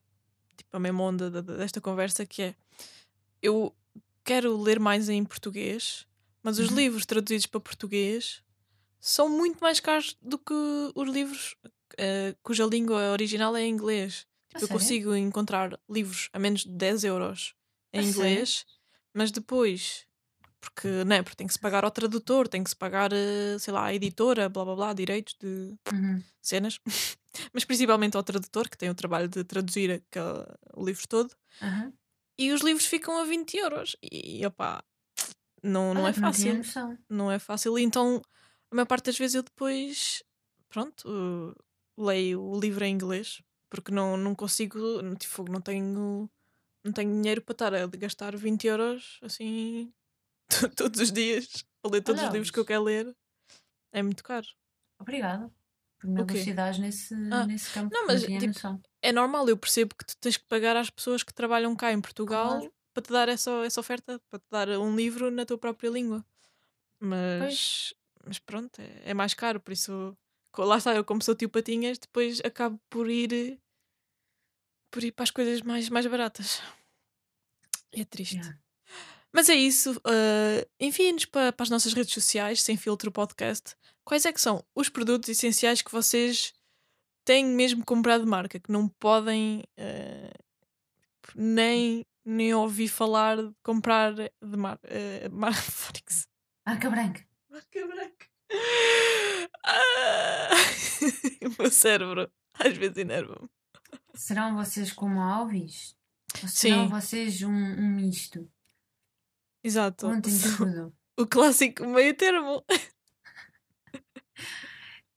tipo, 0.57 0.75
a 0.75 0.79
mesma 0.79 1.03
onda 1.03 1.29
da- 1.29 1.41
da- 1.41 1.57
desta 1.57 1.79
conversa 1.81 2.25
que 2.25 2.41
é 2.41 2.55
eu 3.41 3.75
quero 4.23 4.55
ler 4.61 4.79
mais 4.79 5.09
em 5.09 5.23
português, 5.25 6.05
mas 6.43 6.59
os 6.59 6.69
Uhum. 6.69 6.75
livros 6.77 7.05
traduzidos 7.05 7.45
para 7.47 7.59
português 7.59 8.41
são 8.99 9.27
muito 9.27 9.59
mais 9.59 9.79
caros 9.79 10.15
do 10.21 10.37
que 10.37 10.53
os 10.95 11.09
livros 11.09 11.55
eh, 11.97 12.35
cuja 12.43 12.65
língua 12.65 13.11
original 13.11 13.55
é 13.55 13.65
inglês. 13.65 14.25
A 14.53 14.57
Eu 14.59 14.67
sério? 14.67 14.73
consigo 14.81 15.15
encontrar 15.15 15.79
livros 15.89 16.29
a 16.33 16.39
menos 16.39 16.63
de 16.63 16.69
10 16.71 17.03
euros 17.03 17.53
em 17.91 17.99
A 17.99 18.03
sério? 18.03 18.09
inglês, 18.09 18.65
mas 19.13 19.31
depois, 19.31 20.05
porque, 20.61 21.03
né, 21.05 21.23
porque 21.23 21.37
tem 21.37 21.47
que 21.47 21.53
se 21.53 21.59
pagar 21.59 21.83
ao 21.85 21.91
tradutor, 21.91 22.47
tem 22.47 22.63
que 22.63 22.69
se 22.69 22.75
pagar, 22.75 23.11
eh, 23.13 23.57
sei 23.59 23.73
lá, 23.73 23.85
à 23.87 23.93
editora, 23.95 24.49
blá 24.49 24.65
blá 24.65 24.75
blá, 24.75 24.93
direitos 24.93 25.35
de 25.41 25.75
Uhum. 25.91 26.23
cenas, 26.41 26.79
mas 27.53 27.65
principalmente 27.65 28.17
ao 28.17 28.23
tradutor, 28.23 28.69
que 28.69 28.77
tem 28.77 28.89
o 28.89 28.95
trabalho 28.95 29.27
de 29.29 29.43
traduzir 29.43 29.91
aquele- 29.91 30.45
o 30.75 30.85
livro 30.85 31.07
todo, 31.07 31.35
Aham. 31.61 31.93
e 32.37 32.51
os 32.51 32.61
livros 32.61 32.85
ficam 32.85 33.17
a 33.19 33.25
20 33.25 33.57
euros. 33.57 33.95
E 34.01 34.45
opá, 34.45 34.83
não, 35.63 35.93
não 35.93 36.03
Olha 36.03 36.09
é 36.09 36.13
Não 36.13 36.21
fácil. 36.21 36.61
Não 37.09 37.31
é 37.31 37.39
fácil. 37.39 37.77
E 37.79 37.83
Então, 37.83 38.21
a 38.71 38.75
maior 38.75 38.87
parte 38.87 39.05
das 39.07 39.17
vezes 39.17 39.35
eu 39.35 39.43
depois, 39.43 40.23
pronto, 40.69 41.03
uh, 41.09 41.55
leio 42.03 42.41
o 42.43 42.59
livro 42.59 42.83
em 42.85 42.93
inglês, 42.93 43.41
porque 43.69 43.91
não, 43.91 44.17
não 44.17 44.35
consigo, 44.35 44.79
não, 45.01 45.15
tipo, 45.15 45.43
não 45.51 45.61
tenho, 45.61 46.29
não 46.85 46.93
tenho 46.93 47.11
dinheiro 47.13 47.41
para 47.43 47.53
estar 47.53 47.75
a 47.75 47.87
gastar 47.87 48.35
20 48.37 48.67
euros 48.67 49.19
assim 49.23 49.93
todos 50.75 50.99
os 50.99 51.11
dias 51.11 51.65
a 51.83 51.87
ler 51.89 52.01
todos 52.01 52.21
Olha, 52.21 52.27
os 52.29 52.33
livros 52.33 52.51
que 52.51 52.59
eu 52.59 52.65
quero 52.65 52.83
ler. 52.83 53.15
É 53.93 54.01
muito 54.01 54.23
caro. 54.23 54.47
Obrigada 54.99 55.51
por 55.99 56.09
me 56.09 56.21
O 56.21 56.25
quê? 56.25 56.37
elucidares 56.37 56.77
nesse, 56.79 57.13
Ah, 57.31 57.45
nesse 57.45 57.71
campo. 57.73 57.89
não, 57.93 58.07
mas, 58.07 58.21
tipo, 58.23 58.45
noção. 58.45 58.81
É 59.01 59.11
normal, 59.11 59.47
eu 59.49 59.57
percebo 59.57 59.95
que 59.95 60.05
tu 60.05 60.15
tens 60.17 60.37
que 60.37 60.45
pagar 60.45 60.75
às 60.77 60.89
pessoas 60.89 61.23
que 61.23 61.33
trabalham 61.33 61.75
cá 61.75 61.91
em 61.91 61.99
Portugal 61.99 62.59
Claro. 62.59 62.73
para 62.93 63.03
te 63.03 63.11
dar 63.11 63.29
essa, 63.29 63.51
essa 63.65 63.79
oferta, 63.79 64.19
para 64.29 64.39
te 64.39 64.45
dar 64.49 64.69
um 64.69 64.95
livro 64.95 65.29
na 65.31 65.45
tua 65.45 65.57
própria 65.57 65.89
língua. 65.89 66.23
Mas, 66.99 67.93
mas 68.25 68.37
pronto, 68.37 68.79
é, 68.79 69.09
é 69.11 69.13
mais 69.13 69.33
caro, 69.33 69.59
por 69.59 69.71
isso 69.73 70.15
lá 70.57 70.77
está, 70.77 70.93
eu 70.95 71.03
como 71.03 71.21
sou 71.23 71.33
tio 71.33 71.49
Patinhas, 71.49 71.97
depois 71.97 72.39
acabo 72.45 72.79
por 72.89 73.09
ir 73.09 73.59
por 74.91 75.03
ir 75.03 75.11
para 75.11 75.23
as 75.23 75.31
coisas 75.31 75.61
mais, 75.61 75.89
mais 75.89 76.05
baratas. 76.05 76.61
É 77.91 78.05
triste. 78.05 78.35
Yeah. 78.35 78.59
Mas 79.33 79.49
é 79.49 79.55
isso. 79.55 79.93
Uh, 79.99 80.67
Enviem-nos 80.79 81.25
para, 81.25 81.53
para 81.53 81.63
as 81.63 81.69
nossas 81.69 81.93
redes 81.93 82.13
sociais, 82.13 82.61
sem 82.61 82.75
filtro 82.75 83.11
podcast. 83.11 83.75
Quais 84.03 84.25
é 84.25 84.33
que 84.33 84.41
são 84.41 84.63
os 84.75 84.89
produtos 84.89 85.29
essenciais 85.29 85.81
que 85.81 85.91
vocês 85.91 86.53
têm 87.23 87.45
mesmo 87.45 87.85
comprado 87.85 88.23
de 88.23 88.29
marca, 88.29 88.59
que 88.59 88.71
não 88.71 88.87
podem 88.87 89.63
uh, 89.79 90.43
nem, 91.35 92.05
nem 92.25 92.53
ouvir 92.53 92.87
falar 92.87 93.37
de 93.37 93.53
comprar 93.63 94.13
de 94.13 94.57
mar, 94.57 94.77
uh, 94.77 95.31
marca 96.65 96.89
branca. 96.89 97.25
Marca 97.49 97.87
branca. 97.87 98.31
Ah, 99.63 100.49
o 101.45 101.61
meu 101.61 101.71
cérebro 101.71 102.29
às 102.53 102.75
vezes 102.75 102.97
enerva-me. 102.97 103.49
Serão 104.13 104.55
vocês 104.55 104.91
como 104.91 105.21
Alves? 105.21 105.95
Ou 106.41 106.49
Sim. 106.49 106.69
serão 106.69 106.89
vocês 106.89 107.41
um, 107.43 107.49
um 107.49 107.95
misto? 107.95 108.49
Exato. 109.63 110.07
Tudo. 110.57 110.93
O 111.19 111.27
clássico 111.27 111.85
meio 111.85 112.15
termo. 112.15 112.63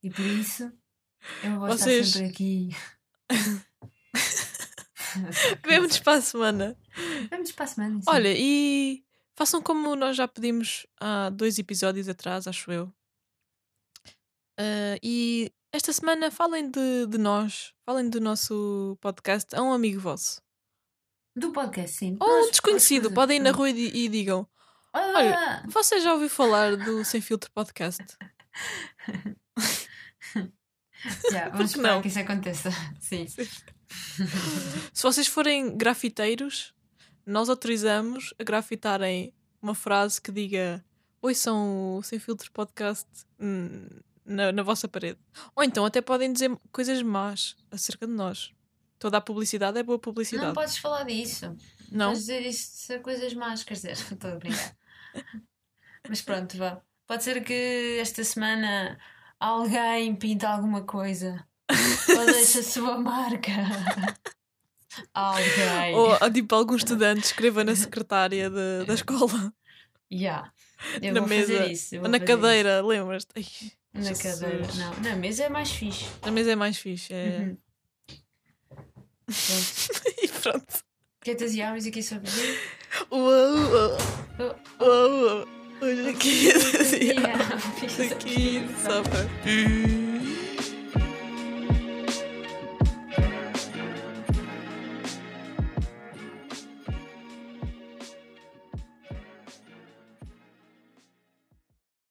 E 0.03 0.11
por 0.11 0.21
isso 0.27 0.71
eu 1.43 1.59
vou 1.59 1.69
Vocês- 1.69 2.09
estar 2.09 2.19
sempre 2.19 2.33
aqui. 2.33 2.69
Vemo-nos 5.67 5.99
para 6.01 6.19
a 6.19 6.21
semana. 6.21 6.77
Vamos 7.31 7.53
para 7.53 7.65
a 7.65 7.69
semana. 7.69 7.99
sim. 8.01 8.05
Olha, 8.09 8.35
e 8.37 9.03
façam 9.35 9.63
como 9.63 9.97
nós 9.97 10.17
já 10.17 10.29
pedimos 10.29 10.87
há 11.01 11.31
dois 11.31 11.59
episódios 11.59 12.09
atrás, 12.09 12.47
acho 12.47 12.71
eu. 12.71 12.93
Ah, 14.59 14.99
e 15.03 15.51
esta 15.73 15.93
semana 15.93 16.31
falem 16.31 16.71
de, 16.71 17.07
de 17.09 17.17
nós, 17.19 17.73
falem 17.87 18.11
do 18.11 18.21
nosso 18.21 18.99
podcast 19.01 19.55
a 19.57 19.63
um 19.63 19.73
amigo 19.73 20.01
vosso. 20.01 20.43
Do 21.37 21.53
podcast, 21.53 21.97
sim. 21.97 22.17
Ou 22.21 22.29
Nós- 22.29 22.47
um 22.47 22.51
desconhecido, 22.51 23.11
podem 23.13 23.39
ir 23.39 23.41
na 23.41 23.51
rua 23.51 23.69
e, 23.71 24.05
e 24.05 24.09
digam: 24.09 24.47
Ah, 24.93 25.63
Você 25.69 26.01
já 26.01 26.13
ouviu 26.15 26.29
falar 26.31 26.77
do 26.77 27.05
Sem 27.05 27.21
Filtro 27.21 27.51
Podcast? 27.53 28.03
Por 30.33 31.51
vamos 31.53 31.71
esperar 31.71 31.95
não? 31.95 32.03
que 32.03 32.09
isso 32.09 32.19
aconteça. 32.19 32.71
Sim. 32.99 33.27
Se 33.27 35.03
vocês 35.03 35.27
forem 35.27 35.77
grafiteiros, 35.77 36.73
nós 37.27 37.49
autorizamos 37.49 38.33
a 38.39 38.45
grafitarem 38.45 39.33
uma 39.61 39.75
frase 39.75 40.21
que 40.21 40.33
diga 40.33 40.85
Oi, 41.21 41.35
são 41.35 41.97
o 41.97 42.03
Sem 42.03 42.19
Filtro 42.19 42.51
Podcast 42.53 43.07
na, 44.25 44.51
na 44.53 44.63
vossa 44.63 44.89
parede. 44.89 45.19
Ou 45.55 45.63
então 45.63 45.85
até 45.85 46.01
podem 46.01 46.33
dizer 46.33 46.51
coisas 46.73 47.03
más 47.03 47.57
acerca 47.71 48.07
de 48.07 48.13
nós. 48.13 48.53
Toda 48.99 49.19
a 49.19 49.21
publicidade 49.21 49.79
é 49.79 49.83
boa 49.83 49.99
publicidade. 49.99 50.47
Não 50.49 50.55
podes 50.55 50.79
falar 50.79 51.05
disso. 51.05 51.57
Não? 51.91 52.07
Podes 52.09 52.21
dizer 52.21 52.41
isso 52.43 53.01
coisas 53.01 53.35
más, 53.35 53.63
quer 53.65 53.75
dizer, 53.75 53.93
estou 54.13 54.31
a 54.33 54.37
brincar. 54.37 54.77
Mas 56.09 56.23
pronto, 56.23 56.57
vá. 56.57 56.81
Pode 57.07 57.23
ser 57.25 57.43
que 57.45 57.99
esta 58.01 58.25
semana 58.25 58.99
alguém 59.39 60.15
pinta 60.17 60.49
alguma 60.49 60.83
coisa. 60.85 61.47
Ou 62.09 62.27
deixa 62.27 62.61
a 62.61 62.63
sua 62.63 62.99
marca. 62.99 63.51
Alguém. 65.13 65.95
Ou 65.97 66.31
tipo 66.33 66.55
algum 66.55 66.77
estudante 66.77 67.25
escreva 67.25 67.65
na 67.65 67.75
secretária 67.75 68.49
de- 68.49 68.85
da 68.87 68.95
escola. 68.95 69.53
Yeah. 70.13 70.53
Eu 71.03 71.15
na 71.15 71.21
vou 71.21 71.29
mesa. 71.29 71.53
fazer 71.59 71.73
isso. 71.73 72.01
na 72.01 72.21
cadeira, 72.21 72.81
lembras-te? 72.81 73.77
Na 73.93 74.03
Jesus. 74.03 74.41
cadeira. 74.41 74.69
Não, 74.77 75.01
na 75.01 75.17
mesa 75.17 75.45
é 75.45 75.49
mais 75.49 75.73
fixe. 75.73 76.07
Na 76.25 76.31
mesa 76.31 76.53
é 76.53 76.57
mais 76.57 76.79
fixe. 76.79 77.13
É... 77.13 77.39
Uhum. 77.41 77.59
Pronto. 79.27 80.15
e 80.23 80.29
pronto. 80.29 80.85
Quietas 81.23 81.55
e 81.55 81.63
aves 81.63 81.87
aqui 81.87 82.03
sobre 82.03 82.31
mim. 82.31 82.57
Uau, 83.11 83.23
uau, 83.23 83.99
Oh, 84.39 84.85
uau, 84.85 85.25
uau. 85.25 85.49
Hoje 85.81 86.09
aqui, 86.09 86.49
e 87.03 88.05
aqui, 88.13 88.63
só 88.83 89.03
para. 89.03 89.94